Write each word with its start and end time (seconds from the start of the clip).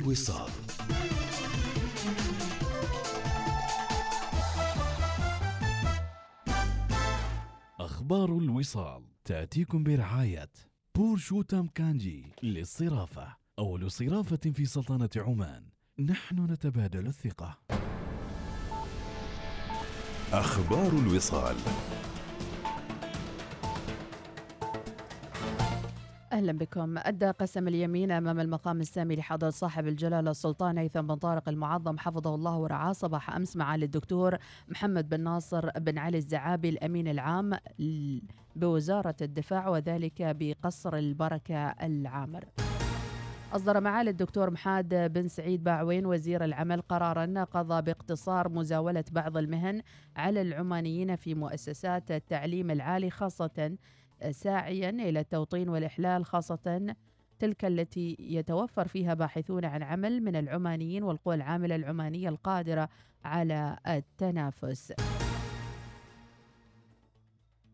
الوصال. 0.00 0.50
أخبار 7.80 8.38
الوصال 8.38 9.02
تأتيكم 9.24 9.84
برعاية 9.84 10.50
بورشوتام 10.94 11.66
كانجي 11.66 12.32
للصرافة. 12.42 13.36
أول 13.58 13.90
صرافة 13.90 14.50
في 14.50 14.64
سلطنة 14.64 15.10
عمان. 15.16 15.64
نحن 15.98 16.40
نتبادل 16.40 17.06
الثقة. 17.06 17.58
أخبار 20.32 20.92
الوصال. 20.92 21.56
أهلا 26.34 26.52
بكم. 26.52 26.98
أدى 26.98 27.30
قسم 27.30 27.68
اليمين 27.68 28.10
أمام 28.10 28.40
المقام 28.40 28.80
السامي 28.80 29.16
لحضرة 29.16 29.50
صاحب 29.50 29.86
الجلالة 29.86 30.30
السلطان 30.30 30.78
هيثم 30.78 31.00
بن 31.00 31.14
طارق 31.14 31.48
المعظم 31.48 31.98
حفظه 31.98 32.34
الله 32.34 32.58
ورعاه. 32.58 32.92
صباح 32.92 33.36
أمس 33.36 33.56
معالي 33.56 33.84
الدكتور 33.84 34.36
محمد 34.68 35.08
بن 35.08 35.20
ناصر 35.20 35.70
بن 35.70 35.98
علي 35.98 36.18
الزعابي 36.18 36.68
الأمين 36.68 37.08
العام 37.08 37.52
بوزارة 38.56 39.16
الدفاع 39.22 39.68
وذلك 39.68 40.22
بقصر 40.22 40.96
البركة 40.96 41.68
العامر. 41.68 42.44
أصدر 43.52 43.80
معالي 43.80 44.10
الدكتور 44.10 44.50
محاد 44.50 45.12
بن 45.12 45.28
سعيد 45.28 45.64
باعوين 45.64 46.06
وزير 46.06 46.44
العمل 46.44 46.80
قرارا 46.80 47.44
قضى 47.44 47.82
باقتصار 47.82 48.48
مزاولة 48.48 49.04
بعض 49.10 49.36
المهن 49.36 49.82
على 50.16 50.42
العمانيين 50.42 51.16
في 51.16 51.34
مؤسسات 51.34 52.10
التعليم 52.10 52.70
العالي 52.70 53.10
خاصة 53.10 53.76
ساعيا 54.30 54.90
إلى 54.90 55.20
التوطين 55.20 55.68
والإحلال 55.68 56.24
خاصة 56.24 56.94
تلك 57.38 57.64
التي 57.64 58.16
يتوفر 58.20 58.88
فيها 58.88 59.14
باحثون 59.14 59.64
عن 59.64 59.82
عمل 59.82 60.20
من 60.20 60.36
العمانيين 60.36 61.02
والقوى 61.02 61.34
العاملة 61.34 61.74
العمانية 61.74 62.28
القادرة 62.28 62.88
على 63.24 63.78
التنافس. 63.86 64.92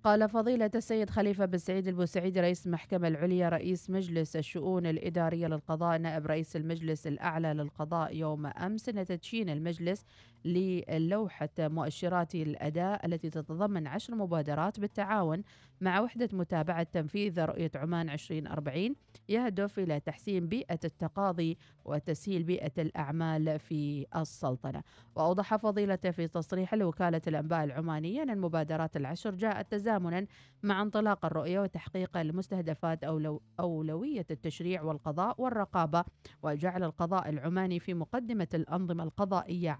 قال 0.05 0.29
فضيلة 0.29 0.71
السيد 0.75 1.11
خليفة 1.11 1.45
بن 1.45 1.59
سعيد 1.59 1.89
البوسعيدي 1.89 2.41
رئيس 2.41 2.67
المحكمة 2.67 3.09
العليا 3.09 3.49
رئيس 3.49 3.91
مجلس 3.91 4.37
الشؤون 4.37 4.87
الإدارية 4.87 5.47
للقضاء 5.47 5.99
نائب 5.99 6.27
رئيس 6.27 6.57
المجلس 6.57 7.07
الأعلى 7.07 7.55
للقضاء 7.55 8.17
يوم 8.17 8.47
أمس 8.47 8.89
أن 8.89 9.05
تدشين 9.05 9.49
المجلس 9.49 10.05
للوحة 10.45 11.49
مؤشرات 11.59 12.35
الأداء 12.35 13.07
التي 13.07 13.31
تتضمن 13.31 13.87
عشر 13.87 14.15
مبادرات 14.15 14.81
بالتعاون 14.81 15.43
مع 15.81 16.01
وحدة 16.01 16.29
متابعة 16.33 16.83
تنفيذ 16.83 17.41
رؤية 17.45 17.71
عمان 17.75 18.11
2040 18.11 18.95
يهدف 19.29 19.79
إلى 19.79 20.01
تحسين 20.01 20.47
بيئة 20.47 20.79
التقاضي 20.85 21.59
وتسهيل 21.85 22.43
بيئة 22.43 22.73
الأعمال 22.79 23.59
في 23.59 24.07
السلطنة. 24.17 24.83
وأوضح 25.15 25.57
فضيلته 25.57 26.11
في 26.11 26.29
تصريح 26.29 26.75
لوكالة 26.75 27.21
الأنباء 27.27 27.65
العمانية 27.65 28.23
أن 28.23 28.31
المبادرات 28.31 28.97
العشر 28.97 29.35
جاءت 29.35 29.73
تزامنا 29.73 30.27
مع 30.63 30.83
انطلاق 30.83 31.25
الرؤية 31.25 31.61
وتحقيق 31.61 32.17
المستهدفات 32.17 33.05
أولو 33.05 33.43
أولوية 33.61 34.27
التشريع 34.31 34.83
والقضاء 34.83 35.41
والرقابة 35.43 36.05
وجعل 36.43 36.85
القضاء 36.85 37.29
العماني 37.29 37.81
في 37.81 37.95
مقدمة 37.95 38.49
الأنظمة 38.55 39.05
القضائية 39.05 39.71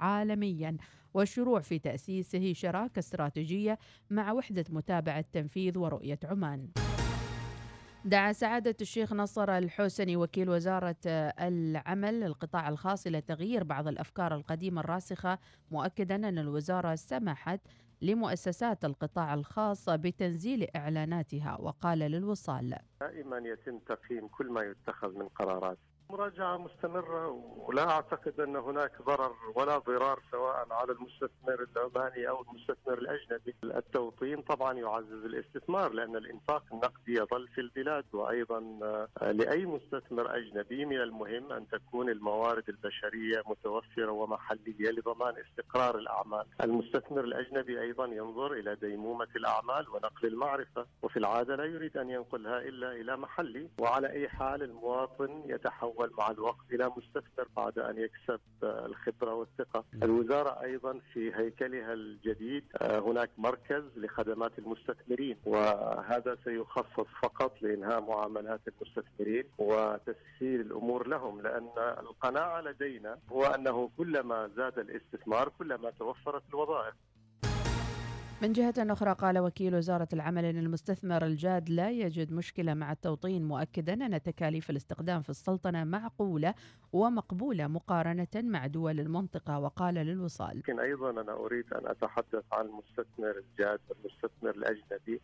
عالميا 0.51 0.77
والشروع 1.15 1.61
في 1.61 1.79
تأسيسه 1.79 2.53
شراكة 2.53 2.99
استراتيجية 2.99 3.79
مع 4.11 4.33
وحدة 4.33 4.65
متابعة 4.69 5.25
تنفيذ 5.33 5.79
ورؤية 5.79 6.19
عمان. 6.25 6.69
دعا 8.05 8.33
سعادة 8.33 8.77
الشيخ 8.81 9.13
نصر 9.13 9.59
الحوسني 9.59 10.17
وكيل 10.17 10.51
وزارة 10.51 10.97
العمل 11.07 12.23
القطاع 12.23 12.69
الخاص 12.69 13.07
إلى 13.07 13.21
تغيير 13.21 13.65
بعض 13.65 13.89
الأفكار 13.89 14.35
القديمة 14.35 14.81
الراسخة 14.81 15.39
مؤكدا 15.71 16.15
أن 16.15 16.39
الوزارة 16.39 16.95
سمحت 16.95 17.61
لمؤسسات 18.03 18.85
القطاع 18.85 19.35
الخاص 19.35 19.89
بتنزيل 19.89 20.67
إعلاناتها 20.77 21.57
وقال 21.61 21.99
للوصال 21.99 22.77
دائما 23.01 23.39
يتم 23.39 23.79
تقييم 23.79 24.29
كل 24.29 24.49
ما 24.49 24.63
يتخذ 24.63 25.19
من 25.19 25.29
قرارات. 25.29 25.79
مراجعة 26.11 26.57
مستمرة 26.57 27.29
ولا 27.57 27.91
أعتقد 27.91 28.41
أن 28.41 28.57
هناك 28.57 29.03
ضرر 29.03 29.35
ولا 29.55 29.79
ضرار 29.79 30.21
سواء 30.31 30.67
على 30.71 30.93
المستثمر 30.93 31.67
العماني 31.77 32.29
أو 32.29 32.43
المستثمر 32.43 32.99
الأجنبي. 32.99 33.55
التوطين 33.65 34.43
طبعا 34.43 34.73
يعزز 34.73 35.25
الاستثمار 35.25 35.93
لأن 35.93 36.17
الإنفاق 36.17 36.65
النقدي 36.73 37.13
يظل 37.15 37.49
في 37.49 37.61
البلاد 37.61 38.05
وأيضا 38.13 38.61
لأي 39.23 39.67
مستثمر 39.67 40.37
أجنبي 40.37 40.85
من 40.85 41.01
المهم 41.01 41.53
أن 41.53 41.69
تكون 41.69 42.09
الموارد 42.11 42.69
البشرية 42.69 43.43
متوفرة 43.47 44.11
ومحلية 44.11 44.91
لضمان 44.91 45.35
استقرار 45.39 45.99
الأعمال. 45.99 46.45
المستثمر 46.63 47.21
الأجنبي 47.25 47.81
أيضا 47.81 48.07
ينظر 48.07 48.53
إلى 48.53 48.75
ديمومة 48.75 49.29
الأعمال 49.37 49.89
ونقل 49.89 50.29
المعرفة 50.29 50.87
وفي 51.03 51.17
العادة 51.17 51.57
لا 51.57 51.65
يريد 51.65 51.97
أن 51.97 52.11
ينقلها 52.11 52.59
إلا 52.59 52.93
إلى 52.93 53.17
محلي 53.17 53.69
وعلى 53.81 54.11
أي 54.11 54.29
حال 54.29 54.63
المواطن 54.63 55.43
يتحول 55.47 56.00
يتحول 56.05 56.13
مع 56.19 56.31
الوقت 56.31 56.65
إلى 56.73 56.91
مستثمر 56.97 57.49
بعد 57.57 57.79
أن 57.79 57.99
يكسب 57.99 58.41
الخبرة 58.63 59.35
والثقة. 59.35 59.85
الوزارة 60.03 60.63
أيضا 60.63 61.01
في 61.13 61.35
هيكلها 61.35 61.93
الجديد 61.93 62.65
هناك 62.83 63.31
مركز 63.39 63.83
لخدمات 63.97 64.59
المستثمرين 64.59 65.37
وهذا 65.45 66.37
سيخصص 66.45 67.07
فقط 67.23 67.63
لإنهاء 67.63 68.01
معاملات 68.01 68.61
المستثمرين 68.69 69.45
وتسهيل 69.59 70.61
الأمور 70.61 71.07
لهم 71.09 71.41
لأن 71.41 71.69
القناعة 71.79 72.61
لدينا 72.61 73.19
هو 73.33 73.45
أنه 73.45 73.91
كلما 73.99 74.51
زاد 74.57 74.79
الاستثمار 74.79 75.49
كلما 75.59 75.91
توفرت 75.91 76.43
الوظائف. 76.51 76.95
من 78.43 78.53
جهة 78.53 78.75
أخرى 78.79 79.13
قال 79.13 79.39
وكيل 79.39 79.75
وزارة 79.75 80.09
العمل 80.13 80.45
أن 80.45 80.59
المستثمر 80.59 81.25
الجاد 81.25 81.71
لا 81.71 81.91
يجد 81.91 82.33
مشكلة 82.33 82.75
مع 82.75 82.93
التوطين 82.93 83.45
مؤكدا 83.45 84.07
أن 84.07 84.23
تكاليف 84.23 84.71
الاستخدام 84.71 85.23
في 85.23 85.31
السلطنة 85.31 85.85
معقولة 85.85 86.55
ومقبولة 86.93 87.67
مقارنة 87.67 88.27
مع 88.35 88.67
دول 88.67 89.01
المنطقة 89.01 89.59
وقال 89.59 89.95
للوصال. 89.95 90.59
لكن 90.59 90.81
أيضا 90.81 91.11
أنا 91.11 91.33
أريد 91.33 91.73
أن 91.75 91.87
أتحدث 91.87 92.45
عن 92.53 92.67
المستثمر 92.67 93.39
الجاد 93.39 93.81
والمستثمر 93.89 94.51
الأجنبي. 94.51 95.21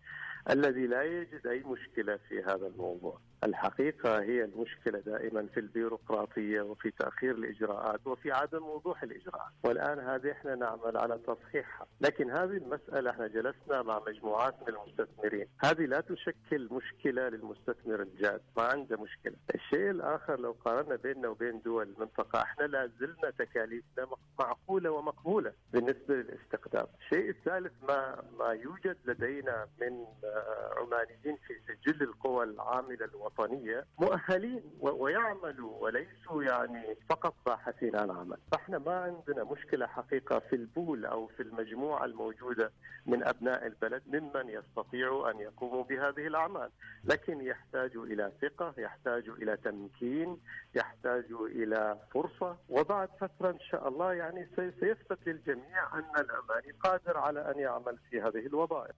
الذي 0.50 0.86
لا 0.86 1.02
يجد 1.02 1.46
أي 1.46 1.60
مشكلة 1.62 2.16
في 2.28 2.42
هذا 2.42 2.66
الموضوع. 2.66 3.18
الحقيقة 3.44 4.22
هي 4.22 4.44
المشكلة 4.44 4.98
دائما 4.98 5.46
في 5.54 5.60
البيروقراطية 5.60 6.60
وفي 6.60 6.90
تأخير 6.90 7.30
الإجراءات 7.34 8.06
وفي 8.06 8.32
عدم 8.32 8.62
وضوح 8.64 9.02
الإجراءات. 9.02 9.52
والآن 9.64 9.98
هذه 9.98 10.32
إحنا 10.32 10.54
نعمل 10.54 10.96
على 10.96 11.18
تصحيحها. 11.26 11.86
لكن 12.00 12.30
هذه 12.30 12.56
المسألة 12.56 13.10
إحنا 13.10 13.26
جلسنا 13.26 13.82
مع 13.82 14.02
مجموعات 14.06 14.54
من 14.68 14.74
المستثمرين. 14.74 15.46
هذه 15.64 15.80
لا 15.86 16.00
تشكل 16.00 16.68
مشكلة 16.70 17.28
للمستثمر 17.28 18.02
الجاد. 18.02 18.40
ما 18.56 18.62
عنده 18.62 18.96
مشكلة. 19.02 19.36
الشيء 19.54 19.90
الآخر 19.90 20.40
لو 20.40 20.52
قارنا 20.64 20.96
بيننا 20.96 21.28
وبين 21.28 21.60
دول 21.60 21.88
المنطقة 21.88 22.42
إحنا 22.42 22.64
لا 22.64 22.90
زلنا 23.00 23.30
تكاليفنا 23.38 24.06
معقولة 24.38 24.90
ومقبولة 24.90 25.52
بالنسبة 25.72 26.14
للاستخدام 26.14 26.86
الشيء 27.00 27.30
الثالث 27.30 27.72
ما 27.88 28.22
ما 28.38 28.48
يوجد 28.48 28.96
لدينا 29.04 29.66
من 29.80 30.04
عمانيين 30.76 31.36
في 31.46 31.54
سجل 31.66 32.02
القوى 32.02 32.44
العاملة 32.44 33.04
الوطنية 33.04 33.84
مؤهلين 33.98 34.62
ويعملوا 34.80 35.82
وليسوا 35.82 36.42
يعني 36.42 36.96
فقط 37.10 37.34
باحثين 37.46 37.96
عن 37.96 38.10
عمل. 38.10 38.36
فإحنا 38.52 38.78
ما 38.78 38.94
عندنا 39.00 39.44
مشكلة 39.44 39.86
حقيقة 39.86 40.38
في 40.38 40.56
البول 40.56 41.06
أو 41.06 41.26
في 41.26 41.42
المجموعة 41.42 42.04
الموجودة 42.04 42.72
من 43.06 43.26
أبناء 43.26 43.66
البلد 43.66 44.02
ممن 44.06 44.48
يستطيعوا 44.48 45.30
أن 45.30 45.40
يقوموا 45.40 45.84
بهذه 45.84 46.26
الأعمال. 46.26 46.70
لكن 47.04 47.40
يحتاجوا 47.40 48.06
إلى 48.06 48.32
ثقة 48.42 48.74
يحتاجوا 48.78 49.34
إلى 49.36 49.56
تمكين 49.56 50.40
يحتاجوا 50.74 51.48
إلى 51.48 51.98
فرصة. 52.14 52.56
وبعد 52.68 53.08
فترة 53.20 53.50
إن 53.50 53.60
شاء 53.60 53.88
الله 53.88 54.12
يعني 54.12 54.48
سيثبت 54.56 55.18
للجميع 55.26 55.98
أن 55.98 56.10
الأماني 56.18 56.72
قادر 56.80 57.18
على 57.18 57.50
أن 57.50 57.58
يعمل 57.58 57.98
في 58.10 58.20
هذه 58.20 58.46
الوظائف. 58.46 58.94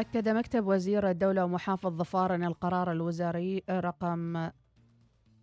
أكد 0.00 0.28
مكتب 0.28 0.66
وزير 0.66 1.10
الدولة 1.10 1.44
ومحافظ 1.44 1.96
ظفار 1.96 2.34
أن 2.34 2.44
القرار 2.44 2.92
الوزاري 2.92 3.62
رقم 3.70 4.50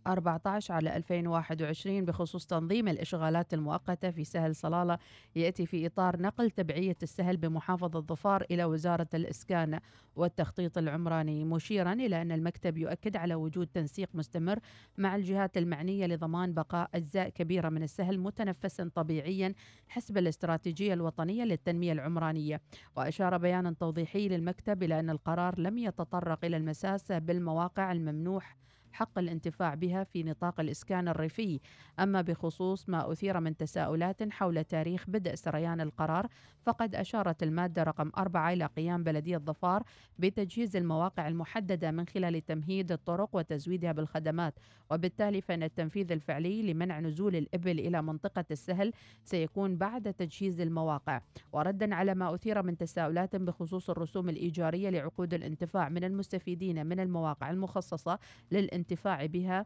14 0.08 0.74
على 0.74 0.96
2021 0.96 2.06
بخصوص 2.06 2.46
تنظيم 2.46 2.88
الإشغالات 2.88 3.54
المؤقتة 3.54 4.12
في 4.12 4.24
سهل 4.24 4.56
صلالة. 4.56 4.98
يأتي 5.36 5.66
في 5.66 5.86
إطار 5.86 6.22
نقل 6.22 6.52
تبعية 6.52 6.96
السهل 7.04 7.38
بمحافظة 7.38 8.00
ظفار 8.00 8.46
إلى 8.52 8.66
وزارة 8.66 9.08
الإسكان 9.14 9.80
والتخطيط 10.16 10.78
العمراني. 10.78 11.44
مشيرا 11.46 11.94
إلى 11.94 12.22
أن 12.22 12.32
المكتب 12.32 12.78
يؤكد 12.78 13.16
على 13.16 13.36
وجود 13.36 13.68
تنسيق 13.68 14.10
مستمر 14.14 14.60
مع 14.98 15.16
الجهات 15.16 15.58
المعنية 15.58 16.06
لضمان 16.06 16.54
بقاء 16.54 16.90
أجزاء 16.94 17.30
كبيرة 17.30 17.70
من 17.70 17.84
السهل 17.84 18.20
متنفسا 18.20 18.92
طبيعيا 18.96 19.54
حسب 19.88 20.18
الاستراتيجية 20.18 20.94
الوطنية 20.94 21.44
للتنمية 21.44 21.92
العمرانية. 21.92 22.62
وأشار 22.96 23.38
بيانا 23.38 23.76
توضيحي 23.80 24.28
للمكتب 24.28 24.84
إلى 24.84 25.00
أن 25.00 25.10
القرار 25.10 25.60
لم 25.60 25.78
يتطرق 25.78 26.46
إلى 26.46 26.58
المساس 26.58 27.12
بالمواقع 27.12 27.92
الممنوح 27.92 28.58
حق 28.98 29.20
الانتفاع 29.20 29.74
بها 29.74 30.04
في 30.04 30.24
نطاق 30.24 30.60
الإسكان 30.60 31.08
الريفي. 31.08 31.60
أما 32.00 32.22
بخصوص 32.22 32.90
ما 32.90 33.12
أثير 33.12 33.40
من 33.40 33.58
تساؤلات 33.58 34.30
حول 34.30 34.64
تاريخ 34.64 35.10
بدء 35.10 35.36
سريان 35.36 35.82
القرار 35.82 36.28
فقد 36.62 36.96
أشارت 36.96 37.44
المادة 37.44 37.84
رقم 37.84 38.12
أربعة 38.18 38.54
إلى 38.54 38.66
قيام 38.66 39.04
بلدية 39.04 39.38
ظفار 39.38 39.84
بتجهيز 40.20 40.76
المواقع 40.76 41.28
المحددة 41.28 41.92
من 41.92 42.08
خلال 42.08 42.46
تمهيد 42.46 42.92
الطرق 42.92 43.30
وتزويدها 43.34 43.92
بالخدمات. 43.92 44.54
وبالتالي 44.92 45.42
فإن 45.42 45.64
التنفيذ 45.64 46.12
الفعلي 46.12 46.74
لمنع 46.74 47.00
نزول 47.00 47.36
الإبل 47.36 47.80
إلى 47.80 48.02
منطقة 48.02 48.46
السهل 48.52 48.94
سيكون 49.24 49.78
بعد 49.78 50.14
تجهيز 50.14 50.62
المواقع. 50.62 51.22
وردا 51.52 51.96
على 51.96 52.16
ما 52.16 52.36
أثير 52.36 52.64
من 52.64 52.78
تساؤلات 52.78 53.36
بخصوص 53.36 53.90
الرسوم 53.90 54.30
الإيجارية 54.30 54.90
لعقود 54.90 55.34
الانتفاع 55.34 55.90
من 55.90 56.04
المستفيدين 56.04 56.86
من 56.86 57.00
المواقع 57.00 57.50
المخصصة 57.50 58.20
للانتفاع 58.52 58.87
بها 59.28 59.66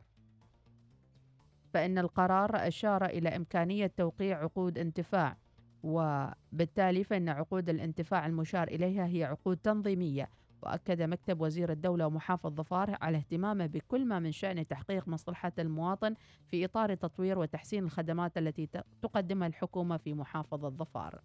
فإن 1.74 1.98
القرار 1.98 2.68
أشار 2.68 3.06
إلى 3.06 3.36
إمكانية 3.36 3.92
توقيع 3.98 4.44
عقود 4.44 4.78
انتفاع 4.78 5.38
وبالتالي 5.84 7.04
فإن 7.04 7.30
عقود 7.30 7.70
الانتفاع 7.70 8.26
المشار 8.26 8.68
إليها 8.68 9.06
هي 9.06 9.24
عقود 9.24 9.58
تنظيمية 9.58 10.30
وأكد 10.62 11.02
مكتب 11.02 11.42
وزير 11.42 11.72
الدولة 11.72 12.08
ومحافظ 12.08 12.54
ظفار 12.54 12.98
على 13.02 13.18
اهتمامه 13.18 13.66
بكل 13.66 14.06
ما 14.06 14.20
من 14.20 14.32
شأن 14.32 14.68
تحقيق 14.68 15.08
مصلحة 15.08 15.52
المواطن 15.60 16.16
في 16.48 16.66
إطار 16.66 16.96
تطوير 16.96 17.40
وتحسين 17.40 17.84
الخدمات 17.84 18.38
التي 18.38 18.70
تقدمها 19.02 19.48
الحكومة 19.48 19.98
في 19.98 20.14
محافظة 20.14 20.70
ظفار. 20.70 21.22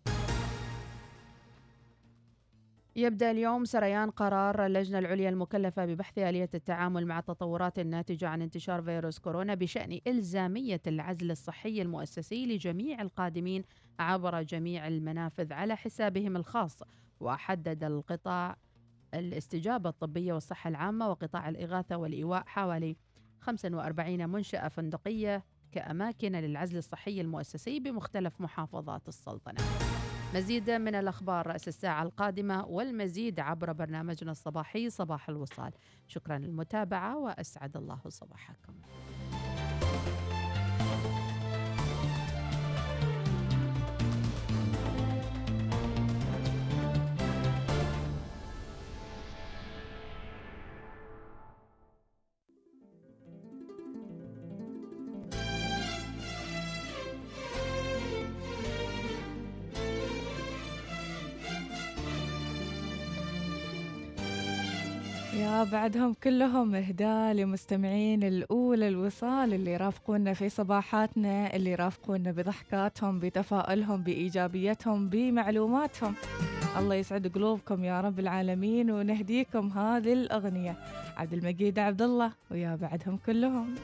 يبدأ 2.96 3.30
اليوم 3.30 3.64
سريان 3.64 4.10
قرار 4.10 4.66
اللجنة 4.66 4.98
العليا 4.98 5.28
المكلفة 5.28 5.86
ببحث 5.86 6.18
آلية 6.18 6.50
التعامل 6.54 7.06
مع 7.06 7.18
التطورات 7.18 7.78
الناتجة 7.78 8.28
عن 8.28 8.42
انتشار 8.42 8.82
فيروس 8.82 9.18
كورونا 9.18 9.54
بشأن 9.54 10.00
إلزامية 10.06 10.80
العزل 10.86 11.30
الصحي 11.30 11.82
المؤسسي 11.82 12.46
لجميع 12.46 13.02
القادمين 13.02 13.64
عبر 13.98 14.42
جميع 14.42 14.88
المنافذ 14.88 15.52
على 15.52 15.76
حسابهم 15.76 16.36
الخاص 16.36 16.78
وحدد 17.20 17.84
القطاع 17.84 18.56
الاستجابة 19.14 19.90
الطبية 19.90 20.32
والصحة 20.32 20.68
العامة 20.68 21.08
وقطاع 21.08 21.48
الإغاثة 21.48 21.96
والإيواء 21.96 22.42
حوالي 22.46 22.96
45 23.40 24.28
منشأة 24.28 24.68
فندقية 24.68 25.44
كأماكن 25.72 26.32
للعزل 26.32 26.78
الصحي 26.78 27.20
المؤسسي 27.20 27.80
بمختلف 27.80 28.40
محافظات 28.40 29.08
السلطنة. 29.08 29.60
مزيد 30.36 30.70
من 30.70 30.94
الأخبار 30.94 31.46
رأس 31.46 31.68
الساعة 31.68 32.02
القادمة 32.02 32.66
والمزيد 32.66 33.40
عبر 33.40 33.72
برنامجنا 33.72 34.30
الصباحي 34.30 34.90
صباح 34.90 35.28
الوصال. 35.28 35.72
شكرا 36.06 36.38
للمتابعة 36.38 37.18
وأسعد 37.18 37.76
الله 37.76 38.00
صباحكم. 38.08 38.72
بعدهم 65.72 66.14
كلهم 66.14 66.74
إهداء 66.74 67.32
لمستمعين 67.34 68.22
الأولى 68.22 68.88
الوصال 68.88 69.54
اللي 69.54 69.72
يرافقونا 69.72 70.34
في 70.34 70.48
صباحاتنا 70.48 71.56
اللي 71.56 71.70
يرافقونا 71.70 72.32
بضحكاتهم 72.32 73.18
بتفاؤلهم 73.18 74.02
بإيجابيتهم 74.02 75.08
بمعلوماتهم. 75.08 76.14
الله 76.78 76.94
يسعد 76.94 77.26
قلوبكم 77.34 77.84
يا 77.84 78.00
رب 78.00 78.18
العالمين 78.18 78.90
ونهديكم 78.90 79.68
هذه 79.68 80.12
الأغنية. 80.12 80.76
عبد 81.16 81.32
المجيد 81.32 81.78
عبد 81.78 82.02
الله 82.02 82.32
ويا 82.50 82.76
بعدهم 82.76 83.18
كلهم. 83.26 83.74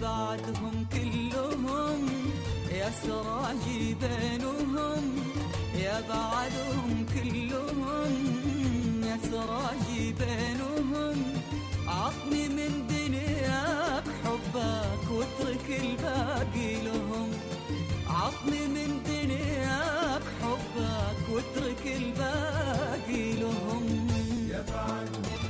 بعدهم 0.00 0.86
كلهم 0.92 2.08
يا 2.72 2.90
سراجي 3.02 3.94
بينهم 3.94 5.04
يا 5.74 6.00
بعدهم 6.08 7.06
كلهم 7.14 8.14
يا 9.04 9.18
سراجي 9.30 10.12
بينهم. 10.12 11.16
عطني 11.86 12.48
من 12.48 12.86
دنياك 12.88 14.04
حبك 14.24 15.10
واترك 15.10 15.66
الباقي 15.84 16.74
لهم. 16.84 17.30
عطني 18.08 18.66
من 18.68 19.02
دنياك 19.06 20.22
حبك 20.42 21.20
واترك 21.32 21.84
الباقي 21.86 23.32
لهم. 23.32 24.08
يا 24.50 24.64
بعدهم 24.72 25.41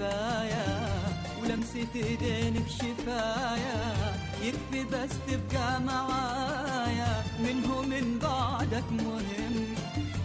دفايا 0.00 0.88
ولمسة 1.42 1.86
ايدينك 1.94 2.68
شفايا 2.68 3.94
يكفي 4.42 4.84
بس 4.92 5.10
تبقى 5.28 5.80
معايا. 5.80 7.24
منه 7.40 7.82
من 7.82 8.18
بعدك 8.22 8.84
مهم 8.92 9.56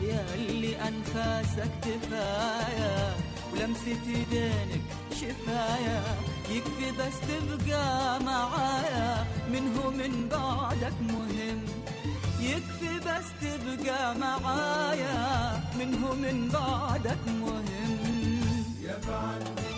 يلي 0.01 0.75
أنفاسك 0.87 1.71
دفايا 1.85 3.15
ولمسة 3.53 4.01
ايدينك 4.07 4.81
شفايا 5.11 6.03
يكفي 6.49 6.91
بس 6.99 7.15
تبقى 7.27 8.19
معايا. 8.23 9.25
منه 9.51 9.89
من 9.89 10.29
بعدك 10.31 10.93
مهم 11.01 11.61
يكفي 12.39 12.99
بس 12.99 13.27
تبقى 13.41 14.15
معايا. 14.15 15.61
منه 15.79 16.13
من 16.13 16.49
بعدك 16.53 17.17
مهم. 17.27 18.00
يا 18.91 19.70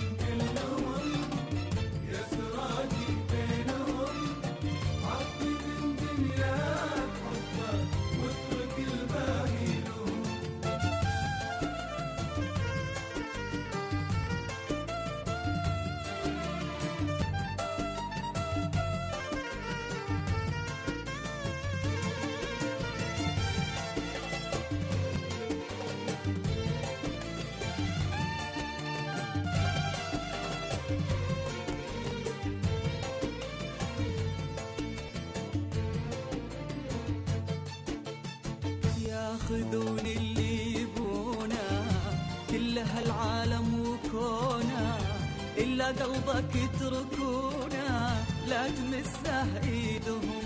وكونا 45.84 45.92
إلا 45.92 46.04
قلبك 46.04 46.56
يتركونا 46.56 48.16
لا 48.48 48.68
تمسه 48.68 49.48
إيدهم. 49.64 50.42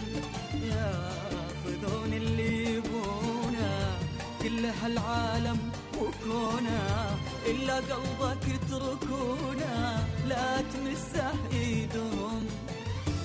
ياخذون 0.64 2.14
اللي 2.14 2.76
يبونه 2.76 3.98
كل 4.42 4.66
هالعالم 4.66 5.60
وكونه 6.02 7.18
الا 7.46 7.76
قلبك 7.76 8.44
يتركونه 8.48 10.06
لا 10.28 10.62
تمسه 10.62 11.34
إيدهم. 11.54 12.48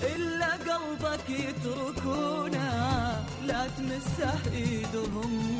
إلا 0.02 0.52
قلبك 0.52 1.31
يتركونه 1.31 2.71
لا 3.47 3.66
تمسه 3.78 4.52
إيدهم. 4.52 5.51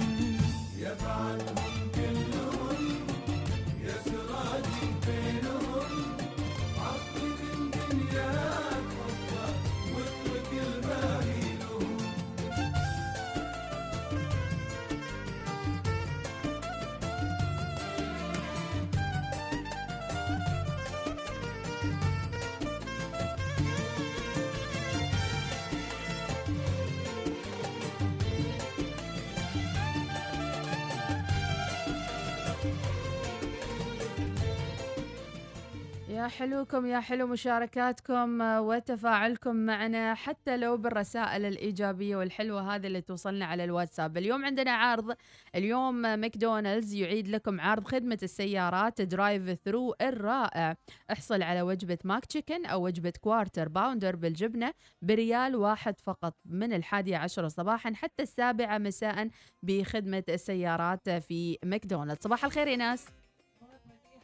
يا 36.22 36.28
حلوكم 36.28 36.86
يا 36.86 37.00
حلو 37.00 37.26
مشاركاتكم 37.26 38.42
آه، 38.42 38.60
وتفاعلكم 38.60 39.56
معنا 39.56 40.14
حتى 40.14 40.56
لو 40.56 40.76
بالرسائل 40.76 41.44
الإيجابية 41.44 42.16
والحلوة 42.16 42.74
هذه 42.74 42.86
اللي 42.86 43.00
توصلنا 43.00 43.44
على 43.44 43.64
الواتساب. 43.64 44.16
اليوم 44.16 44.44
عندنا 44.44 44.70
عرض. 44.70 45.16
اليوم 45.54 45.94
ماكدونالدز 45.94 46.94
يعيد 46.94 47.28
لكم 47.28 47.60
عرض 47.60 47.86
خدمة 47.86 48.18
السيارات 48.22 49.00
drive 49.00 49.58
thru 49.64 49.94
الرائع. 50.00 50.76
احصل 51.12 51.42
على 51.42 51.62
وجبة 51.62 51.98
McChicken 52.04 52.66
أو 52.66 52.84
وجبة 52.84 53.12
Quarter 53.20 53.68
Pounder 53.68 54.16
بالجبنة 54.16 54.72
بريال 55.02 55.56
واحد 55.56 56.00
فقط 56.00 56.34
من 56.44 56.72
الحادية 56.72 57.16
عشرة 57.16 57.48
صباحا 57.48 57.92
حتى 57.94 58.22
السابعة 58.22 58.78
مساء 58.78 59.28
بخدمة 59.62 60.24
السيارات 60.28 61.10
في 61.10 61.58
ماكدونالدز. 61.64 62.22
صباح 62.22 62.44
الخير 62.44 62.68
يا 62.68 62.76
ناس. 62.76 63.21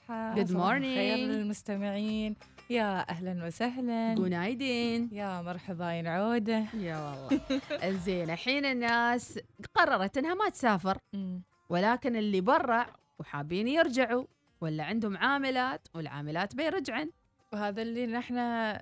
Good 0.08 0.46
صباح 0.46 0.74
الخير 0.74 1.16
morning. 1.16 1.20
للمستمعين. 1.20 2.36
يا 2.70 3.10
أهلا 3.10 3.46
وسهلا. 3.46 4.14
جونايدين 4.14 5.08
يا 5.12 5.42
مرحبا 5.42 5.92
يا 5.92 6.10
عودة 6.10 6.64
يا 6.74 6.96
والله. 6.96 7.90
زين 8.04 8.30
الحين 8.30 8.64
الناس 8.64 9.38
قررت 9.74 10.18
إنها 10.18 10.34
ما 10.34 10.48
تسافر. 10.48 10.98
ولكن 11.70 12.16
اللي 12.16 12.40
برا 12.40 12.86
وحابين 13.18 13.68
يرجعوا 13.68 14.24
ولا 14.60 14.84
عندهم 14.84 15.16
عاملات 15.16 15.88
والعاملات 15.94 16.54
بيرجعن. 16.54 17.10
وهذا 17.52 17.82
اللي 17.82 18.06
نحن 18.06 18.36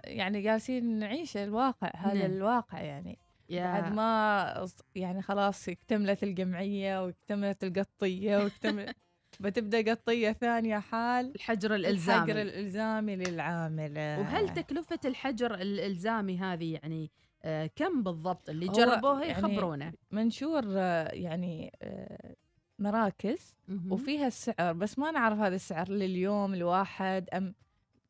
يعني 0.05 0.43
جالسين 0.43 0.99
نعيش 0.99 1.37
الواقع 1.37 1.91
هذا 1.97 2.15
نعم. 2.15 2.33
الواقع 2.33 2.81
يعني. 2.81 3.19
يا. 3.49 3.65
بعد 3.65 3.93
ما 3.93 4.67
يعني 4.95 5.23
خلاص 5.23 5.69
اكتملت 5.69 6.23
الجمعية 6.23 7.05
واكتملت 7.05 7.65
القطية 7.65 8.37
واكتملت 8.37 8.97
بتبدأ 9.41 9.93
قطية 9.93 10.33
ثانية 10.33 10.79
حال 10.79 11.35
الحجر 11.35 11.75
الحجر 11.75 11.75
الإلزامي 11.75 12.43
الإلزامي 12.43 13.17
للعاملة 13.17 14.19
وهل 14.21 14.49
تكلفة 14.55 15.01
الحجر 15.05 15.55
الإلزامي 15.55 16.39
هذه 16.39 16.73
يعني 16.75 17.11
آه 17.45 17.71
كم 17.77 18.03
بالضبط 18.03 18.51
اللي 18.51 18.69
جربوها 18.69 19.25
يعني 19.25 19.39
يخبرونا 19.39 19.93
منشور 20.11 20.65
آه، 20.69 21.09
يعني 21.13 21.73
آه، 21.83 22.35
مراكز 22.79 23.57
مهم. 23.69 23.93
وفيها 23.93 24.27
السعر 24.27 24.73
بس 24.73 24.99
ما 24.99 25.11
نعرف 25.11 25.39
هذا 25.39 25.55
السعر 25.55 25.89
لليوم 25.91 26.55
الواحد 26.55 27.29
أم 27.35 27.55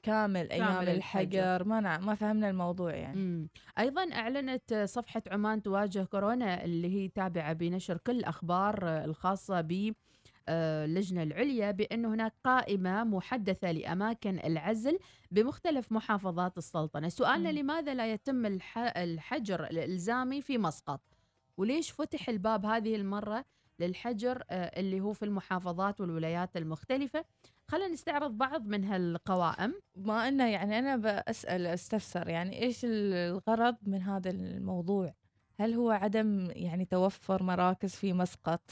كامل 0.03 0.51
أيام 0.51 0.67
كامل 0.69 0.89
الحجر. 0.89 1.39
الحجر 1.39 1.69
ما 1.69 1.81
نع... 1.81 1.99
ما 1.99 2.15
فهمنا 2.15 2.51
الموضوع 2.51 2.95
يعني 2.95 3.21
مم. 3.21 3.49
أيضا 3.79 4.13
أعلنت 4.13 4.75
صفحة 4.89 5.23
عمان 5.31 5.63
تواجه 5.63 6.05
كورونا 6.05 6.65
اللي 6.65 6.95
هي 6.95 7.09
تابعة 7.09 7.53
بنشر 7.53 7.97
كل 7.99 8.17
الأخبار 8.17 9.05
الخاصة 9.05 9.61
ب 9.61 9.93
اللجنة 10.49 11.23
العليا 11.23 11.71
بأن 11.71 12.05
هناك 12.05 12.33
قائمة 12.45 13.05
محدثة 13.05 13.73
لأماكن 13.73 14.39
العزل 14.39 14.99
بمختلف 15.31 15.93
محافظات 15.93 16.59
السلطنة، 16.59 17.09
سؤالنا. 17.09 17.49
لماذا 17.49 17.95
لا 17.95 18.13
يتم 18.13 18.47
الح- 18.47 18.97
الحجر 18.97 19.65
الإلزامي 19.65 20.43
في 20.43 20.59
مسقط؟ 20.59 21.01
وليش 21.57 21.93
فتح 21.93 22.29
الباب 22.29 22.67
هذه 22.67 22.97
المرة 22.97 23.45
للحجر 23.81 24.43
آه، 24.51 24.81
اللي 24.81 25.01
هو 25.01 25.13
في 25.13 25.25
المحافظات 25.25 26.01
والولايات 26.01 26.57
المختلفة؟ 26.57 27.25
خلينا 27.69 27.89
نستعرض 27.93 28.31
بعض 28.39 28.67
من 28.67 28.85
هالقوائم. 28.85 29.75
ما 29.97 30.29
انه 30.29 30.47
يعني 30.49 30.79
أنا 30.79 30.97
بسال 31.29 31.67
أستفسر 31.67 32.29
يعني 32.29 32.63
إيش 32.63 32.81
الغرض 32.85 33.77
من 33.83 34.03
هذا 34.03 34.31
الموضوع 34.31 35.15
هل 35.61 35.75
هو 35.75 35.91
عدم 35.91 36.49
يعني 36.51 36.85
توفر 36.85 37.43
مراكز 37.43 37.95
في 37.95 38.13
مسقط 38.13 38.71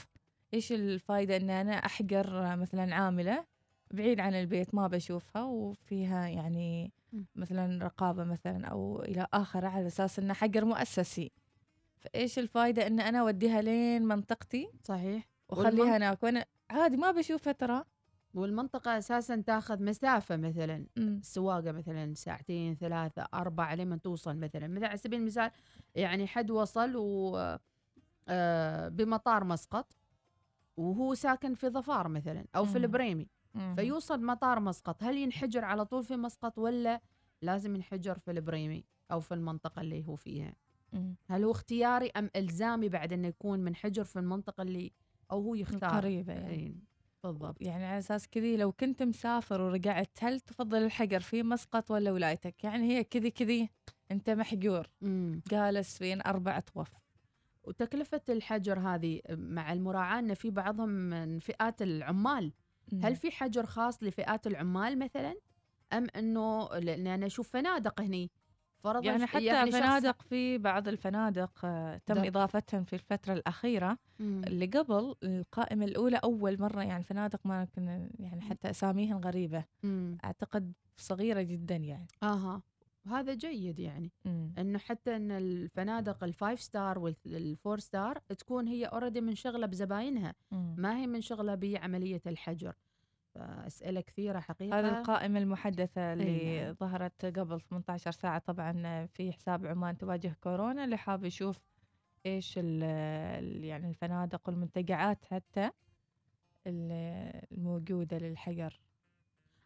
إيش 0.55 0.71
الفائده 0.71 1.37
إن 1.37 1.49
أنا 1.49 1.71
احجر 1.71 2.55
مثلا 2.55 2.95
عاملة 2.95 3.45
بعيد 3.91 4.19
عن 4.19 4.33
البيت 4.33 4.75
ما 4.75 4.87
بشوفها 4.87 5.43
وفيها 5.43 6.27
يعني. 6.27 6.91
مثلا 7.35 7.83
رقابة 7.85 8.23
مثلا 8.23 8.67
أو 8.67 9.01
إلى 9.01 9.27
اخره 9.33 9.67
على 9.67 9.87
أساس 9.87 10.19
انه 10.19 10.33
حجر 10.33 10.65
مؤسسي. 10.65 11.31
فإيش 11.97 12.39
الفائده 12.39 12.87
إن 12.87 12.99
أنا 12.99 13.19
أوديها 13.19 13.61
لين 13.61 14.05
منطقتي 14.05 14.69
صحيح. 14.83 15.27
وأخليها 15.49 15.97
هناك؟ 15.97 16.23
وأنا 16.23 16.45
عادي 16.69 16.97
ما 16.97 17.11
بشوفها 17.11 17.53
ترى. 17.53 17.83
والمنطقة 18.33 18.97
أساسا 18.97 19.35
تاخذ 19.35 19.83
مسافة 19.83 20.37
مثلا. 20.37 20.85
السواقة 20.97 21.71
مثلا 21.71 22.13
ساعتين 22.13 22.75
ثلاثة 22.75 23.27
أربعة 23.33 23.75
لما 23.75 23.97
توصل 23.97 24.37
مثلا. 24.37 24.67
مثلا 24.67 24.87
على 24.87 24.97
سبيل 24.97 25.19
المثال 25.19 25.51
يعني 25.95 26.27
حد 26.27 26.51
وصل 26.51 26.95
و 26.95 27.37
آه، 28.27 28.87
بمطار 28.89 29.43
مسقط 29.43 29.93
وهو 30.77 31.13
ساكن 31.13 31.53
في 31.53 31.69
ظفار 31.69 32.07
مثلا 32.07 32.45
أو 32.55 32.65
في. 32.65 32.77
البريمي. 32.77 33.27
فيوصل 33.75 34.25
مطار 34.25 34.59
مسقط 34.59 35.03
هل 35.03 35.17
ينحجر 35.17 35.65
على 35.65 35.85
طول 35.85 36.03
في 36.03 36.15
مسقط 36.15 36.57
ولا 36.57 37.01
لازم 37.41 37.75
ينحجر 37.75 38.17
في 38.19 38.31
البريمي 38.31 38.85
أو 39.11 39.19
في 39.19 39.33
المنطقة 39.33 39.81
اللي 39.81 40.07
هو 40.07 40.15
فيها. 40.15 40.55
هل 41.29 41.43
هو 41.43 41.51
اختياري 41.51 42.09
أم 42.09 42.29
إلزامي 42.35 42.89
بعد 42.89 43.13
أنه 43.13 43.27
يكون 43.27 43.59
منحجر 43.59 44.03
في 44.03 44.19
المنطقة 44.19 44.61
اللي 44.61 44.91
أو 45.31 45.41
هو 45.41 45.55
يختار 45.55 46.01
قريبه 46.01 46.33
يعني 46.33 46.79
بالضبط 47.23 47.61
يعني 47.61 47.85
على 47.85 47.99
أساس 47.99 48.27
كذي 48.27 48.57
لو 48.57 48.71
كنت 48.71 49.03
مسافر 49.03 49.61
ورجعت 49.61 50.17
هل 50.21 50.39
تفضل 50.39 50.83
الحجر 50.83 51.19
في 51.19 51.43
مسقط 51.43 51.91
ولا 51.91 52.11
ولايتك 52.11 52.63
يعني 52.63 52.83
هي 52.83 53.03
كذي 53.03 53.31
كذي 53.31 53.69
أنت 54.11 54.29
محجور. 54.29 54.87
جالس 55.51 55.99
بين 55.99 56.21
أربع 56.21 56.59
طوف 56.59 56.89
وتكلفة 57.67 58.21
الحجر 58.29 58.79
هذه 58.79 59.21
مع 59.29 59.73
المراعاة 59.73 60.19
أن 60.19 60.33
في 60.33 60.49
بعضهم 60.49 60.89
من 60.89 61.39
فئات 61.39 61.81
العمال. 61.81 62.53
هل 63.03 63.15
في 63.15 63.31
حجر 63.31 63.65
خاص 63.65 64.03
لفئات 64.03 64.47
العمال 64.47 64.99
مثلا؟ 64.99 65.35
أم 65.93 66.07
أنه 66.15 66.67
لأن 66.69 67.07
أنا 67.07 67.25
أشوف 67.25 67.49
فنادق 67.49 68.01
هني. 68.01 68.31
فرضا 68.83 69.05
يعني 69.05 69.25
حتى 69.25 69.45
يعني 69.45 69.71
فنادق 69.71 70.21
في 70.21 70.57
بعض 70.57 70.87
الفنادق 70.87 71.51
آه، 71.65 71.97
تم 72.05 72.13
ده- 72.15 72.27
إضافتهم 72.27 72.83
في 72.83 72.93
الفترة 72.93 73.33
الأخيرة. 73.33 73.97
مم. 74.19 74.41
اللي 74.47 74.65
قبل 74.65 75.15
القائمة 75.23 75.85
الأولى 75.85 76.17
أول 76.23 76.61
مرة 76.61 76.83
يعني 76.83 77.03
فنادق 77.03 77.39
ما 77.45 77.65
كنا 77.65 78.09
يعني 78.19 78.41
حتى 78.41 78.69
اساميهم 78.69 79.17
غريبة. 79.17 79.63
مم. 79.83 80.17
أعتقد 80.25 80.73
صغيرة 80.97 81.41
جدا 81.41 81.75
يعني. 81.75 82.07
أها. 82.23 82.61
هذا 83.07 83.33
جيد 83.33 83.79
يعني 83.79 84.11
مم. 84.25 84.53
إنه 84.57 84.79
حتى 84.79 85.15
إن 85.15 85.31
الفنادق 85.31 86.23
ال 86.23 86.31
five 86.31 86.61
star 86.61 86.99
وال 86.99 87.26
four 87.26 87.79
star 87.79 88.17
تكون 88.17 88.67
هي 88.67 88.85
already 88.85 89.21
منشغلة 89.21 89.67
بزباينها 89.67 90.33
مم. 90.51 90.75
ما 90.77 90.97
هي 90.97 91.07
منشغلة 91.07 91.55
بعملية 91.55 92.21
الحجر 92.27 92.73
فأسئلة 93.35 94.01
كثيرة 94.01 94.39
حقيقة 94.39 94.79
هذه 94.79 94.99
القائمة 94.99 95.39
المحدثة 95.39 96.13
اللي 96.13 96.61
نعم. 96.63 96.73
ظهرت 96.73 97.25
قبل 97.25 97.61
18 97.61 98.11
ساعة 98.11 98.39
طبعا 98.39 99.05
في 99.05 99.31
حساب 99.31 99.65
عمان 99.65 99.97
تواجه 99.97 100.35
كورونا 100.43 100.83
اللي 100.83 100.97
حاب 100.97 101.23
يشوف 101.25 101.61
إيش 102.25 102.57
يعني 102.57 103.89
الفنادق 103.89 104.41
والمنتجعات 104.49 105.25
حتى 105.25 105.69
ال- 106.67 107.41
الموجودة 107.51 108.17
للحجر 108.17 108.79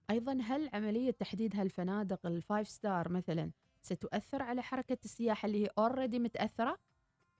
أيضا 0.09 0.37
هل 0.43 0.69
عمليه 0.73 1.11
تحديد 1.11 1.55
هالفنادق 1.55 2.25
ال 2.25 2.34
five 2.34 2.67
star 2.67 3.09
مثلا 3.11 3.51
ستؤثر 3.81 4.41
على 4.41 4.61
حركه 4.63 4.97
السياحه 5.05 5.45
اللي 5.45 5.63
هي 5.63 5.69
already 5.77 6.19
متاثره 6.19 6.77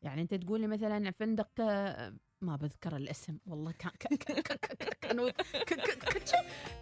يعني 0.02 0.22
انت 0.22 0.34
تقول 0.34 0.62
لي 0.62 0.68
مثلا 0.68 1.12
فندق 1.12 1.50
آه، 1.60 2.14
ما 2.42 2.56
بذكر 2.56 2.96
الاسم 2.96 3.38
والله 3.46 3.72
كان 3.72 3.92
كان 4.00 4.18
كان 4.18 5.20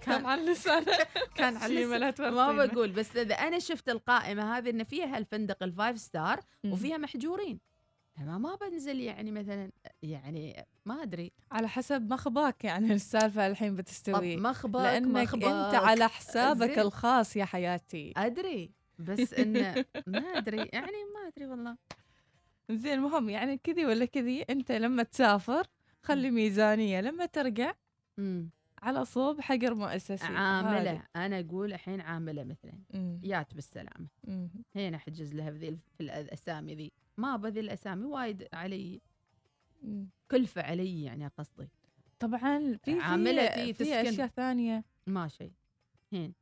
كان 0.02 0.26
على 0.26 0.52
لسانه 0.52 0.98
كان 1.36 1.58
على. 1.58 1.74
ما. 2.32 2.66
بقول 2.66 2.92
بس 2.92 3.16
اذا 3.16 3.36
أنا 3.36 3.60
شفت 3.60 3.90
القائمه 3.90 4.58
هذه 4.58 4.70
ان 4.70 4.84
فيها 4.84 5.18
الفندق 5.18 5.64
ال 5.64 5.71
five 5.71 6.00
star. 6.00 6.40
وفيها 6.74 6.98
محجورين 6.98 7.60
ما 8.18 8.38
ما 8.38 8.56
بنزل 8.56 9.00
يعني 9.00 9.32
مثلا 9.32 9.72
يعني 10.04 10.66
ما 10.86 11.04
أدري. 11.04 11.32
على 11.52 11.68
حسب 11.70 12.14
مخباك 12.14 12.64
يعني 12.64 12.94
السالفة 13.02 13.48
الحين 13.48 13.70
طب 13.72 13.78
بتستوي. 13.78 14.38
مخبك 14.38 14.80
لأنك 14.80 15.08
مخبك 15.24 15.44
انت 15.44 15.76
على 15.76 16.08
حسابك 16.10 16.68
زين. 16.72 16.80
الخاص 16.80 17.36
يا 17.36 17.46
حياتي. 17.46 18.14
أدري 18.18 18.72
بس 19.00 19.34
انه 19.34 19.86
ما 20.08 20.20
أدري 20.20 20.58
يعني 20.58 20.92
ما 21.16 21.28
أدري 21.28 21.46
والله. 21.46 21.78
زين 22.72 22.94
المهم 22.94 23.30
يعني 23.30 23.58
كذي 23.58 23.86
ولا 23.86 24.06
كذي 24.06 24.42
أنت 24.42 24.72
لما 24.72 25.04
تسافر 25.04 25.68
خلي 26.04 26.32
ميزانية. 26.32 27.02
لما 27.02 27.26
ترجع 27.26 27.74
مم. 28.18 28.50
على 28.82 29.06
صوب 29.06 29.42
حجر 29.42 29.74
مؤسسي. 29.74 30.26
عاملة. 30.26 30.92
هذه. 30.92 31.04
أنا 31.16 31.40
أقول 31.40 31.74
الحين 31.74 32.02
عاملة 32.02 32.44
مثلا. 32.44 32.74
يات 33.24 33.54
بالسلامه. 33.54 34.08
هنا 34.76 34.98
احجز 34.98 35.34
لها 35.36 35.52
في 35.52 35.78
الأسامي 36.02 36.76
ذي. 36.76 36.92
ما 37.18 37.36
بذي 37.36 37.60
الاسامي 37.60 38.06
وايد 38.06 38.48
علي. 38.54 39.02
كلفه 40.32 40.62
علي 40.62 41.04
يعني 41.04 41.28
قصدي. 41.28 41.70
طبعا 42.20 42.78
في 42.84 43.00
عاملة 43.00 43.72
في. 43.74 44.02
أشياء 44.02 44.28
ثانية. 44.28 44.84
ما 45.08 45.28
شيء. 45.28 45.52
هين. 46.12 46.34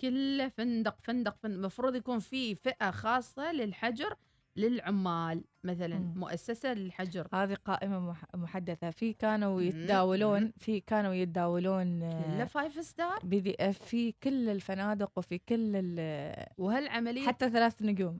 كله 0.00 0.48
فندق 0.48 0.96
فندق 1.00 1.36
فندق. 1.36 1.56
المفروض 1.56 1.94
يكون 1.94 2.18
في 2.18 2.54
فئة 2.54 2.90
خاصة 2.90 3.52
للحجر 3.52 4.14
للعمال 4.56 5.44
مثلا 5.64 5.98
مم. 5.98 6.18
مؤسسة 6.20 6.74
للحجر. 6.74 7.28
هذه 7.34 7.54
قائمة 7.54 7.98
مح- 8.00 8.34
محدثة. 8.34 8.90
في 8.90 9.12
كانوا. 9.12 9.62
يتداولون. 9.62 10.52
في 10.58 10.80
كانوا 10.80 11.14
يتداولون 11.14 12.02
آه، 12.02 12.22
كله 12.36 12.44
five 12.44 12.84
star 12.84 13.18
بذي 13.24 13.56
آه، 13.60 13.70
في 13.70 14.12
كل 14.12 14.48
الفنادق 14.48 15.12
وفي 15.16 15.38
كل 15.38 15.76
ال- 15.76 16.46
وهالعملية 16.58 17.26
حتى 17.26 17.50
ثلاث 17.50 17.82
نجوم. 17.82 18.18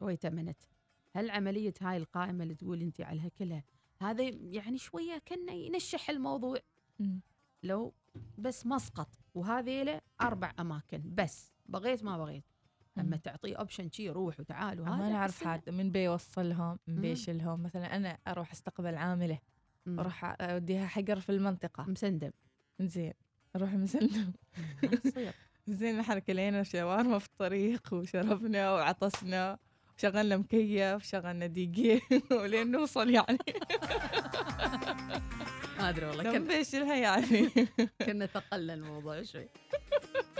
ويت 0.00 0.26
منت 0.26 0.58
هل 1.18 1.30
عملية 1.30 1.74
هاي 1.80 1.96
القائمة 1.96 2.42
اللي 2.42 2.54
تقول 2.54 2.82
أنت 2.82 3.00
عليها 3.00 3.28
كلها 3.28 3.64
هذا 4.00 4.22
يعني 4.28 4.78
شوية 4.78 5.18
كنا 5.18 5.52
ينشح 5.52 6.10
الموضوع 6.10 6.58
مم. 6.98 7.20
لو 7.62 7.94
بس 8.38 8.66
مسقط 8.66 9.08
وهذيله 9.34 10.00
أربع 10.20 10.52
أماكن 10.60 11.02
بس 11.04 11.52
بغيت 11.66 12.04
ما 12.04 12.18
بغيت 12.18 12.44
مم. 12.96 13.14
تعطيه 13.14 13.56
أوبشن 13.56 13.90
شي 13.90 14.10
روح 14.10 14.40
وتعال 14.40 14.80
وهذا 14.80 14.96
ما 14.96 15.08
نعرف 15.08 15.44
حد 15.44 15.70
من 15.70 15.90
بيوصلهم 15.90 16.78
من 16.86 16.94
مم. 16.94 17.00
بيشيلهم 17.00 17.62
مثلا 17.62 17.96
أنا 17.96 18.18
أروح 18.28 18.52
أستقبل 18.52 18.94
عاملة. 18.94 19.38
أروح 19.88 20.36
أوديها 20.40 20.86
حجر 20.86 21.20
في 21.20 21.32
المنطقة 21.32 21.84
مسندم 21.84 22.30
زين 22.80 23.12
أروح 23.56 23.72
يصير 23.72 24.08
زين 25.68 25.98
نحن 25.98 26.18
كلينا 26.18 26.62
شاورما 26.62 27.18
في 27.18 27.26
الطريق 27.26 27.92
وشربنا 27.92 28.72
وعطسنا 28.72 29.58
وشغلنا 29.98 30.36
مكيف 30.36 31.04
شغلنا 31.04 31.46
دي 31.46 31.66
جي 31.66 32.02
ولين 32.40 32.70
نوصل 32.70 33.10
يعني. 33.10 33.38
ما 35.78 35.88
أدري 35.88 36.06
والله 36.06 36.22
كنا, 36.22 36.38
بيشيلها 36.38 36.96
يعني. 36.96 37.48
كنا 38.06 38.26
ثقلنا 38.26 38.74
الموضوع 38.74 39.22
شوي. 39.22 39.48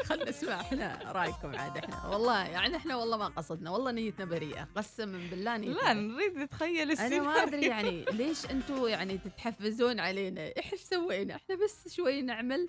خلنا 0.04 0.28
نسمع 0.30 0.60
إحنا 0.60 0.98
رأيكم 1.12 1.56
عاد 1.56 1.76
إحنا. 1.76 2.06
والله 2.06 2.44
يعني 2.46 2.76
إحنا 2.76 2.96
والله 2.96 3.16
ما 3.16 3.26
قصدنا 3.26 3.70
والله 3.70 3.90
نيتنا 3.90 4.24
بريئة. 4.24 4.68
قسما 4.76 5.18
بالله 5.30 5.56
نيتنا 5.56 5.74
لا. 5.82 5.92
نريد 5.92 6.36
نتخيل 6.38 6.90
أنا 6.92 7.20
ما 7.22 7.42
أدري 7.42 7.66
يعني 7.66 8.04
ليش 8.12 8.46
أنتم 8.50 8.86
يعني 8.88 9.18
تتحفزون 9.18 10.00
علينا؟ 10.00 10.40
إيش 10.40 10.80
سوينا؟ 10.80 11.34
إحنا 11.34 11.54
بس 11.64 11.94
شوي 11.94 12.22
نعمل 12.22 12.68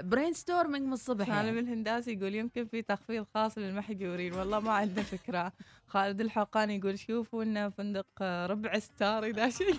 brainstorming 0.00 0.86
من 0.86 0.92
الصبح 0.92 1.26
سالم 1.26 1.36
يعني. 1.46 1.58
الهنداسي 1.60 2.12
يقول 2.12 2.34
يمكن 2.34 2.64
في 2.64 2.82
تخفيض 2.82 3.26
خاص 3.34 3.58
للمحجورين 3.58 4.34
والله 4.34 4.60
ما 4.60 4.72
عندنا 4.72 5.02
فكرة. 5.04 5.52
خالد 5.86 6.20
الحقاني 6.20 6.76
يقول 6.76 6.98
شوفوا 6.98 7.44
لنا 7.44 7.70
فندق 7.70 8.06
آه، 8.22 8.46
ربع 8.46 8.78
star 8.78 9.24
إذا 9.24 9.48
شيء 9.50 9.74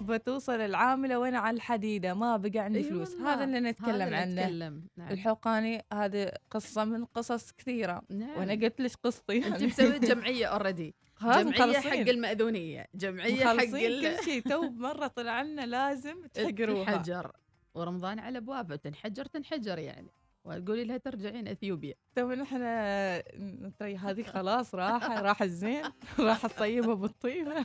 بتوصل 0.00 0.60
العاملة 0.60 1.18
وين؟ 1.18 1.34
على 1.34 1.54
الحديدة. 1.56 2.14
ما 2.14 2.36
بقى 2.36 2.58
عندي 2.58 2.78
إي 2.78 2.84
فلوس. 2.84 3.14
والله، 3.14 3.34
هذا 3.34 3.44
اللي 3.44 3.60
نتكلم 3.60 4.02
هذا 4.02 4.16
عنه. 4.16 4.42
نتكلم. 4.42 4.86
نعم. 4.96 5.12
الحقاني 5.12 5.84
هذه 5.92 6.32
قصة 6.50 6.84
من 6.84 7.04
قصص 7.04 7.52
كثيرة. 7.52 8.02
نعم. 8.10 8.38
وأنا 8.38 8.52
قلت 8.52 8.80
لك 8.80 8.90
قصتي 9.02 9.36
أنت 9.36 9.46
يعني 9.46 9.66
مسوي 9.66 9.98
جمعية 9.98 10.46
already 10.54 10.94
جمعية 11.22 11.34
حق 11.52 11.66
مخلصين. 11.66 12.08
المأذونية. 12.08 12.86
جمعية 12.94 13.44
حق 13.44 13.64
كل 13.64 14.24
شيء 14.24 14.42
تو 14.42 14.70
مرة 14.70 15.06
طلع 15.06 15.42
لنا 15.42 15.66
لازم 15.66 16.26
تحجروها. 16.34 16.82
الحجر. 16.82 17.32
ورمضان 17.76 18.18
على 18.18 18.38
ابوابه 18.38 18.76
تنحجر 18.76 19.24
تنحجر 19.24 19.78
يعني. 19.78 20.08
وتقولي 20.44 20.84
لها 20.84 20.96
ترجعين 20.96 21.48
إثيوبيا. 21.48 21.94
تو 22.14 22.32
نحن 22.32 22.62
نتري 23.66 23.96
هذه 23.96 24.22
خلاص 24.22 24.74
راحة 24.74 25.20
راح 25.22 25.42
الزين 25.42 25.82
راح 26.18 26.44
الطيبة 26.44 26.94
بالطيبة. 26.94 27.64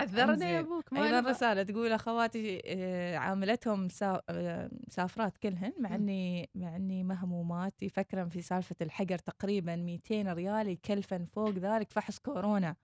عذرنا. 0.00 0.50
يا 0.50 0.60
أبوك 0.60 0.92
ما 0.92 1.06
أيضا. 1.06 1.30
رساله 1.30 1.62
تقول 1.62 1.92
أخواتي 1.92 2.62
آه، 2.66 3.16
عاملتهم 3.16 3.88
آه، 4.02 4.70
مسافرات 4.88 5.38
كلهن 5.38 5.72
مع. 5.78 5.94
إني 5.94 6.50
مع 6.54 6.76
إني 6.76 7.04
مهمومات 7.04 7.82
يفكرن 7.82 8.28
في 8.28 8.40
سالفة 8.42 8.76
الحجر 8.82 9.18
تقريبا 9.18 9.76
200 9.76 10.32
ريال 10.32 10.68
يكلفن 10.68 11.24
فوق 11.24 11.50
ذلك 11.50 11.92
فحص 11.92 12.18
كورونا. 12.18 12.76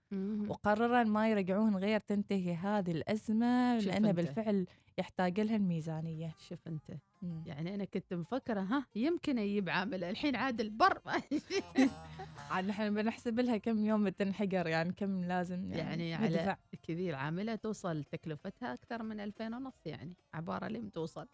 وقررن 0.49 1.07
ما 1.07 1.29
يرجعون 1.29 1.75
غير 1.77 1.99
تنتهي 1.99 2.53
هذه 2.55 2.91
الأزمة 2.91 3.79
شوف 3.79 3.87
لأن 3.87 4.05
أنت. 4.05 4.15
بالفعل 4.15 4.65
يحتاج 4.97 5.39
لها 5.39 5.55
الميزانية. 5.55 6.35
شوف 6.49 6.67
أنت. 6.67 6.91
مم. 7.21 7.43
يعني 7.45 7.75
أنا 7.75 7.85
كنت 7.85 8.13
مفكرة 8.13 8.61
ها 8.61 8.85
يمكن 8.95 9.37
يجيب 9.37 9.69
عامله 9.69 10.09
الحين 10.09 10.35
عاد 10.35 10.61
البر. 10.61 11.01
عاد 12.51 12.65
نحن 12.65 12.93
بنحسب 12.93 13.39
لها 13.39 13.57
كم 13.57 13.85
يوم 13.85 14.03
بتنحجر 14.03 14.67
يعني 14.67 14.93
كم 14.93 15.23
لازم 15.23 15.73
يعني 15.73 16.09
يعني 16.09 16.37
على. 16.39 16.57
كذي 16.87 17.09
العامله 17.09 17.55
توصل 17.55 18.03
تكلفتها 18.03 18.73
أكثر 18.73 19.03
من 19.03 19.19
2000 19.19 19.47
ونص 19.47 19.85
يعني 19.85 20.13
عبارة 20.33 20.67
لم 20.67 20.89
توصل. 20.89 21.27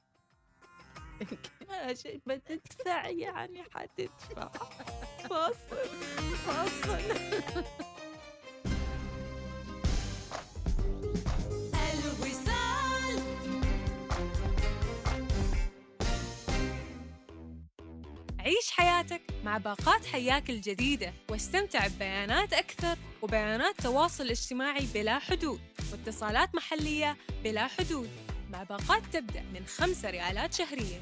ما 1.69 1.93
شيء 1.93 2.21
بتدفع 2.28 3.10
يعني 3.10 3.63
حتدفع. 3.63 4.47
فاصل 5.30 5.88
فاصل. 6.36 7.63
عيش 18.45 18.71
حياتك 18.71 19.21
مع 19.43 19.58
باقات 19.58 20.06
حياك 20.06 20.49
الجديدة 20.49 21.13
واستمتع 21.30 21.88
ببيانات 21.88 22.54
أكثر 22.54 22.97
وبيانات 23.21 23.82
تواصل 23.82 24.30
اجتماعي 24.30 24.88
بلا 24.93 25.19
حدود 25.19 25.62
واتصالات 25.91 26.56
محلية 26.56 27.17
بلا 27.43 27.67
حدود. 27.67 28.10
مع 28.49 28.63
باقات 28.63 29.04
تبدأ 29.13 29.41
من 29.41 29.65
خمسة 29.65 30.10
ريالات 30.10 30.54
شهرياً. 30.54 31.01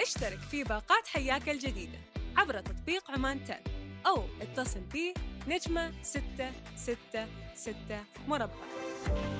اشترك 0.00 0.38
في 0.50 0.64
باقات 0.64 1.06
حياك 1.06 1.48
الجديدة 1.48 1.98
عبر 2.36 2.60
تطبيق 2.60 3.10
عمانتل 3.10 3.44
app 3.44 3.66
أو 4.06 4.24
اتصل 4.40 4.80
بي 4.80 5.14
نجمة 5.48 5.92
ستة 6.02 6.52
ستة 6.76 7.26
ستة 7.54 8.04
مربع. 8.28 8.54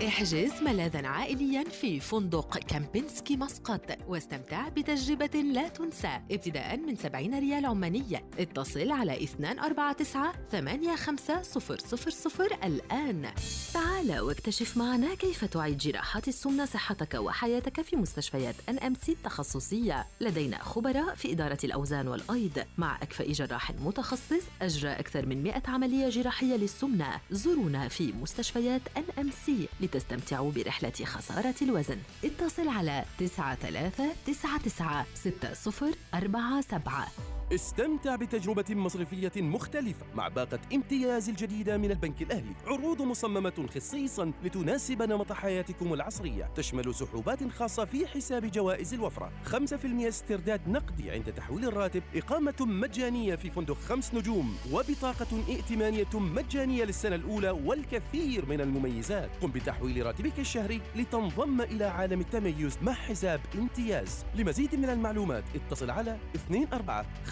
احجز 0.06 0.52
ملاذا 0.62 1.06
عائليا 1.06 1.64
في 1.64 2.00
فندق 2.00 2.58
كامبينسكي 2.58 3.36
مسقط 3.36 3.98
واستمتع 4.08 4.68
بتجربة 4.68 5.40
لا 5.40 5.68
تنسى 5.68 6.20
ابتداء 6.30 6.76
من 6.76 6.96
70 6.96 7.38
ريال 7.38 7.66
عمانية. 7.66 8.24
اتصل 8.38 8.90
على 8.90 9.12
249 9.38 10.96
85 10.96 12.48
الآن. 12.64 13.30
تعال 13.74 14.20
واكتشف 14.20 14.76
معنا 14.76 15.14
كيف 15.14 15.44
تعيد 15.44 15.78
جراحات 15.78 16.28
السمنة 16.28 16.64
صحتك 16.64 17.14
وحياتك 17.14 17.80
في 17.82 17.96
مستشفيات 17.96 18.54
NMC 18.68 19.12
التخصصية. 19.12 20.06
لدينا 20.20 20.58
خبراء 20.62 21.14
في 21.14 21.32
إدارة 21.32 21.58
الأوزان 21.64 22.08
والأيض. 22.08 22.64
مع 22.78 22.96
أكفأ 23.02 23.32
جراح 23.32 23.70
متخصص 23.70 24.42
أجرى 24.62 24.90
أكثر 24.90 25.26
من 25.26 25.42
100 25.42 25.62
عملية 25.68 26.08
جراحية 26.08 26.56
للسمنة. 26.56 27.20
زورونا 27.30 27.88
في 27.88 28.12
مستشفيات 28.12 28.82
NMC 28.96 29.57
لتستمتعوا 29.80 30.52
برحلة 30.52 30.92
خسارة 31.04 31.54
الوزن. 31.62 31.98
اتصل 32.24 32.68
على 32.68 33.04
9399 33.18 35.04
6047 35.14 37.37
استمتع 37.54 38.16
بتجربة 38.16 38.64
مصرفية 38.70 39.32
مختلفة 39.36 40.06
مع 40.14 40.28
باقة 40.28 40.58
امتياز 40.74 41.28
الجديدة 41.28 41.76
من 41.76 41.90
البنك 41.90 42.22
الأهلي. 42.22 42.54
عروض 42.66 43.02
مصممة 43.02 43.66
خصيصا 43.74 44.32
لتناسب 44.44 45.02
نمط 45.02 45.32
حياتكم 45.32 45.92
العصرية. 45.92 46.50
تشمل 46.54 46.94
سحوبات 46.94 47.48
خاصة 47.48 47.84
في 47.84 48.06
حساب 48.06 48.50
جوائز 48.50 48.94
الوفرة. 48.94 49.32
5% 49.44 50.08
استرداد 50.08 50.68
نقدي 50.68 51.10
عند 51.10 51.32
تحويل 51.32 51.64
الراتب. 51.64 52.02
إقامة 52.14 52.54
مجانية 52.60 53.34
في 53.34 53.50
فندق 53.50 53.76
خمس 53.76 54.14
نجوم. 54.14 54.56
وبطاقة 54.72 55.42
ائتمانية 55.48 56.14
مجانية 56.14 56.84
للسنة 56.84 57.14
الأولى 57.14 57.50
والكثير 57.50 58.46
من 58.46 58.60
المميزات. 58.60 59.30
قم 59.42 59.50
بتحويل 59.50 60.06
راتبك 60.06 60.38
الشهري 60.38 60.80
لتنضم 60.96 61.60
إلى 61.60 61.84
عالم 61.84 62.20
التميز 62.20 62.78
مع 62.82 62.92
حساب 62.92 63.40
امتياز. 63.54 64.24
لمزيد 64.34 64.74
من 64.74 64.88
المعلومات 64.88 65.44
اتصل 65.54 65.90
على 65.90 66.18
24 66.36 66.66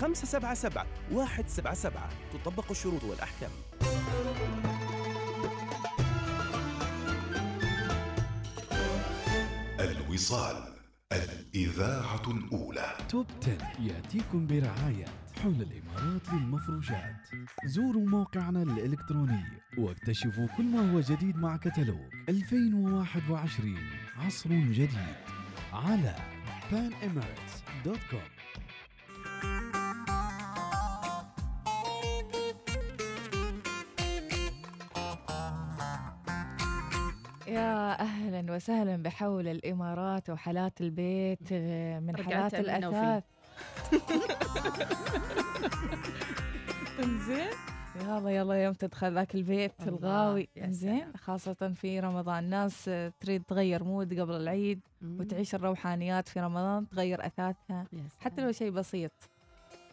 577 0.06 0.86
177 1.10 2.02
تطبق 2.34 2.70
الشروط 2.70 3.04
والأحكام. 3.04 3.50
الوصال 9.80 10.74
الإذاعة 11.12 12.22
الأولى. 12.30 12.96
توب 13.08 13.26
10 13.42 13.72
يأتيكم 13.80 14.46
برعاية 14.46 15.04
حول 15.42 15.62
الإمارات 15.62 16.28
للمفروشات. 16.32 17.16
زوروا 17.66 18.06
موقعنا 18.06 18.62
الإلكتروني 18.62 19.44
واكتشفوا 19.78 20.46
كل 20.56 20.64
ما 20.64 20.92
هو 20.92 21.00
جديد 21.00 21.36
مع 21.36 21.56
كتالوج 21.56 22.12
2021 22.28 23.78
عصر 24.16 24.50
جديد 24.50 25.14
على 25.72 26.14
panemirates.com 26.70 28.35
يا 37.46 38.00
أهلا 38.00 38.54
وسهلا 38.54 38.96
بحول 39.02 39.48
الإمارات 39.48 40.30
وحالات 40.30 40.80
البيت 40.80 41.38
آه، 41.52 42.00
من 42.00 42.16
حالات. 42.16 42.54
الأثاث 42.54 43.24
انزين 47.04 47.48
يلا 48.00 48.30
يلا 48.30 48.54
يوم 48.64 48.72
تدخل 48.74 49.14
ذاك 49.14 49.34
البيت 49.34 49.72
الغاوي 49.86 50.48
انزين. 50.58 51.12
خاصة 51.16 51.72
في 51.74 52.00
رمضان 52.00 52.44
ناس 52.50 52.88
آه، 52.88 53.12
تريد 53.20 53.42
تغير 53.42 53.84
مود 53.84 54.20
قبل 54.20 54.34
العيد 54.36 54.80
مم. 55.00 55.20
وتعيش 55.20 55.54
الروحانيات 55.54 56.28
في 56.28 56.40
رمضان 56.40 56.88
تغير 56.88 57.26
أثاثها 57.26 57.86
حتى. 58.20 58.42
لو 58.42 58.52
شيء 58.52 58.70
بسيط 58.70 59.12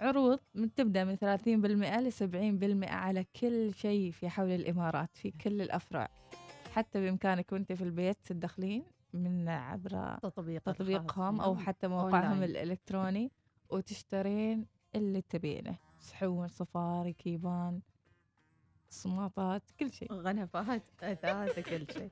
عروض 0.01 0.39
من 0.55 0.73
تبدأ 0.73 1.03
من 1.03 1.15
30% 1.15 1.99
ل 1.99 2.11
70% 2.11 2.89
على 2.91 3.25
كل 3.41 3.73
شيء 3.73 4.11
في 4.11 4.29
حول 4.29 4.51
الإمارات 4.51 5.09
في 5.13 5.31
كل 5.31 5.61
الأفرع 5.61 6.09
حتى 6.73 7.01
بإمكانك 7.01 7.51
وأنت 7.51 7.73
في 7.73 7.83
البيت 7.83 8.17
تدخلين 8.25 8.83
من 9.13 9.49
عبر 9.49 10.17
تطبيق 10.21 10.61
تطبيقهم 10.61 11.41
أو 11.41 11.55
حتى 11.55 11.87
موقعهم 11.87 12.43
الإلكتروني 12.43 13.31
وتشترين 13.69 14.65
اللي 14.95 15.21
تبينه. 15.21 15.77
صحون 15.99 16.47
صفاري 16.47 17.13
كيبان. 17.13 17.81
صماطات 18.93 19.63
كل 19.79 19.93
شيء. 19.93 20.13
غنفات 20.13 20.83
اثاث 21.03 21.59
كل 21.59 21.93
شيء. 21.93 22.09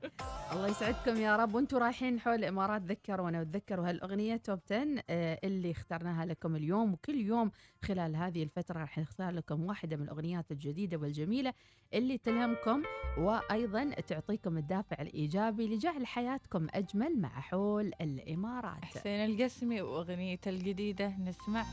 الله 0.52 0.68
يسعدكم 0.68 1.16
يا 1.16 1.36
رب. 1.36 1.54
وأنتم 1.54 1.76
رايحين 1.76 2.20
حول 2.20 2.34
الإمارات 2.34 2.82
ذكرونا 2.82 3.40
وتذكروا 3.40 3.88
هالاغنيه 3.88 4.36
توب 4.36 4.58
10 4.70 5.02
آه، 5.10 5.38
اللي 5.44 5.70
اخترناها 5.70 6.26
لكم 6.26 6.56
اليوم. 6.56 6.92
وكل 6.92 7.14
يوم 7.20 7.50
خلال 7.84 8.16
هذه 8.16 8.42
الفترة 8.42 8.80
راح 8.80 8.98
نختار 8.98 9.30
لكم 9.32 9.64
واحدة 9.64 9.96
من 9.96 10.02
الأغنيات 10.02 10.52
الجديدة 10.52 10.96
والجميلة 10.96 11.52
اللي 11.94 12.18
تلهمكم 12.18 12.82
وأيضا 13.18 13.90
تعطيكم 13.90 14.58
الدافع 14.58 15.02
الإيجابي 15.02 15.74
لجعل 15.74 16.06
حياتكم 16.06 16.66
أجمل 16.74 17.20
مع 17.20 17.28
حول 17.40 17.92
الإمارات. 18.00 18.84
حسين 18.84 19.24
القسمي 19.24 19.80
وأغنيته 19.82 20.48
الجديدة 20.48 21.08
نسمع. 21.18 21.64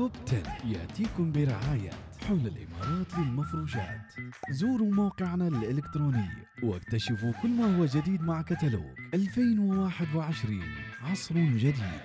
توب 0.00 0.12
10 0.26 0.42
يأتيكم 0.64 1.32
برعاية 1.32 1.90
حول 2.28 2.46
الإمارات 2.46 3.18
للمفروشات. 3.18 4.12
زوروا 4.50 4.92
موقعنا 4.92 5.48
الإلكتروني 5.48 6.28
واكتشفوا 6.62 7.32
كل 7.42 7.48
ما 7.48 7.76
هو 7.78 7.84
جديد 7.84 8.22
مع 8.22 8.42
كتالوج 8.42 8.98
2021 9.14 10.62
عصر 11.02 11.34
جديد 11.34 12.00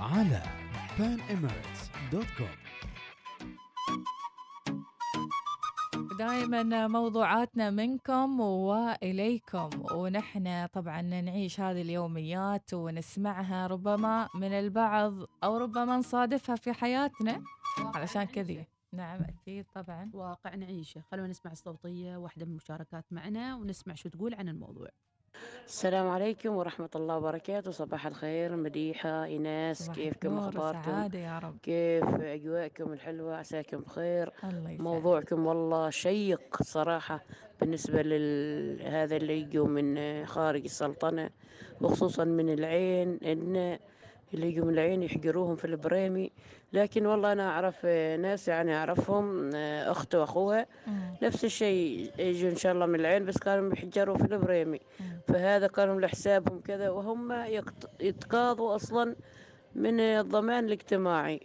على 0.00 0.42
panemirates.com 0.98 2.61
دائما 6.22 6.88
موضوعاتنا 6.88 7.70
منكم 7.70 8.40
وإليكم 8.40 9.70
ونحن 9.92 10.66
طبعا 10.66 11.02
نعيش 11.02 11.60
هذه 11.60 11.82
اليوميات 11.82 12.74
ونسمعها 12.74 13.66
ربما 13.66 14.28
من 14.34 14.52
البعض 14.52 15.14
أو 15.44 15.56
ربما 15.56 15.96
نصادفها 15.96 16.56
في 16.56 16.72
حياتنا 16.72 17.42
علشان 17.94 18.24
كذي. 18.24 18.66
نعم 18.92 19.20
أكيد 19.22 19.66
طبعا. 19.74 20.10
واقع 20.14 20.54
نعيشة. 20.54 21.00
خلونا 21.00 21.28
نسمع 21.28 21.52
الصوتية 21.52 22.16
واحدة 22.16 22.44
من 22.44 22.50
المشاركات 22.50 23.04
معنا 23.10 23.56
ونسمع 23.56 23.94
شو 23.94 24.08
تقول 24.08 24.34
عن 24.34 24.48
الموضوع. 24.48 24.88
السلام 25.66 26.08
عليكم 26.08 26.56
ورحمة 26.56 26.88
الله 26.96 27.16
وبركاته. 27.16 27.70
صباح 27.70 28.06
الخير 28.06 28.56
مديحة 28.56 29.24
إيناس 29.24 29.90
كيفكم؟ 29.90 30.38
أخباركم؟ 30.38 30.78
والسعادة 30.78 31.18
يا 31.18 31.38
رب. 31.38 31.56
كيف 31.62 32.04
أجواءكم 32.20 32.92
الحلوة؟ 32.92 33.36
عساكم 33.36 33.78
بخير؟ 33.78 34.32
الله 34.44 34.76
موضوعكم 34.82 35.46
والله 35.46 35.90
شيق 35.90 36.62
صراحة 36.62 37.24
بالنسبة 37.60 38.02
لهذا 38.02 39.16
اللي 39.16 39.40
يجوا 39.40 39.66
من 39.66 40.26
خارج 40.26 40.64
السلطنة 40.64 41.30
وخصوصا 41.80 42.24
من 42.24 42.52
العين 42.52 43.18
إن 43.24 43.78
اللي 44.34 44.48
يجوا 44.48 44.64
من 44.64 44.72
العين 44.72 45.02
يحجروهم 45.02 45.56
في 45.56 45.64
البريمي 45.64 46.32
لكن 46.72 47.06
والله 47.06 47.32
أنا 47.32 47.48
أعرف 47.50 47.86
ناس 48.20 48.48
يعني 48.48 48.74
أعرفهم 48.74 49.50
أخت 49.54 50.14
وأخوها 50.14 50.66
مم. 50.86 51.14
نفس 51.22 51.44
الشيء 51.44 52.10
يجوا 52.18 52.50
إن 52.50 52.56
شاء 52.56 52.72
الله 52.72 52.86
من 52.86 53.00
العين 53.00 53.24
بس 53.24 53.38
كانوا 53.38 53.70
بيحجروا 53.70 54.16
في 54.18 54.24
البريمي. 54.24 54.80
فهذا 55.28 55.66
كانوا 55.66 56.00
لحسابهم 56.00 56.60
كذا 56.60 56.90
وهم 56.90 57.44
يتقاضوا 58.00 58.74
أصلا 58.76 59.16
من 59.74 60.00
الضمان 60.00 60.64
الاجتماعي. 60.64 61.40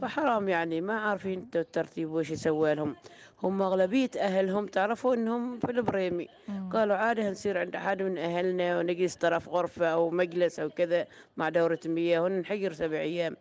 فحرام 0.00 0.48
يعني 0.48 0.80
ما 0.80 0.94
عارفين 1.00 1.48
الترتيب 1.54 2.10
وش 2.12 2.30
يسوي 2.30 2.74
لهم 2.74 2.96
هم 3.42 3.62
أغلبية 3.62 4.10
أهلهم 4.18 4.66
تعرفوا 4.66 5.14
إنهم 5.14 5.58
في 5.58 5.70
البريمي. 5.70 6.28
قالوا 6.72 6.96
عادي 6.96 7.22
هنصير 7.22 7.58
عند 7.58 7.76
أحد 7.76 8.02
من 8.02 8.18
أهلنا 8.18 8.78
ونجلس 8.78 9.16
في 9.16 9.50
غرفة 9.50 9.86
أو 9.86 10.10
مجلس 10.10 10.60
أو 10.60 10.70
كذا 10.70 11.06
مع 11.36 11.48
دورة 11.48 11.78
مياه 11.86 12.20
ونحجر 12.20 12.72
سبع 12.72 12.98
أيام 12.98 13.36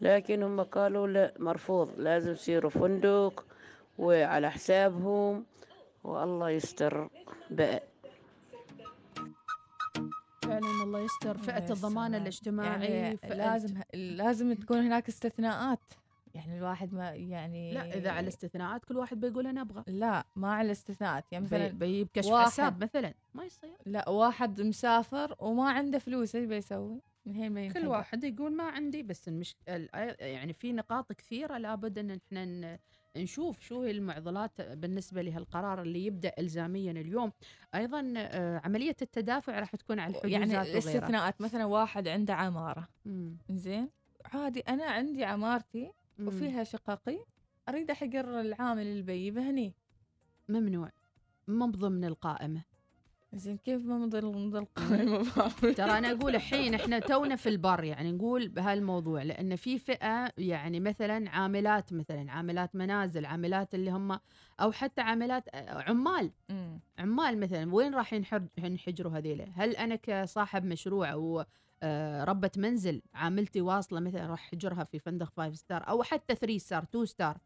لكن 0.00 0.42
هم 0.42 0.62
قالوا 0.62 1.06
لا 1.06 1.34
مرفوض 1.38 1.90
لازم 1.96 2.32
يصيروا 2.32 2.70
فندق 2.70 3.44
وعلى 3.98 4.50
حسابهم 4.50 5.44
والله 6.04 6.50
يستر 6.50 7.08
بقى 7.50 7.82
فعلا 10.42 10.82
الله 10.84 11.00
يستر 11.00 11.36
يا 11.48 11.58
الضمان. 11.58 12.14
الاجتماعي 12.14 12.92
يعني 12.92 13.16
فئة 13.16 13.34
لازم 13.34 13.80
لازم 13.94 14.52
تكون 14.52 14.78
هناك 14.78 15.08
استثناءات. 15.08 15.80
يعني 16.34 16.58
الواحد 16.58 16.94
ما 16.94 17.10
يعني 17.10 17.72
لا 17.72 17.94
إذا 17.94 18.10
على 18.10 18.20
الاستثناءات 18.20 18.84
كل 18.84 18.96
واحد 18.96 19.20
بيقول 19.20 19.46
أنا 19.46 19.60
أبغى. 19.60 19.84
لا 19.86 20.24
ما 20.36 20.54
على 20.54 20.66
الاستثناءات 20.66 21.24
يعني 21.32 21.44
مثلا 21.44 21.68
بيجيب 21.68 22.08
كشف 22.14 22.34
حساب 22.34 22.82
مثلا. 22.82 23.14
ما 23.34 23.44
يصير. 23.44 23.70
لا 23.86 24.08
واحد 24.08 24.60
مسافر 24.60 25.34
وما 25.38 25.70
عنده 25.70 25.98
فلوس 25.98 26.34
إيش 26.36 26.44
بيسوي؟ 26.44 27.00
ما 27.32 27.68
كل. 27.72 27.86
واحد 27.86 28.24
يقول 28.24 28.52
ما 28.56 28.64
عندي 28.64 29.02
بس 29.02 29.28
المش... 29.28 29.56
ال- 29.68 29.88
يعني 30.20 30.52
في 30.52 30.72
نقاط 30.72 31.12
كثيرة 31.12 31.58
لابد 31.58 31.98
إن 31.98 32.10
إحنا 32.10 32.78
نشوف 33.16 33.60
شو 33.60 33.82
هي 33.82 33.90
المعضلات 33.90 34.60
بالنسبة 34.60 35.22
لهالقرار 35.22 35.82
اللي 35.82 36.06
يبدأ 36.06 36.32
الزاميا 36.38 36.92
اليوم. 36.92 37.32
أيضا 37.74 38.14
آه، 38.16 38.60
عملية 38.64 38.96
التدافع 39.02 39.58
راح 39.60 39.76
تكون 39.76 39.98
على 39.98 40.10
الحجوزات 40.10 40.32
يعني 40.32 40.62
الاستثناءات 40.62 41.40
مثلا 41.40 41.64
واحد 41.64 42.08
عنده 42.08 42.34
عمارة. 42.34 42.88
زين؟ 43.50 43.88
عادي 44.24 44.60
أنا 44.60 44.84
عندي 44.84 45.24
عمارتي 45.24 45.92
مم. 46.18 46.28
وفيها 46.28 46.64
شققي 46.64 47.18
أريد 47.68 47.90
أحقر 47.90 48.40
العامل 48.40 48.86
البي 48.86 49.30
بهني. 49.30 49.74
ممنوع. 50.48 50.90
مو 51.48 51.66
ضمن 51.66 52.04
القائمة. 52.04 52.62
زين 53.34 53.56
كيف 53.56 53.86
ما 53.86 53.98
مضل 53.98 54.26
مضل 54.26 54.64
قائمه 54.64 55.26
بابي؟ 55.36 55.74
ترى 55.74 55.98
أنا 55.98 56.12
أقول 56.12 56.34
الحين 56.34 56.74
إحنا 56.74 56.98
تونا 56.98 57.36
في 57.36 57.48
البر 57.48 57.84
يعني 57.84 58.12
نقول 58.12 58.48
بهالموضوع 58.48 59.22
لأن 59.22 59.56
في 59.56 59.78
فئة 59.78 60.32
يعني 60.38 60.80
مثلا 60.80 61.30
عاملات 61.30 61.92
مثلا 61.92 62.32
عاملات 62.32 62.76
منازل 62.76 63.26
عاملات 63.26 63.74
اللي 63.74 63.90
هم 63.90 64.20
أو 64.60 64.72
حتى 64.72 65.00
عاملات 65.00 65.48
آه، 65.48 65.82
عمال. 65.82 66.30
عمال 66.98 67.40
مثلا 67.40 67.74
وين 67.74 67.94
راح 67.94 68.12
ينحجروا 68.58 69.18
هذيلة؟ 69.18 69.46
هل 69.54 69.76
أنا 69.76 69.96
كصاحب 69.96 70.64
مشروع 70.64 71.12
أو 71.12 71.44
آه، 71.82 72.24
ربة 72.24 72.50
منزل 72.56 73.02
عاملتي 73.14 73.60
واصلة 73.60 74.00
مثلا 74.00 74.26
راح 74.26 74.44
أحجرها 74.48 74.84
في 74.84 74.98
فندق 74.98 75.32
five 75.36 75.56
star 75.56 75.88
أو 75.88 76.02
حتى 76.02 76.34
three 76.34 76.58
star 76.58 76.84
two 76.84 77.04
star 77.04 77.38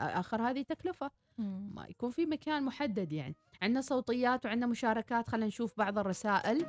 آخر 0.00 0.42
هذه 0.50 0.62
تكلفة. 0.62 1.10
ما 1.38 1.86
يكون 1.88 2.10
في 2.10 2.26
مكان 2.26 2.62
محدد 2.62 3.12
يعني. 3.12 3.36
عندنا 3.62 3.80
صوتيات 3.80 4.46
وعندنا 4.46 4.66
مشاركات. 4.66 5.28
خلينا 5.28 5.46
نشوف 5.46 5.78
بعض 5.78 5.98
الرسائل. 5.98 6.66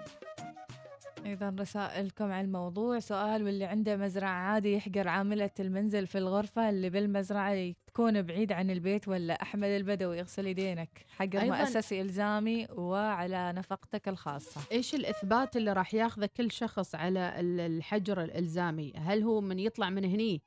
أيضا 1.26 1.56
رسائلكم 1.60 2.32
على 2.32 2.46
الموضوع. 2.46 3.00
سؤال 3.00 3.44
واللي 3.44 3.66
عنده 3.66 3.96
مزرعة 3.98 4.30
عادي 4.30 4.74
يحقر 4.74 5.08
عاملة 5.08 5.50
المنزل 5.60 6.08
في 6.08 6.18
الغرفة 6.18 6.70
اللي 6.70 6.90
بالمزرعة 6.90 7.74
تكون 7.88 8.22
بعيد 8.22 8.52
عن 8.52 8.70
البيت 8.72 9.08
ولا 9.08 9.42
أحمد 9.42 9.68
البدوي؟ 9.68 10.18
يغسل 10.18 10.48
يدينك. 10.48 11.06
أيضاً- 11.24 11.36
مؤسسي 11.36 12.02
إلزامي 12.02 12.68
وعلى 12.72 13.54
نفقتك 13.54 14.08
الخاصة. 14.08 14.62
إيش 14.72 14.96
الإثبات 14.96 15.58
اللي 15.58 15.74
راح 15.74 15.94
ياخذه 15.94 16.30
كل 16.38 16.52
شخص 16.52 16.96
على 16.96 17.40
ال- 17.40 17.60
الحجر 17.60 18.24
الإلزامي؟ 18.24 18.94
هل 18.96 19.24
هو 19.24 19.42
من 19.42 19.60
يطلع 19.60 19.90
من 19.90 20.06
هني 20.06 20.42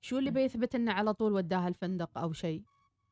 شو 0.00 0.18
اللي. 0.18 0.30
بيثبت 0.30 0.74
إنه 0.74 0.92
على 0.92 1.14
طول 1.14 1.32
وداها 1.32 1.68
الفندق 1.68 2.18
أو 2.18 2.32
شيء 2.32 2.62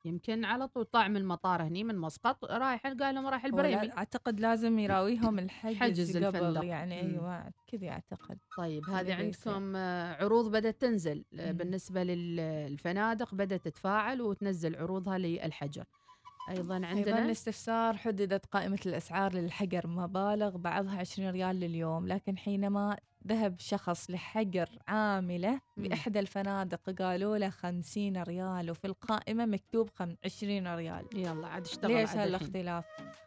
يمكن 0.04 0.44
على 0.44 0.68
طول 0.68 0.84
طالع 0.84 1.08
من 1.08 1.16
المطار 1.16 1.62
هني 1.62 1.84
من 1.84 1.98
مسقط 1.98 2.44
رايح 2.44 2.86
قال 2.86 3.14
لهم 3.14 3.26
رايح 3.26 3.44
البريمي 3.44 3.92
أعتقد 3.92 4.40
لازم 4.40 4.78
يراويهم 4.78 5.38
الحجز 5.38 5.76
حجز 5.76 6.16
الفندق. 6.16 6.64
يعني. 6.64 7.00
أيوه 7.00 7.50
كذا 7.66 7.88
أعتقد 7.88 8.38
طيب 8.58 8.90
هذه. 8.90 9.14
عندكم 9.14 9.76
آه، 9.76 10.24
عروض 10.24 10.50
بدأت 10.50 10.80
تنزل 10.80 11.24
آه، 11.38 11.52
مم. 11.52 11.58
بالنسبة 11.58 12.02
للفنادق 12.02 13.34
بدأت 13.34 13.64
تتفاعل 13.64 14.22
وتنزل 14.22 14.76
عروضها 14.76 15.18
للحجر 15.18 15.84
أيضا 16.50 16.86
عندنا 16.86 17.24
الاستفسار 17.24 17.96
حددت 17.96 18.46
قائمة 18.46 18.78
الأسعار 18.86 19.34
للحجر 19.34 19.86
مبالغ 19.86 20.56
بعضها 20.56 20.98
20 20.98 21.30
ريال 21.30 21.60
لليوم 21.60 22.08
لكن 22.08 22.38
حينما 22.38 22.96
ذهب 23.26 23.54
شخص 23.58 24.10
لحجر 24.10 24.68
عاملة 24.88 25.52
مم. 25.52 25.88
بإحدى 25.88 26.18
الفنادق 26.20 26.90
قالوا 27.02 27.38
له 27.38 27.50
50 27.50 28.22
ريال 28.22 28.70
وفي 28.70 28.84
القائمة 28.86 29.46
مكتوب 29.46 29.90
خم- 29.94 30.16
20 30.24 30.74
ريال. 30.74 31.04
يلا 31.14 31.46
عاد 31.48 31.64
اشتغل 31.66 31.92
ليش. 31.94 32.10
هالاختلاف 32.10 32.84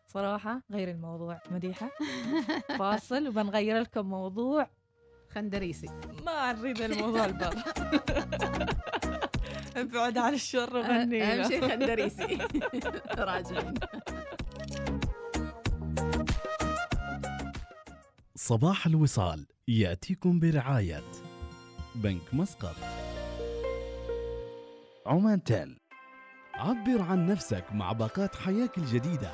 صراحة 0.08 0.62
غير 0.72 0.92
الموضوع 0.92 1.40
مديحة. 1.52 1.90
فاصل 2.80 3.28
وبنغير 3.28 3.80
لكم 3.82 4.06
موضوع. 4.06 4.70
خندريسي 5.30 5.88
ما 6.26 6.54
نريد 6.54 6.82
الموضوع 6.82 7.26
البر. 7.26 7.56
ابعد 9.76 10.18
عن 10.18 10.34
الشر 10.34 10.78
وغني 10.78 11.24
أهم 11.24 11.38
له. 11.42 11.48
شيء 11.48 11.70
خندريسي 11.70 12.38
راجعين. 13.30 13.74
صباح 18.36 18.86
الوصال. 18.86 19.46
يأتيكم 19.70 20.40
برعاية 20.40 21.04
بنك 21.96 22.34
مسقط. 22.34 22.76
عمان 25.06 25.44
تيل. 25.44 25.78
عبر 26.56 27.02
عن 27.02 27.26
نفسك 27.26 27.64
مع 27.72 27.92
باقات 27.92 28.36
حياك 28.36 28.78
الجديدة. 28.78 29.32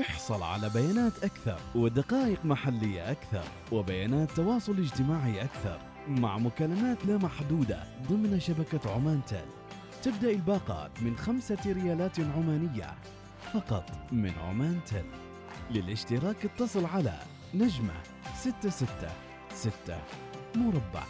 احصل 0.00 0.42
على 0.42 0.70
بيانات 0.74 1.24
أكثر 1.24 1.60
ودقائق 1.74 2.44
محلية 2.44 3.10
أكثر 3.10 3.44
وبيانات 3.72 4.30
تواصل 4.30 4.78
اجتماعي 4.78 5.42
أكثر 5.42 5.78
مع 6.08 6.38
مكالمات 6.38 7.06
لا 7.06 7.16
محدودة 7.16 7.82
ضمن 8.08 8.40
شبكة 8.40 8.90
عمان 8.94 9.20
تيل. 9.26 9.48
تبدأ 10.02 10.30
الباقات 10.30 11.02
من 11.02 11.16
خمسة 11.16 11.58
ريالات 11.66 12.20
عمانية 12.20 12.94
فقط 13.52 13.90
من 14.12 14.32
عمان 14.38 14.80
تيل. 14.86 15.10
للاشتراك 15.70 16.44
اتصل 16.44 16.86
على 16.86 17.18
نجمة 17.54 17.94
ستة 18.36 18.70
ستة. 19.54 19.98
مربع. 20.56 21.04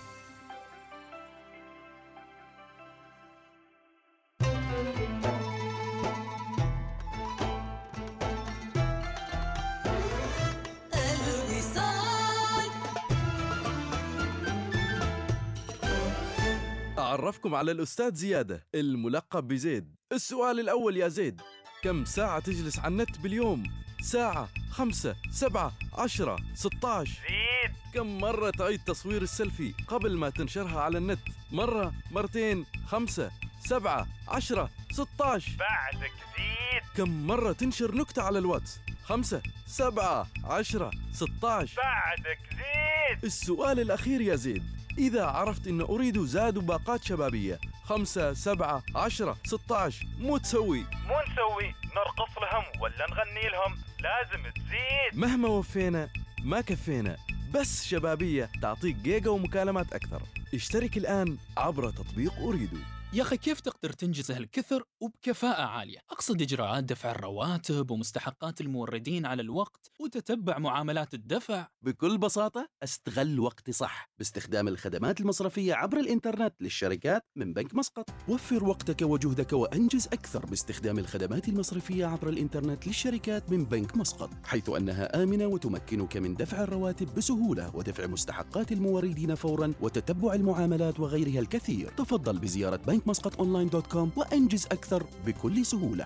نتعرفكم 16.92 17.54
على 17.54 17.72
الأستاذ 17.72 18.14
زيادة 18.14 18.66
الملقب 18.74 19.48
بزيد. 19.48 19.94
السؤال 20.12 20.60
الأول 20.60 20.96
يا 20.96 21.08
زيد 21.08 21.40
كم 21.82 22.04
ساعة 22.04 22.40
تجلس 22.40 22.78
على 22.78 22.92
النت 22.92 23.18
باليوم؟ 23.18 23.83
ساعة 24.04 24.48
خمسة 24.70 25.16
سبعة 25.30 25.72
عشرة 25.92 26.36
ستة 26.54 26.88
عشر 26.88 27.20
زيد. 27.28 27.72
كم 27.94 28.18
مرة 28.18 28.50
تعيد 28.50 28.80
تصوير 28.86 29.22
السيلفي 29.22 29.74
قبل 29.88 30.16
ما 30.16 30.30
تنشرها 30.30 30.80
على 30.80 30.98
النت؟ 30.98 31.18
مرة 31.52 31.92
مرتين 32.10 32.66
خمسة 32.86 33.30
سبعة 33.60 34.06
عشرة 34.28 34.70
ستة 34.92 35.24
عشر 35.24 35.52
بعدك 35.58 36.12
زيد. 36.36 36.82
كم 36.96 37.26
مرة 37.26 37.52
تنشر 37.52 37.94
نكتة 37.94 38.22
على 38.22 38.38
الواتس؟ 38.38 38.80
خمسة 39.04 39.42
سبعة 39.66 40.26
عشرة 40.44 40.90
ستة 41.12 41.50
عشر 41.50 41.76
بعدك 41.76 42.38
زيد. 42.50 43.24
السؤال 43.24 43.80
الأخير 43.80 44.20
يا 44.20 44.36
زيد. 44.36 44.64
إذا 44.98 45.24
عرفت 45.24 45.66
أن 45.66 45.80
أريد 45.80 46.24
زاد 46.24 46.58
باقات 46.58 47.04
شبابية. 47.04 47.58
خمسة 47.84 48.32
سبعة 48.32 48.82
عشرة 48.96 49.36
ستة 49.44 49.76
عشر 49.76 50.06
مو 50.18 50.36
تسوي. 50.36 50.78
مو 50.78 51.14
نسوي. 51.32 51.74
نرقص 51.96 52.38
لهم 52.42 52.82
ولا 52.82 53.06
نغني 53.10 53.48
لهم. 53.48 53.78
لازم 54.00 54.50
تزيد. 54.50 55.20
مهما 55.20 55.48
وفينا 55.48 56.08
ما 56.44 56.60
كفينا. 56.60 57.16
بس 57.54 57.86
شبابية 57.86 58.50
تعطيك 58.62 58.96
جيجا 58.96 59.30
ومكالمات 59.30 59.92
أكثر. 59.92 60.22
اشترك 60.54 60.96
الآن 60.96 61.36
عبر 61.56 61.90
تطبيق 61.90 62.32
أريدو. 62.38 62.76
يا 63.14 63.22
أخي 63.22 63.36
كيف 63.36 63.60
تقدر 63.60 63.92
تنجز 63.92 64.30
هالكثر 64.30 64.84
وبكفاءة 65.00 65.62
عالية؟ 65.62 65.98
أقصد 66.10 66.42
إجراءات 66.42 66.84
دفع 66.84 67.10
الرواتب 67.10 67.90
ومستحقات 67.90 68.60
الموردين 68.60 69.26
على 69.26 69.42
الوقت 69.42 69.90
وتتبع 70.00 70.58
معاملات 70.58 71.14
الدفع. 71.14 71.66
بكل 71.82 72.18
بساطة 72.18 72.68
أستغل 72.82 73.40
وقتي 73.40 73.72
صح. 73.72 74.10
باستخدام 74.18 74.68
الخدمات 74.68 75.20
المصرفية 75.20 75.74
عبر 75.74 76.00
الإنترنت 76.00 76.54
للشركات 76.60 77.26
من 77.36 77.52
بنك 77.52 77.74
مسقط. 77.74 78.10
وفر 78.28 78.64
وقتك 78.64 79.02
وجهدك 79.02 79.52
وأنجز 79.52 80.06
أكثر 80.06 80.46
باستخدام 80.46 80.98
الخدمات 80.98 81.48
المصرفية 81.48 82.06
عبر 82.06 82.28
الإنترنت 82.28 82.86
للشركات 82.86 83.50
من 83.50 83.64
بنك 83.64 83.96
مسقط 83.96 84.30
حيث 84.44 84.70
أنها 84.70 85.22
آمنة 85.22 85.46
وتمكنك 85.46 86.16
من 86.16 86.34
دفع 86.34 86.62
الرواتب 86.62 87.14
بسهولة 87.14 87.76
ودفع 87.76 88.06
مستحقات 88.06 88.72
الموردين 88.72 89.34
فورا 89.34 89.72
وتتبع 89.80 90.34
المعاملات 90.34 91.00
وغيرها 91.00 91.40
الكثير. 91.40 91.88
تفضل 91.88 92.38
بزيارة 92.38 92.76
بنك 92.76 93.03
مسقط 93.06 93.38
online 93.40 93.68
dot 93.68 93.86
com 93.86 94.10
وأنجز 94.16 94.66
أكثر 94.66 95.04
بكل 95.26 95.66
سهولة. 95.66 96.04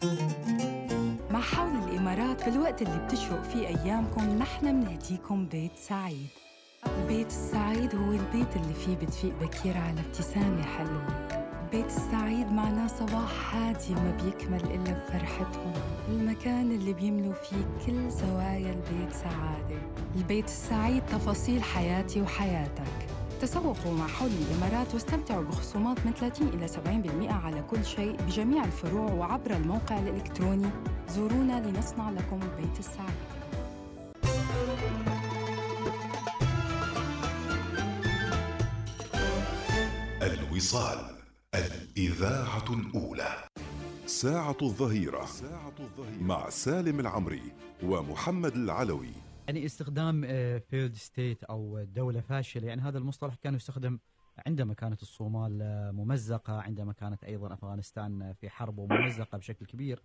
مع 1.31 1.41
حول 1.41 1.71
الإمارات 1.71 2.41
في 2.41 2.51
الوقت 2.51 2.83
اللي 2.83 3.07
بتشرق 3.07 3.43
فيه 3.43 3.67
أيامكم 3.67 4.39
نحن 4.39 4.81
بنهديكم 4.81 5.47
بيت 5.47 5.77
سعيد. 5.77 6.27
البيت 6.87 7.27
السعيد 7.27 7.95
هو 7.95 8.13
البيت 8.13 8.57
اللي 8.57 8.75
فيه 8.75 8.95
بتفيق 8.97 9.33
بكير 9.41 9.77
على 9.77 10.01
ابتسامة 10.01 10.63
حلوة. 10.63 11.29
البيت 11.65 11.87
السعيد 11.87 12.53
معناه 12.53 12.87
صباح 12.87 13.57
هادي 13.57 13.95
ما 13.95 14.17
بيكمل 14.25 14.65
إلا 14.65 14.93
بفرحتهم 14.93 15.73
المكان 16.09 16.73
اللي 16.73 16.93
بيملوا 16.93 17.35
فيه 17.35 17.87
كل 17.87 18.11
زوايا 18.11 18.73
البيت 18.73 19.13
سعادة. 19.13 19.83
البيت 20.17 20.45
السعيد 20.45 21.03
تفاصيل 21.07 21.63
حياتي 21.63 22.23
وحياتك. 22.23 23.07
تسوقوا 23.41 23.93
مع 23.93 24.07
حول 24.07 24.31
الإمارات 24.31 24.95
واستمتعوا 24.95 25.45
بخصومات 25.45 26.07
من 26.07 26.13
30 26.13 26.49
إلى 26.49 26.69
70% 26.69 27.33
على 27.33 27.63
كل 27.71 27.85
شيء 27.85 28.17
بجميع 28.23 28.65
الفروع 28.65 29.13
وعبر 29.13 29.51
الموقع 29.51 29.99
الإلكتروني. 29.99 30.71
زورونا 31.09 31.61
لنصنع 31.67 32.11
لكم 32.11 32.41
البيت 32.43 32.79
السعيد. 32.79 33.19
الوصال 40.23 40.99
الإذاعة 41.55 42.65
الأولى. 42.71 43.49
ساعة 44.07 44.57
الظهيرة 44.63 45.29
مع 46.21 46.51
سالم 46.51 47.01
العمري 47.01 47.43
ومحمد 47.83 48.55
العلوي. 48.55 49.28
يعني 49.49 49.65
استخدام 49.65 50.23
failed 50.61 50.95
state 50.95 51.45
أو 51.45 51.85
دولة 51.85 52.21
فاشلة 52.21 52.69
يعني 52.69 52.83
هذا 52.83 52.99
المصطلح 52.99 53.35
كان 53.35 53.55
يستخدم 53.55 53.99
عندما 54.47 54.75
كانت 54.75 55.03
الصومال 55.03 55.63
آه، 55.63 55.91
ممزقة 55.91 56.61
عندما 56.61 56.93
كانت 56.93 57.25
أيضا 57.25 57.55
أفغانستان 57.55 58.23
آه، 58.23 58.33
في 58.33 58.51
حرب 58.51 58.79
وممزقة 58.79 59.39
بشكل 59.39 59.67
كبير. 59.67 60.03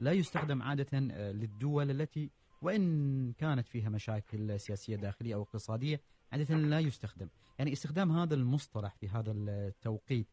لا 0.00 0.12
يستخدم 0.12 0.62
عادة 0.62 0.86
آه، 0.94 1.32
للدول 1.32 1.90
التي 1.90 2.30
وإن 2.62 3.32
كانت 3.32 3.68
فيها 3.68 3.88
مشاكل 3.88 4.60
سياسية 4.60 4.96
داخلية 4.96 5.34
أو 5.34 5.42
اقتصادية 5.42 6.00
عادة 6.32 6.54
لا 6.54 6.80
يستخدم. 6.80 7.28
يعني 7.58 7.72
استخدام 7.72 8.12
هذا 8.12 8.34
المصطلح 8.34 8.94
في 8.94 9.08
هذا 9.08 9.32
التوقيت 9.32 10.26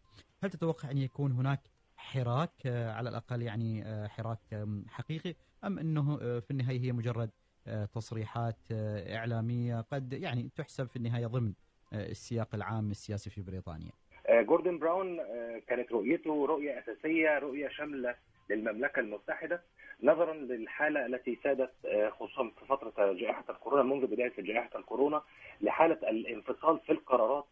هل 0.44 0.50
تتوقع 0.50 0.92
أن 0.92 0.98
يكون 0.98 1.32
هناك 1.32 1.62
حراك 1.98 2.54
آه، 2.66 2.92
على 2.92 3.10
الأقل 3.10 3.42
يعني 3.42 3.86
آه، 3.86 4.08
حراك 4.08 4.66
حقيقي 4.88 5.36
أم 5.64 5.80
إنه 5.80 6.20
آه، 6.22 6.40
في 6.40 6.52
النهاية 6.52 6.80
هي 6.82 6.92
مجرد 6.92 7.30
آه، 7.30 7.41
تصريحات 7.94 8.58
آه، 8.72 9.18
إعلامية 9.18 9.82
قد 9.82 10.14
يعني 10.14 10.50
تحسب 10.56 10.88
في 10.88 10.96
النهاية 10.96 11.28
ضمن 11.28 11.54
آه، 11.94 12.10
السياق 12.10 12.56
العام 12.56 12.92
السياسي 12.92 13.30
في 13.30 13.42
بريطانيا. 13.42 13.92
آه، 14.28 14.42
جوردن 14.42 14.80
براون 14.80 15.20
آه، 15.20 15.62
كانت 15.68 15.92
رؤيته 15.92 16.46
رؤية 16.46 16.80
أساسية 16.80 17.40
رؤية 17.40 17.68
شاملة 17.70 18.16
للمملكة 18.50 19.00
المتحدة 19.00 19.62
نظرا 20.04 20.34
للحالة 20.34 21.06
التي 21.06 21.40
سادت 21.44 21.72
آه، 21.86 22.10
خصوصا 22.10 22.52
في 22.60 22.66
فترة 22.66 23.14
جائحة 23.14 23.44
الكورونا 23.50 23.84
منذ 23.84 24.08
بداية 24.08 24.34
جائحة 24.40 24.80
الكورونا 24.80 25.22
لحالة 25.62 26.10
الانفصال 26.10 26.80
في 26.80 26.92
القرارات 26.92 27.46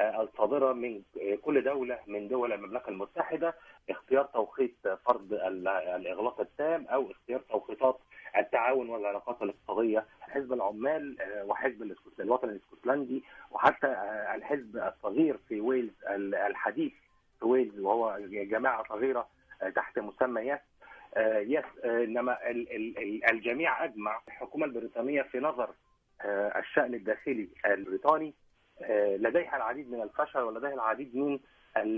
آه، 0.00 0.22
الصادرة 0.22 0.72
من 0.72 1.02
كل 1.42 1.64
دولة 1.64 1.98
من 2.06 2.28
دول 2.28 2.52
المملكة 2.52 2.88
المتحدة 2.88 3.54
اختيار 3.90 4.24
توقيت 4.24 4.76
فرض 5.06 5.32
ال- 5.32 5.68
الإغلاق 5.68 6.40
التام 6.40 6.86
أو 6.86 7.10
اختيار 7.10 7.40
توقيتات 7.40 7.98
التعاون 8.36 8.88
والعلاقات 8.90 9.42
الاقتصادية 9.42 10.06
حزب 10.20 10.52
العمال 10.52 11.20
آه، 11.20 11.44
وحزب 11.44 11.94
الوطني 12.20 12.50
الإسكتلندي 12.50 13.22
وحتى 13.50 13.86
آه، 13.86 14.34
الحزب 14.34 14.76
الصغير 14.76 15.36
في 15.48 15.60
ويلز 15.60 16.04
ال- 16.10 16.34
الحديث 16.34 16.92
في 17.40 17.46
ويلز 17.46 17.78
وهو 17.80 18.18
جماعة 18.28 18.84
صغيرة 18.88 19.28
آه، 19.62 19.68
تحت 19.68 19.98
مسمى 19.98 20.40
yes 20.40 20.60
yes 21.36 21.64
إنما 21.84 22.50
ال- 22.50 22.72
ال- 22.76 22.98
ال- 22.98 23.30
الجميع 23.30 23.84
أجمع. 23.84 24.20
الحكومة 24.28 24.66
البريطانية 24.66 25.22
في 25.22 25.40
نظر 25.40 25.70
الشأن 26.56 26.94
الداخلي 26.94 27.48
البريطاني 27.66 28.34
لديها 29.16 29.56
العديد 29.56 29.90
من 29.90 30.02
الفشل 30.02 30.40
ولديها 30.40 30.74
العديد 30.74 31.16
من 31.16 31.38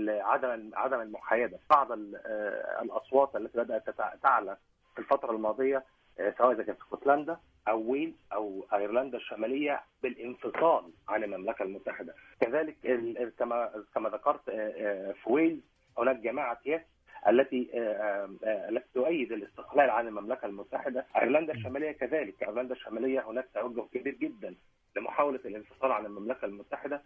عدم 0.09 0.71
عدم 0.73 1.01
المحايدة. 1.01 1.59
بعض 1.69 1.91
آه، 1.91 2.81
الأصوات 2.81 3.35
التي 3.35 3.57
بدأت 3.57 3.89
تعلى 4.23 4.57
في 4.95 4.99
الفترة 4.99 5.31
الماضية 5.31 5.83
آه، 6.19 6.33
سواء 6.37 6.51
إذا 6.51 6.63
كانت 6.63 6.79
اسكتلندا 6.81 7.37
أو 7.67 7.91
ويلز 7.91 8.15
أو 8.33 8.65
أيرلندا 8.73 9.17
الشمالية 9.17 9.81
بالانفصال 10.03 10.91
عن 11.09 11.23
المملكة 11.23 11.63
المتحدة. 11.63 12.13
كذلك 12.41 12.75
كما 13.39 13.83
كما 13.95 14.09
ذكرت 14.09 14.49
آه، 14.49 14.53
آه، 14.77 15.11
في 15.11 15.31
ويلز 15.31 15.59
هناك 15.97 16.15
جماعة 16.15 16.59
yes 16.65 16.81
التي 17.27 17.69
آه، 17.73 17.77
آه، 17.79 18.29
آه، 18.43 18.69
التي 18.69 18.87
تؤيد 18.93 19.31
الاستقلال 19.31 19.89
عن 19.89 20.07
المملكة 20.07 20.45
المتحدة، 20.45 21.05
أيرلندا 21.15 21.53
الشمالية 21.53 21.91
كذلك، 21.91 22.43
أيرلندا 22.43 22.73
الشمالية 22.73 23.29
هناك 23.29 23.45
توجه 23.53 23.81
كبير 23.93 24.13
جدا 24.13 24.55
لمحاولة 24.97 25.39
الانفصال 25.45 25.91
عن 25.91 26.05
المملكة 26.05 26.45
المتحدة. 26.45 27.03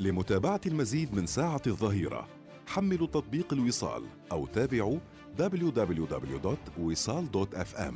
لمتابعة 0.00 0.60
المزيد 0.66 1.14
من 1.14 1.26
ساعة 1.26 1.62
الظهيرة 1.66 2.28
حملوا 2.66 3.06
تطبيق 3.06 3.52
الوصال 3.52 4.04
أو 4.32 4.46
تابعوا 4.46 4.98
www.wisal.fm 5.38 7.94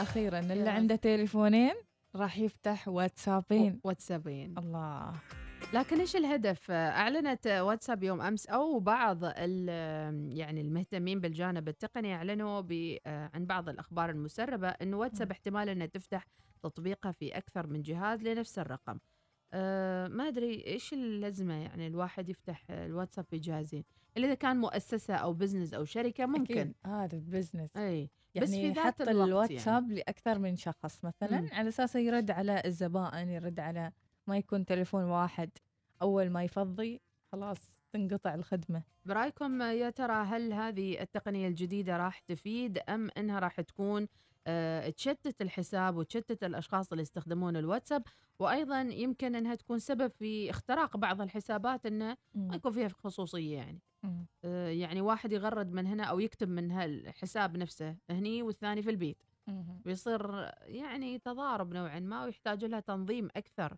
أخيرا 0.00 0.38
اللي 0.38 0.70
عنده 0.70 0.96
تليفونين 0.96 1.74
راح 2.16 2.38
يفتح 2.38 2.88
واتسابين. 2.88 3.80
واتسابين. 3.84 4.54
الله. 4.58 5.12
لكن 5.72 6.00
إيش 6.00 6.16
الهدف؟ 6.16 6.70
أعلنت 6.70 7.46
واتساب 7.46 8.02
يوم 8.02 8.20
أمس 8.20 8.46
أو 8.46 8.80
بعض 8.80 9.18
ال- 9.24 10.38
يعني 10.38 10.60
المهتمين 10.60 11.20
بالجانب 11.20 11.68
التقني 11.68 12.14
أعلنوا 12.14 12.62
عن 13.06 13.46
بعض 13.46 13.68
الأخبار 13.68 14.10
المسربة 14.10 14.68
انه 14.68 14.96
واتساب 14.96 15.30
احتمال 15.30 15.68
انها 15.68 15.86
تفتح 15.86 16.26
تطبيقها 16.62 17.12
في 17.12 17.36
أكثر 17.36 17.66
من 17.66 17.82
جهاز 17.82 18.22
لنفس 18.22 18.58
الرقم. 18.58 18.98
أه 19.52 20.08
ما 20.08 20.28
أدري 20.28 20.66
إيش 20.66 20.92
اللزمه 20.92 21.54
يعني 21.54 21.86
الواحد 21.86 22.28
يفتح 22.28 22.70
الواتساب 22.70 23.24
في 23.24 23.38
جهازين، 23.38 23.84
إلا 24.16 24.26
إذا 24.26 24.34
كان 24.34 24.56
مؤسسة 24.56 25.14
أو 25.14 25.32
business 25.32 25.74
أو 25.74 25.84
شركة 25.84 26.26
ممكن. 26.26 26.74
هذا 26.86 27.18
business 27.18 27.76
أي 27.76 28.10
يعني 28.34 28.46
بس 28.46 28.54
في 28.54 28.68
ذات 28.68 28.78
حط 28.78 29.00
الوقت 29.02 29.26
الواتساب 29.28 29.82
يعني. 29.82 29.94
لأكثر 29.94 30.38
من 30.38 30.56
شخص 30.56 31.04
مثلا 31.04 31.40
مم. 31.40 31.48
على 31.52 31.68
أساس 31.68 31.96
يرد 31.96 32.30
على 32.30 32.62
الزبائن 32.64 33.28
يرد 33.28 33.60
على 33.60 33.92
ما 34.26 34.36
يكون 34.36 34.64
تليفون 34.64 35.04
واحد. 35.04 35.50
أول 36.02 36.30
ما 36.30 36.44
يفضي 36.44 37.00
خلاص 37.32 37.80
تنقطع 37.92 38.34
الخدمة. 38.34 38.82
برأيكم 39.04 39.62
يا 39.62 39.90
ترى 39.90 40.14
هل 40.14 40.52
هذه 40.52 41.00
التقنية 41.00 41.48
الجديدة 41.48 41.96
راح 41.96 42.18
تفيد 42.18 42.78
أم 42.78 43.10
إنها 43.18 43.38
راح 43.38 43.60
تكون 43.60 44.08
آه، 44.46 44.90
تشتت 44.90 45.42
الحساب 45.42 45.96
وتشتت 45.96 46.44
الأشخاص 46.44 46.92
اللي 46.92 47.02
يستخدمون 47.02 47.56
الواتساب؟ 47.56 48.02
وأيضا 48.38 48.80
يمكن 48.80 49.34
إنها 49.34 49.54
تكون 49.54 49.78
سبب 49.78 50.10
في 50.10 50.50
اختراق 50.50 50.96
بعض 50.96 51.20
الحسابات 51.20 51.86
إنه 51.86 52.16
ما 52.34 52.56
يكون 52.56 52.72
فيها 52.72 52.88
خصوصية 52.88 53.56
يعني. 53.56 53.80
آه، 54.44 54.68
يعني 54.68 55.00
واحد 55.00 55.32
يغرد 55.32 55.72
من 55.72 55.86
هنا 55.86 56.04
أو 56.04 56.20
يكتب 56.20 56.48
من 56.48 56.70
هالحساب 56.70 57.56
نفسه 57.56 57.96
هني 58.10 58.42
والثاني 58.42 58.82
في 58.82 58.90
البيت. 58.90 59.22
مهم. 59.46 59.80
بيصير 59.84 60.50
يعني 60.62 61.18
تضارب 61.18 61.74
نوعا 61.74 62.00
ما 62.00 62.24
ويحتاج 62.24 62.64
لها 62.64 62.80
تنظيم 62.80 63.28
أكثر. 63.36 63.72
آه، 63.72 63.76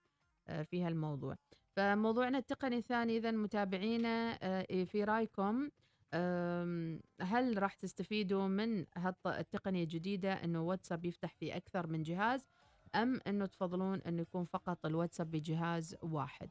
في 0.65 0.83
هالموضوع. 0.83 1.37
فموضوعنا 1.77 2.39
التقني 2.39 2.77
الثاني 2.77 3.17
اذا 3.17 3.31
متابعينا 3.31 4.39
آه، 4.43 4.85
في 4.85 5.05
رايكم 5.05 5.71
آم، 6.15 7.01
هل 7.21 7.63
راح 7.63 7.75
تستفيدوا 7.75 8.49
من 8.49 8.87
التقنية 9.27 9.83
الجديدة 9.83 10.33
إنه 10.33 10.63
واتساب 10.63 11.05
يفتح 11.05 11.35
في 11.35 11.57
أكثر 11.57 11.87
من 11.87 12.03
جهاز 12.03 12.47
أم 12.95 13.21
إنه 13.27 13.47
تفضلون 13.47 13.99
إنه 14.01 14.23
يكون 14.23 14.45
فقط 14.45 14.87
الواتساب 14.87 15.31
بجهاز 15.31 15.97
واحد؟ 16.03 16.49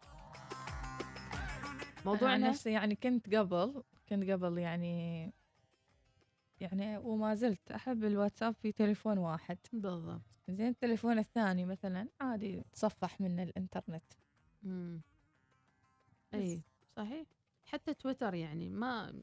موضوعنا؟ 2.05 2.49
نفسي 2.49 2.71
يعني 2.71 2.95
كنت 2.95 3.35
قبل 3.35 3.83
كنت 4.09 4.29
قبل 4.29 4.57
يعني 4.57 5.33
يعني 6.61 6.97
وما 6.97 7.35
زلت 7.35 7.71
أحب 7.71 8.03
الواتساب 8.03 8.55
في 8.55 8.71
تليفون 8.71 9.17
واحد. 9.17 9.57
بالضبط. 9.73 10.21
زين 10.49 10.67
التليفون 10.67 11.19
الثاني 11.19 11.65
مثلا 11.65 12.07
عادي 12.21 12.63
تصفح 12.73 13.21
من 13.21 13.39
الإنترنت. 13.39 14.13
امم 14.65 15.01
اي 16.33 16.61
صحيح. 16.97 17.27
حتى 17.65 17.93
تويتر 17.93 18.33
يعني 18.33 18.69
ما 18.69 19.21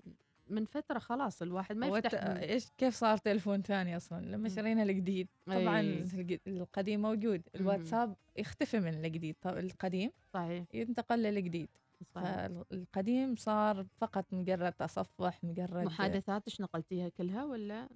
من 0.49 0.65
فترة 0.65 0.99
خلاص 0.99 1.43
الواحد 1.43 1.77
ما 1.77 1.87
يفتح 1.87 2.25
إيش 2.25 2.71
كيف 2.79 2.95
صار 2.95 3.17
تليفون 3.17 3.63
ثاني 3.63 3.97
أصلا؟ 3.97 4.25
لما 4.25 4.49
شرينا 4.49 4.83
الجديد. 4.83 5.29
طبعا 5.47 5.81
أي. 5.81 6.41
القديم 6.47 7.03
موجود. 7.03 7.43
الواتساب 7.55 8.17
يختفي 8.37 8.81
من 8.81 9.05
الجديد. 9.05 9.37
القديم 9.47 10.11
صحيح. 10.35 10.65
ينتقل 10.75 11.23
للجديد. 11.23 11.69
صحيح. 12.15 12.25
فالقديم 12.25 13.37
صار 13.37 13.87
فقط 13.97 14.27
مجرد 14.33 14.73
تصفح 14.73 15.45
مجرد 15.45 15.85
محادثات 15.85 16.43
إيش 16.49 16.61
نقلتيها 16.61 17.09
كلها 17.09 17.45
ولا 17.45 17.89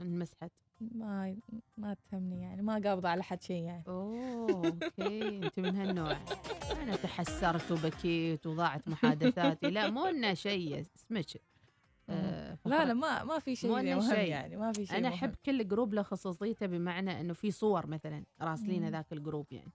انمسحت؟ 0.00 0.52
ما 0.80 1.36
ما 1.76 1.96
تهمني 2.10 2.42
يعني 2.42 2.62
ما 2.62 2.72
قابضة 2.72 3.08
على 3.08 3.22
حد 3.22 3.42
شيء 3.42 3.64
يعني 3.64 3.84
أوه 3.88 4.66
okay 4.66 5.28
انت 5.46 5.60
من 5.60 5.76
هالنوع 5.76 6.16
أنا 6.82 6.96
تحسرت 6.96 7.72
وبكيت 7.72 8.46
وضاعت 8.46 8.88
محادثاتي 8.88 9.70
لا 9.70 9.90
مو 9.90 10.06
إنه 10.06 10.34
شيء 10.34 10.80
اسمك 10.80 11.42
آه، 12.10 12.58
لا 12.64 12.84
لا 12.84 12.94
ما 12.94 13.24
ما 13.24 13.38
في 13.38 13.56
شيء 13.56 13.70
مهم 13.70 14.00
شيء. 14.00 14.28
يعني 14.28 14.56
ما 14.56 14.72
في 14.72 14.86
شيء 14.86 14.98
أنا. 14.98 15.08
أحب 15.08 15.34
كل 15.46 15.68
group 15.68 15.94
له 15.94 16.02
خصوصيته 16.02 16.66
بمعنى 16.66 17.20
إنه 17.20 17.32
في 17.32 17.50
صور 17.50 17.86
مثلا 17.86 18.24
راسلين. 18.40 18.88
ذاك 18.88 19.12
ال 19.12 19.19
group 19.19 19.52
يعني 19.52 19.72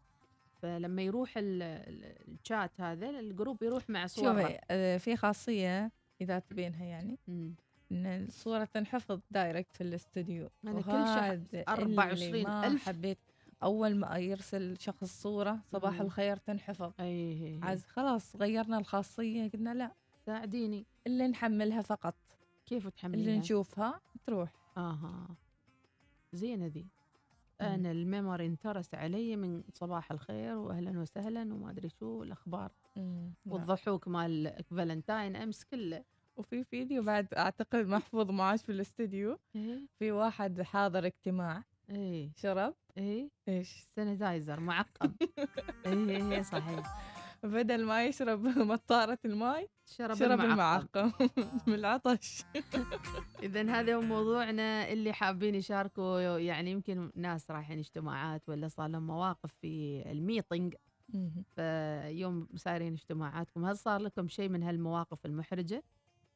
فلما 0.65 1.01
يروح 1.01 1.37
ال- 1.37 1.61
ال- 1.63 2.33
الشات 2.33 2.71
هذا 2.81 3.09
ال 3.09 3.18
group 3.18 3.63
يروح 3.63 3.89
مع 3.89 4.07
شوفي 4.07 4.21
صور 4.21 4.57
آه، 4.71 4.97
في 4.97 5.15
خاصية 5.15 5.91
إذا 6.21 6.39
تبينها 6.39 6.83
يعني. 6.85 7.17
إن 7.29 8.05
الصورة 8.05 8.63
تنحفظ 8.65 9.19
direct 9.31 9.75
في 9.75 9.81
الاستوديو. 9.81 10.49
أنا 10.67 10.81
كل 10.81 10.91
اللي 10.91 11.63
24 11.67 12.43
ما 12.43 12.67
ألف. 12.67 12.85
حبيت. 12.85 13.17
أول 13.63 13.95
ما 13.95 14.17
يرسل 14.17 14.77
شخص 14.79 15.21
صورة 15.21 15.59
صباح 15.71 15.93
مم. 15.93 16.01
الخير 16.01 16.37
تنحفظ. 16.37 16.91
أي. 16.99 17.59
عز 17.63 17.83
خلاص 17.85 18.35
غيرنا 18.35 18.77
الخاصية 18.77 19.49
قلنا 19.49 19.73
لا. 19.73 19.91
ساعديني. 20.25 20.85
اللي 21.07 21.27
نحملها 21.27 21.81
فقط. 21.81 22.15
كيف 22.65 22.87
تحمليها؟ 22.87 23.25
اللي 23.27 23.39
نشوفها 23.39 24.01
تروح. 24.25 24.49
آها. 24.77 25.27
زينة 26.33 26.65
ذي. 26.67 26.85
أنا 27.61 27.91
ال 27.91 27.99
memory 27.99 28.45
انترس 28.45 28.93
علي 28.93 29.35
من 29.35 29.63
صباح 29.73 30.11
الخير 30.11 30.57
واهلا 30.57 30.99
وسهلا 30.99 31.53
وما 31.53 31.71
أدري 31.71 31.89
شو 31.89 32.23
الاخبار. 32.23 32.71
والضحوك 33.45 34.07
مال 34.07 34.63
فالنتاين 34.63 35.35
أمس 35.35 35.63
كله. 35.63 36.03
وفي 36.37 36.63
فيديو 36.63 37.03
بعد 37.03 37.33
أعتقد 37.33 37.85
محفوظ 37.87 38.31
معاش 38.31 38.61
في 38.61 38.71
الاستديو 38.71 39.37
في 39.99 40.11
واحد 40.11 40.61
حاضر 40.61 41.05
اجتماع. 41.05 41.63
إيه. 41.89 42.31
شرب. 42.35 42.73
إيه. 42.97 43.29
إيش؟ 43.47 43.87
sanitizer 43.95 44.59
معقم. 44.59 45.13
إيه 45.85 46.31
إيه 46.31 46.41
صحيح. 46.41 47.14
بدل 47.45 47.85
ما 47.85 48.05
يشرب 48.05 48.39
مطارة 48.71 49.19
الماء 49.25 49.67
شرب 49.85 50.15
شرب 50.15 50.39
المعقم. 50.41 51.11
من 51.67 51.73
العطش. 51.73 52.43
اذا 53.43 53.61
هذا 53.71 53.95
هو 53.95 54.01
موضوعنا 54.01 54.91
اللي 54.91 55.13
حابين 55.13 55.55
يشاركوا 55.55 56.19
يعني 56.39 56.71
يمكن 56.71 57.11
ناس 57.15 57.51
رايحين 57.51 57.79
اجتماعات 57.79 58.49
ولا 58.49 58.67
صار 58.67 58.87
لهم 58.87 59.07
مواقف 59.07 59.53
في 59.61 60.03
ال 60.11 60.18
meeting. 60.18 60.75
فيوم 61.55 62.47
سايرين 62.55 62.93
اجتماعاتكم 62.93 63.65
هل 63.65 63.77
صار 63.77 64.01
لكم 64.01 64.27
شيء 64.27 64.49
من 64.49 64.63
هالمواقف 64.63 65.25
المحرجة؟ 65.25 65.83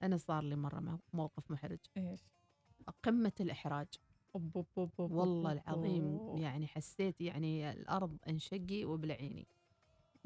أنا 0.03 0.17
صار 0.17 0.43
لي 0.43 0.55
مرة 0.55 0.79
مو- 0.79 0.99
موقف 1.13 1.51
محرج. 1.51 1.79
إيش؟ 1.97 2.19
قمة 3.03 3.31
الإحراج. 3.39 3.87
والله 4.99 5.51
العظيم. 5.51 6.37
يعني 6.37 6.67
حسيت 6.67 7.21
يعني 7.21 7.71
الأرض 7.71 8.17
أنشقي 8.29 8.85
وبلعيني. 8.85 9.47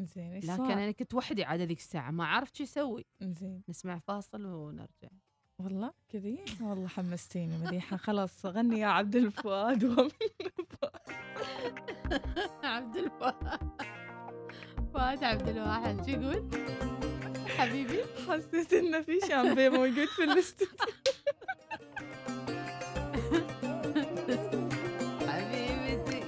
زين 0.05 0.33
إيش 0.33 0.43
لكن 0.45 0.57
صار؟ 0.57 0.73
أنا 0.73 0.91
كنت 0.91 1.13
وحدي 1.13 1.43
عاد 1.43 1.61
هذيك 1.61 1.77
الساعة 1.79 2.11
ما 2.11 2.25
عرفت 2.25 2.55
شو 2.55 2.63
أسوي. 2.63 3.05
زين. 3.21 3.61
نسمع 3.69 3.99
فاصل 3.99 4.45
ونرجع. 4.45 5.09
والله؟ 5.59 5.93
كذي؟ 6.09 6.39
والله 6.61 6.87
حمستيني 6.87 7.57
مديحة 7.57 7.97
خلاص 7.97 8.45
غني 8.45 8.79
يا 8.79 8.87
عبد 8.87 9.15
الفؤاد 9.15 9.83
ومن 9.83 9.97
عبد 12.63 12.95
الوهاب 12.97 13.81
فؤاد 14.93 15.23
عبد 15.23 15.47
الواحد 15.49 16.05
شو 16.05 16.11
يقول؟ 16.11 16.49
حبيبي. 17.57 17.99
حسيت 18.27 18.73
إنه 18.73 19.01
في 19.01 19.19
شامبي 19.27 19.69
موجود 19.69 20.07
في 20.07 20.23
الاستوديو. 20.23 20.77
حبيبتي. 25.27 26.23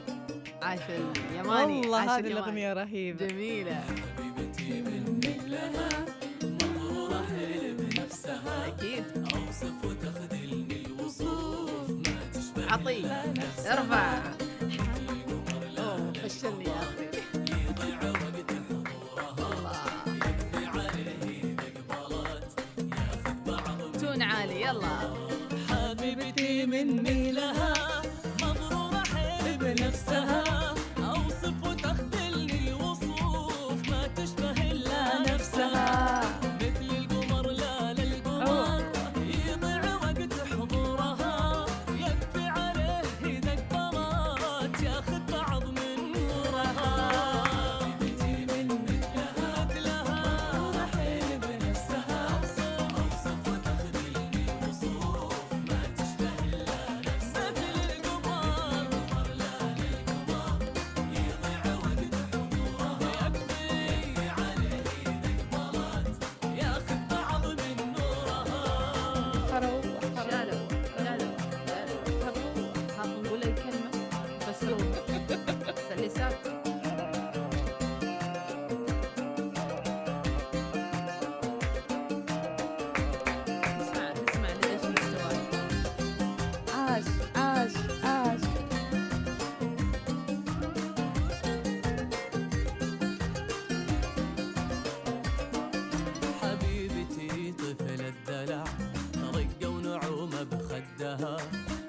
عاش 0.61 0.79
اليماني 1.45 1.79
والله 1.79 2.17
هذه. 2.17 2.27
الأغنية 2.27 2.73
رهيبة. 2.73 3.27
جميلة. 3.27 3.83
أكيد. 8.67 9.03
أوصف 9.17 9.85
وتخذلني 9.85 10.85
الوصوف 10.85 11.89
ما 11.89 12.17
تشبه 12.33 12.71
عطي 12.71 13.05
ارفع. 13.71 14.23
أوه 15.77 16.13
فشلني 16.13 16.65
يا 16.65 16.79
أخي. 16.81 17.07
يضيع 17.69 17.99
وقت 18.09 18.51
حضورها 19.17 19.77
يكفي 20.07 20.65
عليه 20.65 21.55
مقبلات 21.89 22.51
ياخذ 22.77 23.37
بعض 23.47 23.79
تون 24.01 24.21
عالي 24.21 24.61
يلا. 24.61 24.95
حبيبتي 25.69 26.65
مني. 26.65 27.24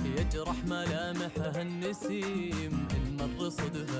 يجرح 0.05 0.57
ملامحها 0.67 1.63
النسيم 1.63 2.89
المر 2.97 3.49
صدفة 3.49 3.96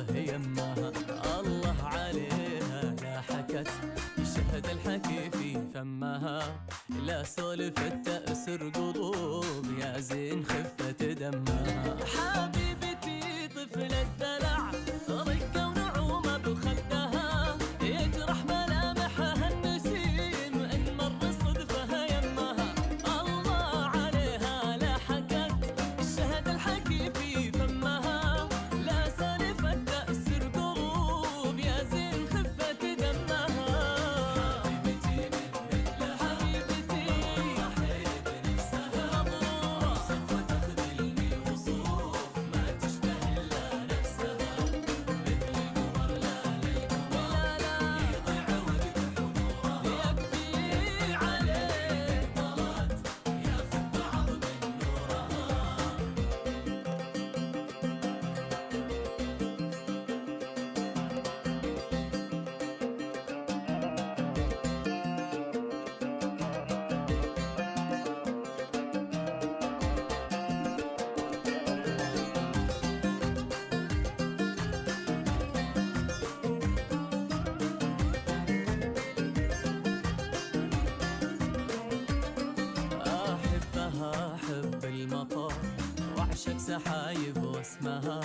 وأعشق 86.37 86.59
سحايب 86.59 87.45
واسمها 87.45 88.21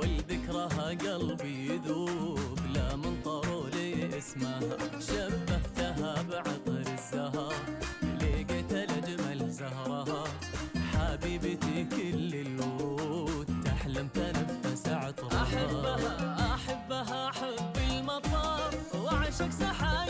والذكرها 0.00 0.88
قلبي 0.88 1.66
يذوب 1.72 2.58
لا 2.74 2.96
منطر 2.96 3.68
لي 3.74 4.18
اسمها 4.18 4.60
شبهتها 5.00 6.22
بعطر 6.22 6.92
الزهر 6.92 7.54
لقيت 8.20 8.72
الأجمل 8.72 9.50
زهرها. 9.50 10.24
حبيبتي 10.92 11.84
كل 11.84 12.34
الورود 12.34 13.64
تحلم 13.64 14.08
تنفس 14.08 14.88
عطرها. 14.88 15.42
أحبها 15.42 16.54
أحبها 16.54 17.28
أحب 17.28 17.76
المطر 17.90 18.70
وأعشق 18.94 19.50
سحايب 19.50 20.07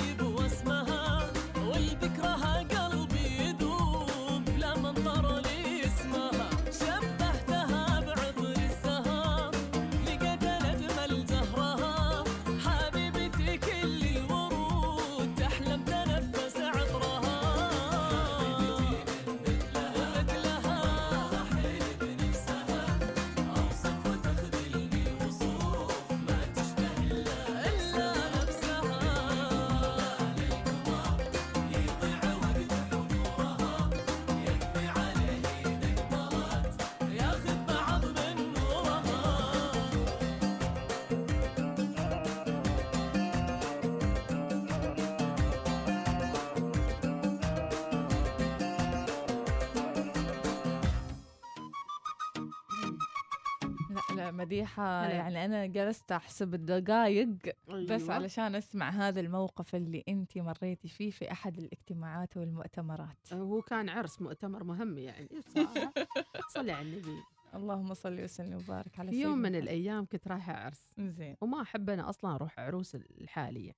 مديحة 54.69 55.07
هلا. 55.07 55.15
يعني 55.15 55.45
أنا 55.45 55.67
جلست 55.67 56.13
أحسب 56.13 56.55
الدقايق 56.55 57.29
بس 57.69 58.03
أيوة. 58.03 58.15
علشان 58.15 58.55
أسمع 58.55 58.91
هذا 58.91 59.21
الموقف 59.21 59.75
اللي 59.75 60.05
أنت 60.09 60.39
مريتي 60.39 60.89
فيه 60.89 61.11
في 61.11 61.33
أحد 61.33 61.59
الاجتماعات 61.59 62.37
والمؤتمرات. 62.37 63.33
هو 63.33 63.63
كان 63.63 63.89
عرس 63.89 64.23
مؤتمر 64.23 64.65
مهم 64.65 64.99
يعني 64.99 65.29
صلي 66.55 66.73
على 66.73 66.89
النبي. 66.89 67.23
اللهم 67.55 67.95
صل 67.95 68.21
وسلم 68.21 68.57
وبارك 68.57 68.99
على 69.01 69.11
في 69.11 69.21
يوم 69.21 69.39
من 69.39 69.45
سيدنا 69.45 69.59
الأيام 69.59 70.07
كنت 70.07 70.29
رايحة 70.29 70.53
عرس. 70.53 70.93
زين. 70.99 71.37
وما 71.41 71.63
أحب 71.63 71.91
أنا 71.91 72.09
أصلا 72.09 72.35
أروح 72.35 72.61
عروس 72.61 72.95
الحالية. 72.95 73.73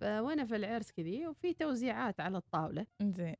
فوأنا 0.00 0.44
في 0.44 0.56
العرس 0.56 0.90
كذي 0.90 1.26
وفي 1.26 1.54
توزيعات 1.54 2.20
على 2.20 2.38
الطاولة. 2.38 2.86
زين. 3.02 3.34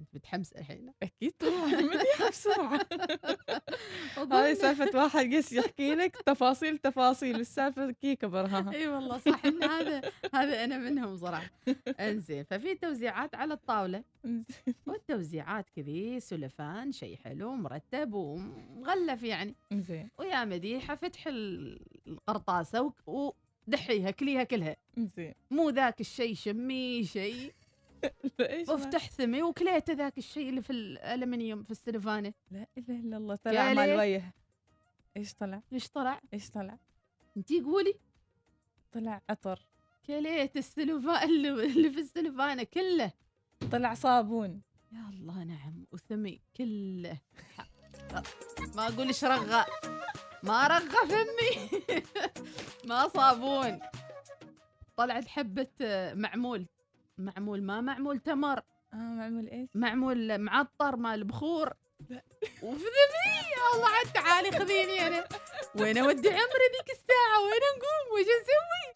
أنت 0.00 0.14
متحمسة 0.14 0.58
الحين؟ 0.60 0.92
أكيد 1.02 1.32
طبعا 1.38 1.70
أظن- 4.16 4.32
هذه 4.32 4.54
سالفة 4.54 4.90
واحد 5.02 5.34
قس 5.34 5.52
يحكي 5.52 5.94
لك 5.94 6.16
تفاصيل 6.26 6.78
تفاصيل 6.78 7.40
السالفة 7.40 7.90
كي 7.90 8.16
كبرها 8.16 8.72
إي 8.74 8.88
والله 8.88 9.18
صح 9.18 9.44
إن 9.46 9.62
هذا 9.64 10.00
هذا 10.34 10.64
أنا 10.64 10.78
منهم 10.78 11.16
صراحة. 11.16 11.50
إنزين 12.00 12.44
ففي 12.44 12.74
توزيعات 12.74 13.34
على 13.34 13.54
الطاولة. 13.54 14.04
والتوزيعات 14.86 15.70
كذي 15.76 16.20
سلفان 16.20 16.92
شيء 16.92 17.16
حلو 17.16 17.54
مرتب 17.54 18.12
ومغلف 18.14 19.22
يعني. 19.22 19.54
زين 19.72 20.10
ويا 20.18 20.44
مديحة 20.44 20.94
فتح 20.94 21.26
ال- 21.26 21.80
القرطاسة 22.06 22.92
ودحيها 23.06 24.10
كليها 24.10 24.42
كلها. 24.44 24.76
زين 24.98 25.34
مو 25.50 25.70
ذاك 25.70 26.00
الشيء 26.00 26.34
شمي 26.34 27.04
شيء 27.04 27.52
وافتح 28.68 29.10
ثمي 29.10 29.42
وكليته 29.42 29.92
ذاك 29.92 30.18
الشيء 30.18 30.48
اللي 30.48 30.62
في 30.62 30.72
الألمنيوم 30.72 31.62
في 31.62 31.70
السلفانه 31.70 32.32
لا 32.50 32.66
إله 32.78 33.00
إلا 33.00 33.16
الله 33.16 33.36
طلع 33.36 33.72
مال 33.72 33.98
ويه 33.98 34.34
إيش 35.16 35.34
طلع؟ 35.34 35.62
إيش 35.72 35.88
طلع؟ 35.88 36.20
إيش 36.34 36.50
طلع؟ 36.50 36.78
أنتي 37.36 37.60
قولي. 37.60 37.94
طلع 38.92 39.22
عطر. 39.30 39.66
كليت 40.06 40.56
السلفان 40.56 41.28
اللي 41.28 41.90
في 41.90 42.00
السلفانه 42.00 42.62
كله. 42.62 43.12
طلع 43.72 43.94
صابون. 43.94 44.62
يا 44.92 45.10
الله 45.12 45.44
نعم 45.44 45.86
وثمي 45.92 46.40
كله. 46.56 47.18
ما 48.76 48.88
أقول 48.88 49.06
إيش 49.06 49.24
رغى. 49.24 49.64
ما 50.42 50.66
رغى 50.66 51.08
فمي. 51.08 51.80
ما 52.88 53.08
صابون. 53.08 53.80
طلعت 54.96 55.28
حبة 55.28 55.68
معمول. 56.14 56.66
معمول 57.20 57.62
ما 57.62 57.80
معمول 57.80 58.18
تمر. 58.18 58.58
آه 58.92 58.96
معمول 58.96 59.48
إيش؟ 59.48 59.68
معمول 59.74 60.38
معطر 60.38 60.96
مال 60.96 61.24
بخور. 61.24 61.72
وفي 62.62 62.84
يا 62.84 63.74
الله 63.74 63.88
عاد 63.88 64.12
تعالي 64.14 64.50
خذيني 64.50 65.06
أنا. 65.06 65.24
وين 65.74 65.98
أودي 65.98 66.28
عمري 66.28 66.66
ذيك 66.76 66.90
الساعة؟ 66.90 67.40
وين 67.44 67.62
نقوم 67.76 68.20
وش 68.20 68.26
نسوي؟ 68.26 68.94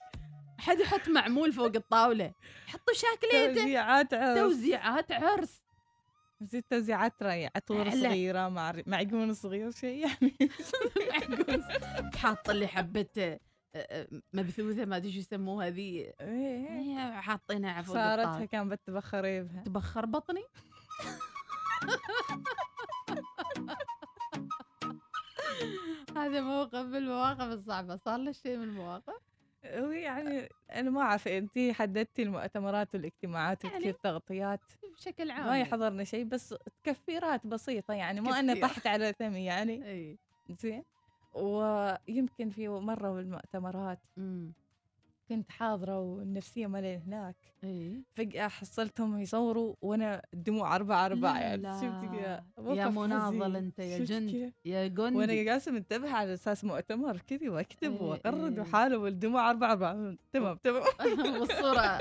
حد 0.58 0.80
يحط 0.80 1.08
معمول 1.08 1.52
فوق 1.52 1.72
الطاولة. 1.76 2.32
حطوا 2.66 2.94
شاكليته. 2.94 3.54
توزيعات 3.54 4.14
عرس. 4.14 4.38
توزيعات 4.38 5.12
عرس. 5.12 5.62
زي 6.40 6.60
توزيعات 6.60 7.20
ترى 7.20 7.46
عطور. 7.56 7.90
صغيرة 7.90 8.48
مع 8.48 8.72
معجون 8.86 9.34
صغير 9.34 9.70
شيء 9.70 10.06
يعني. 10.06 10.36
حاط 12.22 12.50
لي 12.50 12.66
حبة 12.66 13.38
مبثوثة 14.32 14.84
ما 14.84 14.96
ادري 14.96 15.12
شو 15.12 15.18
يسموها 15.18 15.70
ذي 15.70 16.12
إيه. 16.20 16.68
هي 16.70 17.22
حاطينها 17.22 17.82
فوق 17.82 17.94
صارتها. 17.94 18.44
كان 18.44 18.68
بتبخر 18.68 19.22
بها 19.42 19.62
تبخر 19.64 20.06
بطني؟ 20.06 20.44
هذا 26.16 26.40
موقف 26.40 26.74
من 26.84 26.96
المواقف 26.96 27.42
الصعبة. 27.52 27.96
صار 27.96 28.16
له 28.16 28.32
شيء 28.32 28.56
من 28.56 28.62
المواقف؟ 28.64 29.14
هو 29.66 29.90
يعني 29.90 30.48
أنا 30.72 30.90
ما 30.90 31.00
أعرف 31.00 31.28
انت 31.28 31.58
حددتي 31.72 32.22
المؤتمرات 32.22 32.94
والاجتماعات 32.94 33.64
يعني 33.64 33.76
وكثير 33.76 33.92
تغطيات؟ 33.92 34.60
بشكل 34.96 35.30
عام. 35.30 35.46
ما. 35.46 35.60
يحضرنا 35.60 36.04
شيء 36.04 36.24
بس 36.24 36.54
تكفيرات 36.84 37.46
بسيطة 37.46 37.94
يعني 37.94 38.20
ما 38.20 38.40
أنا 38.40 38.54
تكفيرات. 38.54 38.70
طحت 38.70 38.86
على 38.86 39.12
ثمي 39.18 39.44
يعني. 39.44 40.18
زين؟ 40.60 40.84
ويمكن 41.34 42.50
في 42.50 42.68
مرة 42.68 43.10
بالمؤتمرات 43.12 43.98
كنت 45.28 45.50
حاضرة 45.50 46.00
والنفسية 46.00 46.66
مالي 46.66 46.96
هناك. 46.96 47.36
اي 47.64 48.02
فجأة 48.14 48.48
حصلتهم 48.48 49.18
يصوروا 49.18 49.74
وأنا 49.82 50.22
الدموع 50.34 50.76
أربعة 50.76 51.06
أربعة 51.06 51.40
يعني 51.40 51.62
لا. 51.62 51.72
شفت 51.72 52.12
كذا 52.14 52.44
يا 52.74 52.88
مناضل. 52.88 53.56
أنت 53.56 53.78
يا 53.78 53.98
جند؟ 53.98 54.52
يا 54.64 54.86
جندي 54.86 55.16
وأنا 55.16 55.34
جالسة 55.42 55.72
منتبهة 55.72 56.10
على 56.16 56.34
أساس 56.34 56.64
مؤتمر 56.64 57.16
كذي 57.16 57.48
وأكتب 57.48 57.92
إيه، 57.92 58.02
وأقرد 58.02 58.52
إيه. 58.52 58.60
وحالة 58.60 58.98
والدموع 58.98 59.50
أربعة 59.50 59.72
أربعة 59.72 60.16
تمام 60.32 60.56
تمام. 60.56 60.82
والصورة 61.40 61.98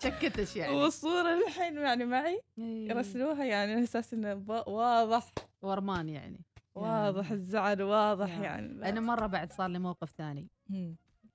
تشكتش 0.00 0.56
يعني. 0.56 0.76
والصورة 0.76 1.34
الحين 1.46 1.78
يعني 1.78 2.04
معي. 2.04 2.40
إيه. 2.58 2.88
يرسلوها 2.88 3.44
يعني 3.44 3.72
على 3.72 3.82
أساس 3.82 4.14
إنه 4.14 4.44
واضح. 4.66 5.32
ورمان 5.62 6.08
يعني. 6.08 6.40
واضح 6.76 7.30
الزعل 7.30 7.82
واضح 7.82 8.38
يا. 8.38 8.42
يعني 8.42 8.68
لا. 8.68 8.88
أنا 8.88 9.00
مرة 9.00 9.26
بعد 9.26 9.52
صار 9.52 9.68
لي 9.70 9.78
موقف 9.78 10.10
ثاني. 10.10 10.48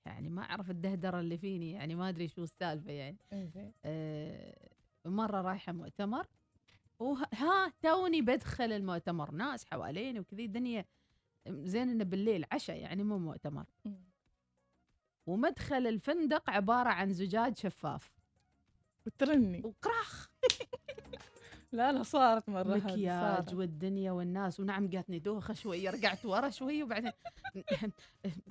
يعني 0.05 0.29
ما 0.29 0.41
أعرف 0.41 0.69
الدهدرة 0.69 1.19
اللي 1.19 1.37
فيني 1.37 1.71
يعني 1.71 1.95
ما 1.95 2.09
أدري 2.09 2.27
شو 2.27 2.43
السالفة 2.43 2.91
يعني 2.91 3.17
إنزين. 3.33 3.73
آه 3.85 4.69
مرة 5.05 5.41
رايحة 5.41 5.71
مؤتمر 5.73 6.27
وها 6.99 7.27
ها 7.33 7.73
توني 7.81 8.21
بدخل 8.21 8.71
المؤتمر 8.71 9.31
ناس 9.31 9.65
حواليني 9.65 10.19
وكذي 10.19 10.45
الدنيا 10.45 10.85
زين 11.49 11.89
إنه 11.89 12.03
بالليل 12.03 12.45
عشاء 12.51 12.77
يعني 12.77 13.03
مو 13.03 13.17
مؤتمر. 13.17 13.65
ومدخل 15.27 15.87
الفندق 15.87 16.49
عبارة 16.49 16.89
عن 16.89 17.13
زجاج 17.13 17.57
شفاف 17.57 18.11
وترني 19.05 19.61
وكراخ 19.65 20.29
لا 21.71 21.91
لا 21.91 22.03
صارت 22.03 22.49
مرة 22.49 22.75
مكياج. 22.75 23.55
والدنيا 23.55 24.11
والناس 24.11 24.59
ونعم 24.59 24.87
جاتني 24.87 25.19
دوخه 25.19 25.53
شوية 25.53 25.89
رجعت 25.89 26.25
ورا 26.25 26.49
شوي 26.49 26.83
وبعدين 26.83 27.11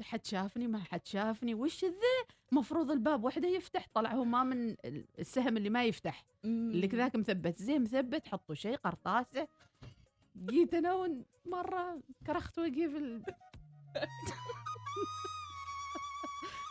حد 0.03 0.27
شافني 0.27 0.67
ما 0.67 0.79
حد 0.79 1.07
شافني 1.07 1.55
وش 1.55 1.85
ذا 1.85 2.35
مفروض 2.53 2.91
الباب 2.91 3.25
وحده 3.25 3.49
يفتح 3.49 3.87
طلع 3.95 4.13
هو 4.13 4.25
ما 4.25 4.43
من 4.45 4.77
السهم 5.19 5.57
اللي 5.57 5.71
ما 5.71 5.85
يفتح 5.85 6.25
اللي. 6.45 6.89
كذاك 6.89 7.17
مثبت 7.17 7.59
زين 7.59 7.83
مثبت 7.83 8.27
حطوا 8.27 8.55
شيء 8.55 8.77
قرطاسة 8.77 9.49
جيت 10.37 10.75
أنا 10.75 11.23
مرة 11.47 12.01
كرخت 12.27 12.59
وجهي 12.59 12.89
في 12.89 12.97
ال... 12.99 13.23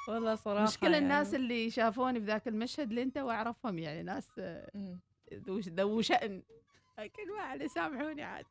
والله 0.08 0.36
صراحة 0.36 0.64
مشكلة 0.64 0.98
الناس 0.98 1.34
يعني. 1.34 1.44
اللي 1.44 1.70
شافوني 1.70 2.20
في 2.20 2.26
ذاك 2.26 2.48
المشهد 2.48 2.90
اللي 2.90 3.04
أنت 3.04 3.18
وأعرفهم 3.18 3.80
يعني 3.80 4.04
ناس. 4.04 4.28
ذو 5.34 6.02
شأن 6.02 6.42
ما 7.38 7.42
عليه 7.42 7.68
سامحوني 7.68 8.24
عاد. 8.24 8.46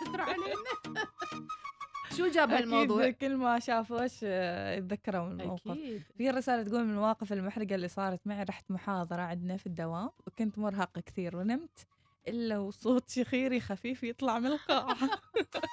ستروا 0.00 0.26
علينا. 0.26 0.54
شو 2.16 2.26
جاب 2.26 2.50
هالموضوع؟ 2.50 3.10
كل 3.10 3.36
ما 3.36 3.58
شافوش 3.58 4.20
آه، 4.24 4.74
يتذكروا 4.74 5.28
من 5.28 5.40
الموقف. 5.40 5.70
أكيد. 5.70 6.02
في 6.16 6.30
رسالة 6.30 6.62
تقول 6.62 6.84
من 6.84 6.90
المواقف 6.90 7.32
المحرجة 7.32 7.74
اللي 7.74 7.88
صارت 7.88 8.26
معي 8.26 8.42
رحت 8.42 8.70
محاضرة 8.70 9.22
عندنا 9.22 9.56
في 9.56 9.66
الدوام 9.66 10.10
وكنت 10.26 10.58
مرهقة 10.58 11.00
كثير 11.00 11.36
ونمت 11.36 11.86
إلا 12.28 12.58
وصوت 12.58 13.10
شخيري 13.10 13.60
خفيف 13.60 14.02
يطلع 14.02 14.38
من 14.38 14.46
القاعة 14.46 14.96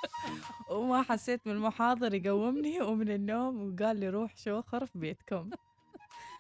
وما 0.72 1.02
حسيت 1.02 1.42
بالمحاضر 1.46 2.14
يقومني 2.14 2.82
ومن 2.82 3.12
النوم 3.12 3.74
وقال 3.74 3.98
لي 4.00 4.10
روح 4.10 4.38
شوخر 4.38 4.86
في 4.86 5.00
بيتكم. 5.00 5.50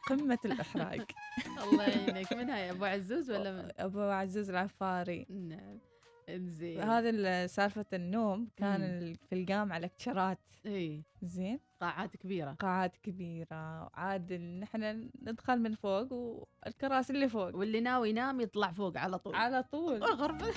قمة 0.08 0.39
الإحراج 0.45 1.02
الله 1.64 1.84
يعينك. 1.84 2.34
من 2.34 2.50
هاي 2.50 2.72
أبو 2.72 2.86
عزوز 2.86 3.32
ولا 3.32 3.52
من؟ 3.52 3.72
أبو 3.78 4.00
عزوز 4.02 4.50
العفاري. 4.50 5.26
نعم. 5.30 5.80
زين 6.30 6.82
هذا 6.82 7.10
ال- 7.10 7.50
سالفة 7.50 7.86
النوم 7.93 8.47
كان 8.58 9.06
مم. 9.08 9.14
في 9.30 9.36
القامعة 9.36 9.80
لكتشرات 9.80 10.39
إي. 10.66 11.04
زين. 11.22 11.60
قاعات 11.82 12.16
كبيرة. 12.18 12.52
قاعات 12.52 12.97
كبيرة. 12.97 13.89
عاد 13.93 14.34
نحن 14.34 15.10
ندخل 15.22 15.60
من 15.60 15.76
فوق 15.76 16.14
والكراسي 16.14 17.14
اللي 17.14 17.30
فوق. 17.30 17.56
واللي 17.56 17.80
ناوي 17.80 18.10
ينام 18.10 18.39
يطلع 18.41 18.72
فوق 18.72 18.97
على 18.97 19.20
طول. 19.20 19.36
على 19.36 19.64
طول. 19.64 20.04
غرفة 20.04 20.54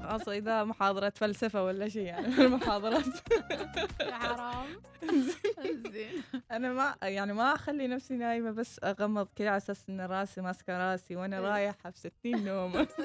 أصلا 0.00 0.36
إذا 0.36 0.64
محاضرة 0.64 1.12
فلسفة 1.16 1.64
ولا 1.64 1.88
شيء 1.88 2.02
يعني 2.02 2.26
من 2.28 2.40
المحاضرات 2.46 3.04
حرام. 4.10 4.66
زين. 5.92 6.22
أنا 6.50 6.72
ما 6.72 6.94
يعني 7.08 7.32
ما 7.32 7.54
أخلي 7.54 7.86
نفسي 7.86 8.14
نايمة 8.16 8.50
بس 8.50 8.80
أغمض 8.84 9.28
كذا 9.36 9.48
على 9.48 9.56
أساس 9.56 9.88
إن 9.88 10.00
راسي 10.00 10.40
ماسكة 10.40 10.78
راسي 10.92 11.16
وأنا 11.16 11.38
إيه. 11.38 11.44
رايحة 11.44 11.90
في 11.90 11.98
60 11.98 12.44
نومة. 12.44 12.88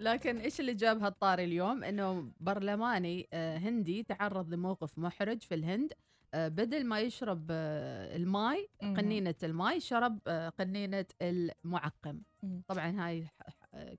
لكن 0.00 0.38
إيش 0.38 0.60
اللي 0.60 0.74
جاب 0.74 1.02
هالطاري 1.02 1.44
اليوم؟ 1.44 1.84
إنه 1.84 2.30
برلماني 2.40 3.28
آه، 3.32 3.58
هندي 3.58 4.02
تعرض 4.02 4.54
لموقف 4.54 4.98
محرج 4.98 5.42
في 5.42 5.54
الهند. 5.54 5.92
آه، 6.34 6.48
بدل 6.48 6.86
ما 6.86 7.00
يشرب 7.00 7.46
آه، 7.50 8.16
الماي. 8.16 8.68
قنينة 8.80 9.34
الماي 9.42 9.80
شرب 9.80 10.18
قنينة 10.58 11.06
المعقم. 11.22 12.20
طبعا 12.68 13.06
هاي 13.06 13.24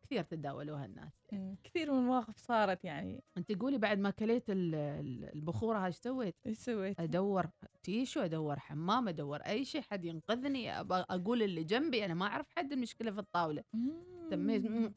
كثير 0.04 0.22
تداولوها 0.24 0.86
الناس. 0.86 1.14
مم. 1.32 1.56
كثير 1.64 1.92
من 1.92 1.98
المواقف 2.00 2.38
صارت 2.38 2.86
يعني. 2.86 3.24
انت 3.38 3.52
قولي 3.52 3.78
بعد 3.78 4.00
ما 4.00 4.10
كليت 4.10 4.50
ال- 4.50 4.76
ال- 4.76 5.36
البخوره 5.36 5.78
هاي 5.80 5.88
إيش 5.88 5.96
سويت؟ 5.96 6.36
إيش 6.46 6.58
سويت؟ 6.58 7.00
أدور 7.00 7.46
tissue 7.84 8.20
أدور 8.20 8.60
حمام 8.60 9.08
أدور 9.08 9.38
أي 9.40 9.66
شيء 9.66 9.82
حد 9.82 10.06
ينقذني 10.06 10.80
أقول 10.82 11.44
اللي 11.44 11.64
جنبي 11.64 12.06
أنا 12.06 12.14
ما 12.14 12.26
أعرف 12.26 12.48
حد 12.58 12.72
المشكلة 12.72 13.12
في 13.12 13.20
الطاولة. 13.20 13.64
تميت 14.32 14.64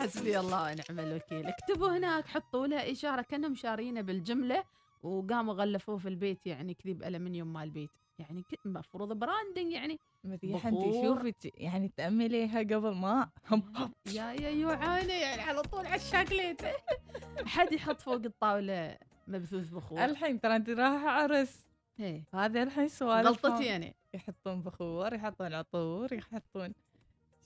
حسبي 0.00 0.38
الله 0.40 0.62
ونعم 0.62 1.00
الوكيل. 1.06 1.46
اكتبوا 1.46 1.88
هناك 1.96 2.26
حطوا 2.26 2.66
له 2.66 2.92
إشارة 2.92 3.22
كأنهم 3.22 3.54
شارينه 3.54 4.00
بالجملة 4.00 4.64
وقاموا 5.02 5.54
غلفوه 5.54 5.96
في 5.98 6.08
البيت 6.08 6.46
يعني 6.46 6.74
كذي 6.74 6.94
بألمنيوم 6.94 7.52
مال 7.52 7.62
البيت. 7.62 7.90
يعني 8.20 8.44
المفروض 8.66 9.12
branding 9.12 9.72
يعني 9.72 9.98
انت 10.24 10.44
بخور. 10.44 11.16
شوفي 11.32 11.52
يعني 11.54 11.92
تأمليها 11.96 12.58
قبل 12.58 12.94
ما 12.94 13.28
هم. 13.50 13.92
يا 14.06 14.32
يا 14.32 14.50
يوعانه 14.50 15.12
يعني 15.12 15.42
على 15.42 15.62
طول 15.62 15.86
على 15.86 15.96
الشاكليت 15.96 16.62
حد 17.54 17.72
يحط 17.72 18.00
فوق 18.00 18.14
الطاولة 18.24 18.98
مبثوث 19.28 19.68
بخور 19.68 20.04
الحين 20.04 20.40
ترى 20.40 20.56
انت 20.56 20.70
رايحة 20.70 21.08
عرس 21.10 21.66
إيه 22.00 22.24
هذا 22.34 22.62
الحين 22.62 22.88
سوالف 22.88 23.46
غلطتي 23.46 23.76
أنا 23.76 23.92
يحطون 24.14 24.62
بخور 24.62 25.14
يحطون 25.14 25.54
عطور 25.54 26.12
يحطون. 26.12 26.72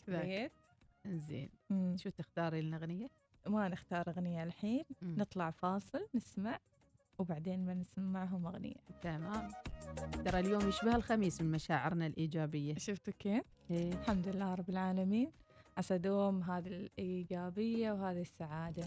زيت 0.08 0.52
زين. 1.06 1.50
شو 1.96 2.10
تختاري 2.10 2.62
لنا 2.62 2.76
اغنيه؟ 2.76 3.08
ما 3.46 3.68
نختار 3.68 4.08
أغنية 4.10 4.42
الحين 4.42 4.84
مم. 5.02 5.14
نطلع 5.18 5.50
فاصل 5.50 6.06
نسمع 6.14 6.58
وبعدين 7.18 7.66
بنسمعهم 7.66 8.46
أغنية. 8.46 8.76
تمام. 9.02 9.48
ترى 10.24 10.40
اليوم 10.40 10.68
يشبه 10.68 10.96
الخميس 10.96 11.40
من 11.40 11.50
مشاعرنا 11.50 12.06
الإيجابية. 12.06 12.74
شفتوا 12.78 13.12
كيف؟ 13.18 13.44
إيه. 13.70 13.92
الحمد 13.92 14.28
لله 14.28 14.54
رب 14.54 14.70
العالمين. 14.70 15.30
عسى 15.76 15.98
دوم 15.98 16.42
هذه 16.42 16.66
الإيجابية 16.66 17.92
وهذه 17.92 18.20
السعادة. 18.20 18.84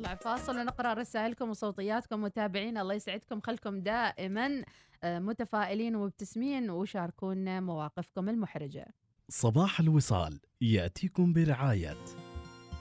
نطلع 0.00 0.14
فاصل 0.14 0.58
ونقرأ 0.58 0.92
رسائلكم 0.94 1.50
وصوتياتكم 1.50 2.22
متابعين. 2.22 2.78
الله 2.78 2.94
يسعدكم 2.94 3.40
خلكم 3.40 3.80
دائما 3.80 4.64
آه، 5.04 5.18
متفائلين 5.18 5.96
ومبتسمين 5.96 6.70
وشاركونا 6.70 7.60
مواقفكم 7.60 8.28
المحرجة. 8.28 8.94
صباح 9.28 9.80
الوصال 9.80 10.40
يأتيكم 10.60 11.32
برعاية 11.32 11.96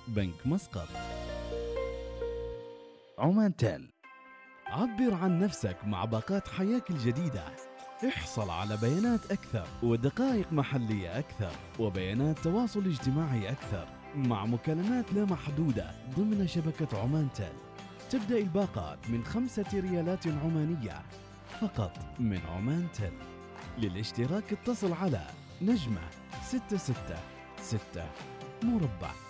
بنك 0.07 0.47
مسقط. 0.47 0.87
عمان 3.19 3.55
تيل 3.55 3.89
عبر 4.67 5.13
عن 5.13 5.39
نفسك 5.39 5.77
مع 5.85 6.05
باقات 6.05 6.47
حياك 6.47 6.89
الجديدة. 6.89 7.43
احصل 8.07 8.49
على 8.49 8.77
بيانات 8.77 9.31
أكثر 9.31 9.67
ودقائق 9.83 10.53
محلية 10.53 11.19
أكثر 11.19 11.51
وبيانات 11.79 12.39
تواصل 12.39 12.85
اجتماعي 12.85 13.51
أكثر 13.51 13.87
مع 14.15 14.45
مكالمات 14.45 15.13
لا 15.13 15.25
محدودة 15.25 15.91
ضمن 16.17 16.47
شبكة 16.47 17.01
عمان 17.01 17.27
تيل 17.33 17.53
تبدأ 18.09 18.37
الباقات 18.37 19.09
من 19.09 19.23
خمسة 19.23 19.65
ريالات 19.73 20.27
عمانية 20.27 21.01
فقط 21.61 21.97
من 22.19 22.39
عمان 22.47 22.87
تيل 22.93 23.13
للاشتراك 23.77 24.53
اتصل 24.53 24.93
على 24.93 25.27
نجمة 25.61 26.01
ستة 26.43 26.77
ستة 26.77 27.19
ستة 27.61 28.05
مربع. 28.63 29.28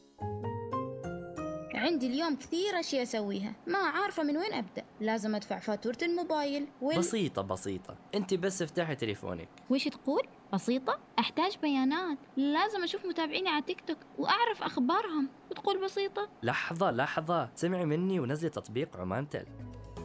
عندي 1.80 2.08
اليوم 2.08 2.36
كثير 2.36 2.80
أشياء 2.80 3.04
أسويها. 3.04 3.54
ما 3.68 3.78
عارفة 3.78 4.24
من 4.24 4.38
وين 4.38 4.54
أبدأ. 4.54 4.84
لازم 5.00 5.36
أدفع 5.36 5.60
فاتورة 5.60 5.98
الموبايل 6.02 6.68
وال... 6.82 6.98
بسيطة 6.98 7.42
بسيطة. 7.42 7.96
أنت 8.16 8.34
بس 8.34 8.62
افتحي 8.62 8.96
تليفونك. 8.96 9.50
وش 9.70 9.88
تقول؟ 9.88 10.28
بسيطة؟ 10.54 11.00
أحتاج 11.20 11.58
بيانات. 11.62 12.18
لازم 12.38 12.84
أشوف 12.84 13.06
متابعيني 13.06 13.50
على 13.50 13.62
تيك 13.62 13.82
توك 13.82 13.98
وأعرف 14.18 14.64
أخبارهم. 14.64 15.30
وتقول 15.52 15.84
بسيطة؟ 15.84 16.30
لحظة 16.44 16.92
لحظة. 16.92 17.50
سمعي 17.56 17.86
مني 17.86 18.20
ونزلي 18.20 18.50
تطبيق 18.50 18.98
عمان 18.98 19.30
تل 19.30 19.46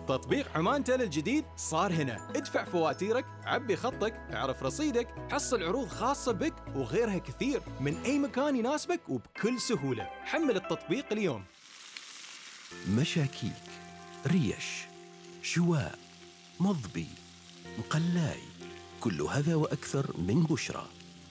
تطبيق 0.09 0.57
عمان 0.57 0.85
تل 0.85 1.03
الجديد 1.03 1.45
صار 1.57 1.93
هنا. 1.93 2.31
ادفع 2.37 2.65
فواتيرك 2.65 3.25
عبي 3.45 3.77
خطك 3.77 4.15
اعرف 4.33 4.63
رصيدك 4.63 5.09
حصل 5.33 5.63
عروض 5.63 5.89
خاصة 5.89 6.33
بك 6.33 6.55
وغيرها 6.77 7.19
كثير 7.19 7.63
من 7.81 7.97
أي 8.05 8.19
مكان 8.19 8.57
يناسبك 8.57 9.01
وبكل 9.09 9.61
سهولة. 9.61 10.05
حمل 10.05 10.57
التطبيق 10.57 11.13
اليوم. 11.13 11.45
مشاكيك 12.91 13.53
ريش 14.27 14.87
شواء 15.43 15.99
مضبي 16.61 17.09
مقلاي 17.79 18.41
كل 19.01 19.23
هذا 19.23 19.55
وأكثر 19.55 20.17
من 20.19 20.43
بشرى. 20.43 20.87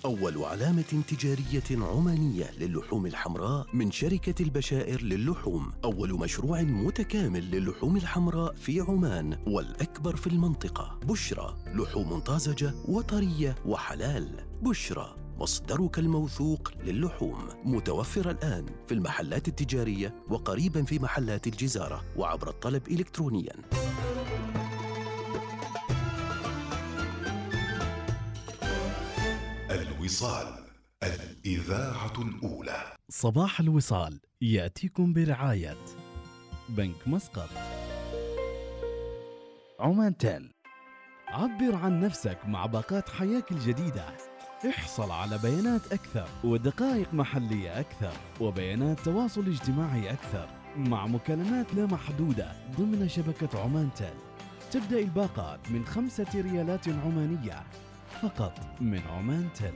أول 0.05 0.43
علامة 0.43 1.03
تجارية 1.07 1.85
عمانية 1.85 2.51
للحوم 2.59 3.05
الحمراء 3.05 3.67
من 3.73 3.91
شركة 3.91 4.43
البشائر 4.43 5.01
للحوم. 5.01 5.71
أول 5.83 6.13
مشروع 6.13 6.61
متكامل 6.61 7.51
للحوم 7.51 7.97
الحمراء 7.97 8.55
في 8.55 8.79
عمان 8.79 9.37
والأكبر 9.47 10.15
في 10.15 10.27
المنطقة. 10.27 10.99
بشرى 11.03 11.57
لحوم 11.67 12.19
طازجة 12.19 12.73
وطرية 12.85 13.55
وحلال. 13.65 14.45
بشرى 14.61 15.22
مصدرك 15.39 15.99
الموثوق 15.99 16.71
للحوم. 16.83 17.47
متوفر 17.63 18.31
الآن 18.31 18.65
في 18.87 18.93
المحلات 18.93 19.47
التجارية 19.47 20.13
وقريبا 20.29 20.83
في 20.83 20.99
محلات 20.99 21.47
الجزارة 21.47 22.03
وعبر 22.17 22.49
الطلب 22.49 22.87
إلكترونياً. 22.87 23.53
الوصال 29.71 30.65
الإذاعة 31.03 32.13
الأولى. 32.21 32.95
صباح 33.09 33.59
الوصال 33.59 34.19
يأتيكم 34.41 35.13
برعاية 35.13 35.77
بنك 36.69 37.07
مسقط. 37.07 37.49
عمان 39.79 40.17
تيل. 40.17 40.53
عبر 41.27 41.75
عن 41.75 41.99
نفسك 41.99 42.37
مع 42.45 42.65
باقات 42.65 43.09
حياك 43.09 43.51
الجديدة. 43.51 44.32
احصل 44.69 45.11
على 45.11 45.37
بيانات 45.37 45.93
أكثر 45.93 46.27
ودقائق 46.43 47.13
محلية 47.13 47.79
أكثر 47.79 48.13
وبيانات 48.41 48.99
تواصل 48.99 49.47
اجتماعي 49.47 50.11
أكثر 50.11 50.47
مع 50.77 51.07
مكالمات 51.07 51.73
لا 51.73 51.85
محدودة 51.85 52.51
ضمن 52.77 53.09
شبكة 53.09 53.59
عمان 53.63 53.89
تيل 53.95 54.13
تبدأ 54.71 54.99
الباقات 54.99 55.71
من 55.71 55.85
خمسة 55.85 56.27
ريالات 56.35 56.89
عمانية 56.89 57.63
فقط 58.21 58.59
من 58.81 59.01
عمان 59.09 59.49
تيل 59.53 59.73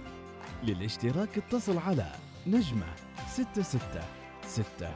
للاشتراك 0.64 1.38
اتصل 1.38 1.78
على 1.78 2.12
نجمة 2.48 2.88
ستة 3.28 3.62
ستة 3.62 4.04
ستة 4.48 4.92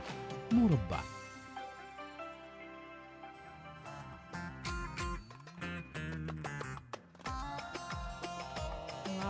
مربع. 0.52 1.21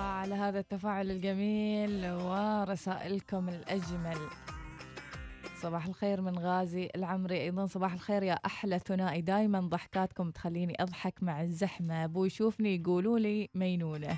وعلى 0.01 0.35
هذا 0.35 0.59
التفاعل 0.59 1.11
الجميل 1.11 2.05
ورسائلكم 2.05 3.49
الأجمل. 3.49 4.17
صباح 5.61 5.85
الخير 5.85 6.21
من 6.21 6.39
غازي 6.39 6.89
العمري 6.95 7.41
أيضا 7.41 7.65
صباح 7.65 7.93
الخير 7.93 8.23
يا 8.23 8.33
أحلى 8.33 8.79
ثنائي. 8.79 9.21
دايما 9.21 9.59
ضحكاتكم 9.59 10.31
تخليني 10.31 10.75
أضحك 10.79 11.23
مع 11.23 11.41
الزحمة. 11.41 12.03
أبوي 12.03 12.27
يشوفني 12.27 12.75
يقولوا 12.75 13.19
لي 13.19 13.49
مينونة. 13.55 14.17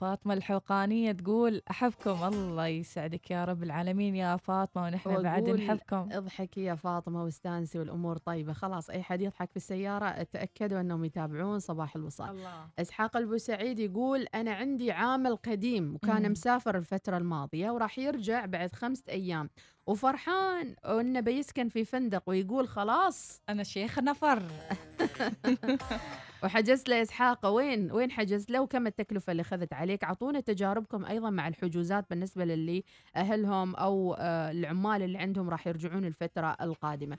فاطمة 0.00 0.34
الحوقانية 0.34 1.12
تقول 1.12 1.62
أحبكم 1.70 2.24
الله 2.24 2.66
يسعدك 2.66 3.30
يا 3.30 3.44
رب 3.44 3.62
العالمين 3.62 4.16
يا 4.16 4.36
فاطمة 4.36 4.82
ونحن 4.82 5.22
بعد 5.22 5.48
نحبكم. 5.48 6.08
اضحكي 6.12 6.64
يا 6.64 6.74
فاطمة 6.74 7.24
واستانسي 7.24 7.78
والأمور 7.78 8.16
طيبة. 8.16 8.52
خلاص 8.52 8.90
أي 8.90 9.02
حد 9.02 9.20
يضحك 9.20 9.50
في 9.50 9.56
السيارة 9.56 10.22
تأكدوا 10.22 10.80
أنهم 10.80 11.04
يتابعون 11.04 11.58
صباح 11.58 11.96
الوصال. 11.96 12.30
الله. 12.30 12.68
إسحاق 12.78 13.16
البوسعيد 13.16 13.78
يقول 13.78 14.26
أنا 14.34 14.52
عندي 14.54 14.92
عامل 14.92 15.36
قديم 15.36 15.94
وكان. 15.94 16.30
مسافر 16.30 16.76
الفترة 16.76 17.16
الماضية 17.16 17.70
وراح 17.70 17.98
يرجع 17.98 18.46
بعد 18.46 18.74
خمسة 18.74 19.04
أيام. 19.08 19.50
وفرحان 19.86 20.74
إنه 20.84 21.20
بيسكن 21.20 21.68
في 21.68 21.84
فندق 21.84 22.22
ويقول 22.26 22.68
خلاص. 22.68 23.42
أنا 23.48 23.62
شيخ 23.62 23.98
نفر. 23.98 24.42
وحجزت 26.44 26.88
له 26.88 27.02
إسحاق 27.02 27.46
وين 27.46 27.92
وين 27.92 28.10
حجزت 28.10 28.50
له؟ 28.50 28.60
وكم 28.60 28.86
التكلفة 28.86 29.30
اللي 29.30 29.40
أخذت 29.40 29.72
عليك؟ 29.72 30.04
أعطونا 30.04 30.40
تجاربكم 30.40 31.04
أيضا 31.04 31.30
مع 31.30 31.48
الحجوزات 31.48 32.04
بالنسبة 32.10 32.44
للي 32.44 32.84
أهلهم 33.16 33.74
أو 33.74 34.14
آه، 34.18 34.50
العمال 34.50 35.02
اللي 35.02 35.18
عندهم 35.18 35.50
راح 35.50 35.66
يرجعون 35.66 36.04
الفترة 36.04 36.56
القادمة. 36.60 37.18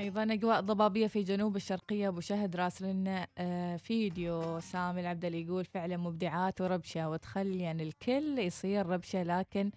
أيضا 0.00 0.22
أجواء 0.22 0.60
ضبابية 0.60 1.06
في 1.06 1.22
جنوب 1.22 1.56
الشرقية. 1.56 2.08
أبو 2.08 2.20
شهد 2.20 2.56
راسل 2.56 2.86
لنا 2.86 3.26
آه، 3.38 3.76
فيديو 3.76 4.60
سامي 4.60 5.00
العبدلي 5.00 5.42
يقول 5.42 5.64
فعلا 5.64 5.96
مبدعات 5.96 6.60
وربشة 6.60 7.08
وتخلي 7.10 7.58
يعني 7.60 7.82
الكل 7.82 8.38
يصير 8.38 8.86
ربشة 8.86 9.22
لكن 9.22 9.70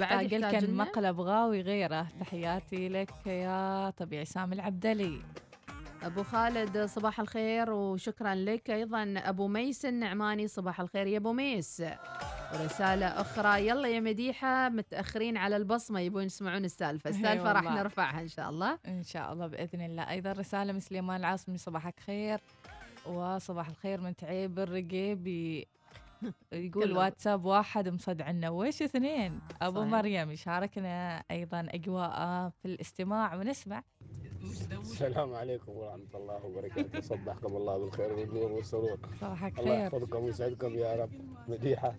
بعد 0.00 0.22
يحتاج 0.22 0.32
يحتاج 0.32 0.64
لك 0.64 0.70
لنا؟ 0.70 0.84
مقلب 0.84 1.20
غاوي 1.20 1.60
غيره. 1.60 2.06
تحياتي 2.20 2.88
لك 2.88 3.26
يا 3.26 3.90
طبيعي 3.90 4.24
سامي 4.24 4.54
العبدلي 4.54 5.20
أبو 6.02 6.22
خالد 6.22 6.78
صباح 6.78 7.20
الخير 7.20 7.70
وشكرا 7.70 8.34
لك 8.34 8.70
أيضا. 8.70 9.14
أبو 9.16 9.48
ميس 9.48 9.84
النعماني 9.84 10.48
صباح 10.48 10.80
الخير 10.80 11.06
يا 11.06 11.16
أبو 11.16 11.32
ميس. 11.32 11.82
ورسالة 12.54 13.06
أخرى 13.06 13.68
يلا 13.68 13.88
يا 13.88 14.00
مديحة 14.00 14.68
متأخرين 14.68 15.36
على 15.36 15.56
البصمة 15.56 16.00
يبون 16.00 16.24
يسمعون 16.24 16.64
السالفة. 16.64 17.10
إي 17.10 17.16
السالفة 17.16 17.52
راح. 17.52 17.64
نرفعها 17.64 18.20
إن 18.20 18.28
شاء 18.28 18.50
الله. 18.50 18.78
إن 18.88 19.02
شاء 19.02 19.32
الله 19.32 19.46
بإذن 19.46 19.80
الله. 19.80 20.10
أيضا 20.10 20.32
رسالة 20.32 20.72
من 20.72 20.80
سليمان 20.80 21.20
العاصمي 21.20 21.58
صباحك 21.58 22.00
خير. 22.00 22.40
وصباح 23.06 23.68
الخير 23.68 24.00
من 24.00 24.16
تعيب 24.16 24.58
الرقيبي. 24.58 25.68
يقول. 26.52 26.96
واتساب 26.96 27.44
واحد 27.44 27.88
مصدعنا 27.88 28.50
ويش 28.50 28.82
اثنين؟ 28.82 29.40
أبو 29.62 29.80
صحيح. 29.80 29.92
مريم 29.92 30.30
يشاركنا 30.30 31.22
أيضا 31.30 31.66
أجواء 31.70 32.48
في 32.48 32.64
الاستماع. 32.68 33.34
ونسمع. 33.36 33.82
السلام 34.80 35.34
عليكم 35.34 35.72
ورحمة 35.72 36.14
الله 36.14 36.44
وبركاته. 36.44 37.00
صبحكم 37.00 37.56
الله 37.56 37.78
بالخير 37.78 38.12
والنور 38.12 38.52
والسرور. 38.52 38.98
صباحك 39.20 39.58
الله 39.58 39.70
خير. 39.76 39.84
يحفظكم 39.86 40.24
ويسعدكم 40.24 40.74
يا 40.74 40.94
رب. 40.96 41.10
مديحة. 41.48 41.94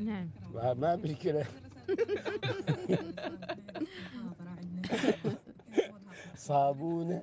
نعم. 0.00 0.30
ما, 0.54 0.74
ما 0.74 0.96
مشكلة 0.96 1.46
صابونة. 6.36 7.20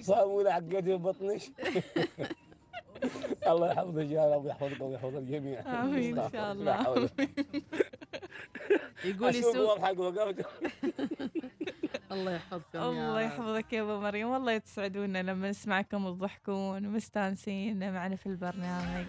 صابونة 0.00 0.50
عقدت 0.50 0.88
بطنش. 1.00 1.50
الله 3.46 3.72
يحفظك 3.72 4.10
يا 4.10 4.34
رب 4.34 4.44
ويحفظكم 4.44 4.82
ويحفظ 4.84 5.16
الجميع 5.16 5.82
آمين 5.82 6.18
إن 6.18 6.30
شاء 6.32 6.52
الله. 6.52 7.08
يقول 9.04 9.34
يسوق. 9.34 9.84
الله 12.12 12.32
يحفظكم 12.32 12.78
الله. 12.78 13.20
يحفظك 13.20 13.72
يا 13.72 13.82
أبو 13.82 14.00
مريم. 14.00 14.28
والله 14.28 14.52
يتسعدونا 14.52 15.22
لما 15.22 15.50
نسمعكم 15.50 16.14
تضحكون 16.14 16.86
ومستانسين 16.86 17.92
معنا 17.92 18.16
في 18.16 18.26
البرنامج. 18.26 19.06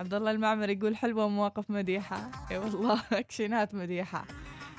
عبد 0.00 0.14
الله 0.14 0.30
المعمر 0.30 0.70
يقول 0.70 0.96
حلوة 0.96 1.28
مواقف 1.28 1.70
مديحة. 1.70 2.30
إي 2.50 2.58
والله 2.58 3.00
أكشنات 3.12 3.74
مديحة. 3.74 4.24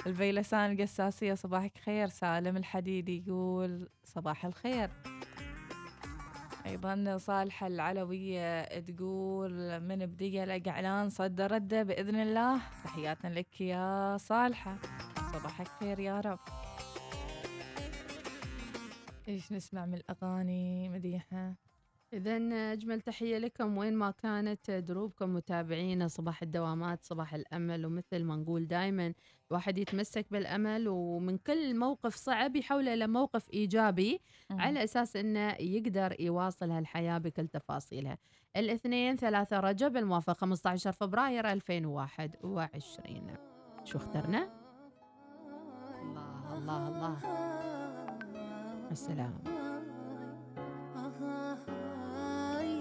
الفيلسان 0.08 0.72
القساسية 0.72 1.34
صباحك 1.34 1.78
خير. 1.86 2.08
سالم 2.08 2.58
الحديدي 2.58 3.24
يقول 3.28 3.88
صباح 4.04 4.46
الخير. 4.46 4.90
أيضا 6.74 7.18
صالحه 7.18 7.68
العلويه 7.68 8.80
تقول 8.80 9.80
من 9.80 10.06
بدي 10.06 10.46
لك 10.46 10.68
اعلان 10.68 11.10
صد 11.10 11.42
رده 11.42 11.84
بإذن 11.84 12.16
الله. 12.16 12.62
تحياتنا 12.84 13.30
لك 13.30 13.62
يا 13.62 14.18
صالحة. 14.18 14.78
صباحك 15.34 15.68
خير 15.68 16.00
يا 16.00 16.20
رب. 16.20 16.40
إيش 19.28 19.52
نسمع 19.52 19.86
من 19.86 19.94
الأغاني 19.94 20.90
مديحة؟ 20.90 21.54
إذا 22.14 22.38
أجمل 22.74 23.02
تحية 23.02 23.38
لكم 23.38 23.78
وين 23.78 23.94
ما 23.94 24.12
كانت 24.12 24.72
دروبكم 24.72 25.34
متابعينا 25.34 26.08
صباح 26.08 26.42
الدوامات 26.42 27.04
صباح 27.04 27.34
الأمل 27.34 27.86
ومثل 27.86 28.24
ما 28.24 28.36
نقول 28.36 28.68
دائما 28.68 29.14
الواحد 29.52 29.78
يتمسك 29.78 30.26
بالأمل 30.32 30.88
ومن 30.88 31.38
كل 31.38 31.76
موقف 31.80 32.16
صعب 32.16 32.56
يحوله 32.56 32.94
إلى 32.94 33.08
موقف 33.08 33.50
إيجابي 33.54 34.22
مم. 34.50 34.62
على 34.62 34.84
أساس 34.84 35.16
أنه 35.16 35.50
يقدر 35.60 36.16
يواصل 36.20 36.72
هالحياة 36.72 37.18
بكل 37.18 37.48
تفاصيلها 37.48 38.18
الاثنين 38.58 39.16
ثلاثة 39.16 39.60
رجب 39.60 39.98
الموافق 39.98 40.34
15 40.38 40.92
فبراير 40.92 41.52
2021 41.52 43.36
شو 43.84 43.98
اخترنا؟ 43.98 44.50
الله 46.54 46.58
الله 46.58 46.88
الله 46.88 47.18
السلام 48.92 49.63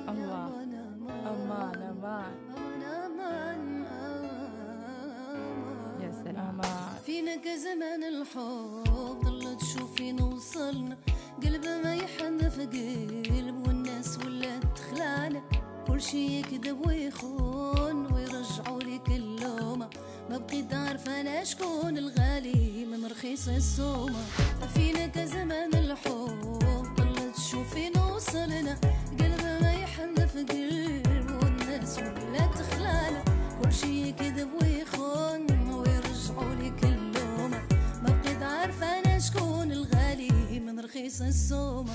الله. 0.09 0.47
أمان 1.33 1.83
أمان. 1.93 2.33
يا 6.01 6.13
سلام. 6.25 6.61
أمان. 6.61 6.93
فينك 7.07 7.49
زمان 7.49 8.03
الحب 8.05 9.21
ضلت 9.25 9.61
تشوفين 9.61 10.23
وصلنا 10.23 10.97
قلب 11.43 11.65
ما 11.85 11.95
يحن 11.95 12.49
في 12.49 12.67
قلب 13.31 13.67
والناس 13.67 14.19
ولات 14.19 14.63
تخلعنا 14.77 15.43
كل 15.87 16.01
شي 16.01 16.41
يكذب 16.41 16.87
ويخون 16.87 18.13
ويرجعوا 18.13 18.81
لك 18.83 19.09
اللومة. 19.09 19.89
ما 20.31 20.39
بقيت 20.39 20.75
عارفة 20.75 21.21
أنا 21.21 21.45
شكون 21.45 21.99
الغالي 21.99 22.87
من 22.87 23.07
رخيص 23.07 23.49
السومة. 23.49 24.25
فينك 24.75 25.19
زمان 25.19 25.75
الحب 25.75 26.59
ضلت 26.97 27.37
تشوفين 27.37 27.93
وصلنا 27.99 28.77
في 30.33 30.45
قلب 30.45 31.31
والناس 31.43 31.99
ولات 31.99 32.59
تخلعنا 32.59 33.25
كل 33.63 33.73
شي 33.73 34.13
كذب 34.13 34.49
ويخون 34.63 35.47
ويرجعوا 35.71 36.55
لك 36.55 36.85
اللومة 36.85 37.61
ما 38.03 38.21
بقيت 38.25 38.43
عارفة 38.43 38.87
أنا 38.99 39.19
شكون 39.19 39.73
الغالي 39.73 40.61
من 40.61 40.81
رخيص 40.81 41.21
السومة. 41.23 41.93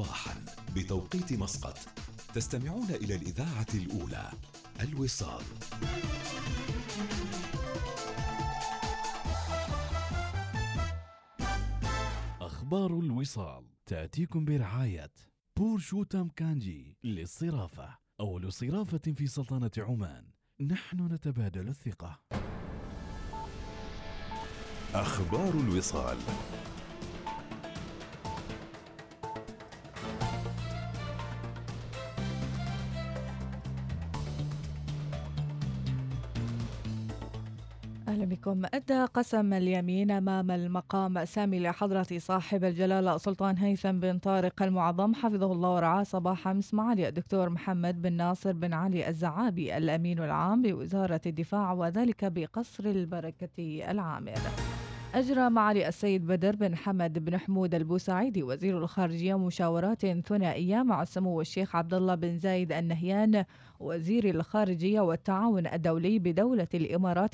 صباحا 0.00 0.44
بتوقيت 0.76 1.32
مسقط. 1.32 1.78
تستمعون 2.34 2.90
إلى 2.90 3.14
الإذاعة 3.14 3.66
الأولى 3.74 4.30
الوصال. 4.80 5.42
أخبار 12.40 12.90
الوصال 12.90 13.64
تأتيكم 13.86 14.44
برعاية 14.44 15.12
بورشوتام 15.56 16.28
كانجي 16.28 16.96
للصرافة. 17.04 17.98
أول 18.20 18.52
صرافة 18.52 19.12
في 19.16 19.26
سلطنة 19.26 19.70
عمان. 19.78 20.24
نحن 20.60 21.12
نتبادل 21.12 21.68
الثقة. 21.68 22.20
أخبار 24.94 25.50
الوصال. 25.54 26.18
بكم 38.40 38.62
أدى 38.74 39.04
قسم 39.04 39.52
اليمين 39.52 40.10
أمام 40.10 40.50
المقام 40.50 41.24
سامي 41.24 41.60
لحضرة 41.60 42.06
صاحب 42.18 42.64
الجلالة 42.64 43.16
سلطان 43.16 43.58
هيثم 43.58 44.00
بن 44.00 44.18
طارق 44.18 44.62
المعظم. 44.62 45.14
حفظه 45.14 45.52
الله 45.52 45.74
ورعاه. 45.74 46.02
صباح 46.02 46.48
أمس 46.48 46.74
معالي 46.74 47.08
الدكتور 47.08 47.50
محمد 47.50 48.02
بن 48.02 48.12
ناصر 48.12 48.52
بن 48.52 48.72
علي 48.72 49.08
الزعابي 49.08 49.76
الأمين 49.76 50.18
العام 50.18 50.62
بوزارة 50.62 51.20
الدفاع 51.26 51.72
وذلك 51.72 52.24
بقصر 52.24 52.84
البركة 52.84 53.84
العامر 53.90 54.38
أجرى 55.14 55.50
معالي 55.50 55.88
السيد 55.88 56.26
بدر 56.26 56.56
بن 56.56 56.76
حمد 56.76 57.18
بن 57.18 57.38
حمود 57.38 57.74
البوسعيدي 57.74 58.42
وزير 58.42 58.78
الخارجية 58.78 59.38
مشاورات 59.38 60.06
ثنائية 60.06 60.82
مع 60.82 61.02
السمو 61.02 61.40
الشيخ 61.40 61.76
عبد 61.76 61.94
الله 61.94 62.14
بن 62.14 62.38
زايد 62.38 62.72
النهيان 62.72 63.44
وزير 63.80 64.30
الخارجية 64.30 65.00
والتعاون 65.00 65.66
الدولي 65.66 66.18
بدولة 66.18 66.68
الإمارات 66.74 67.28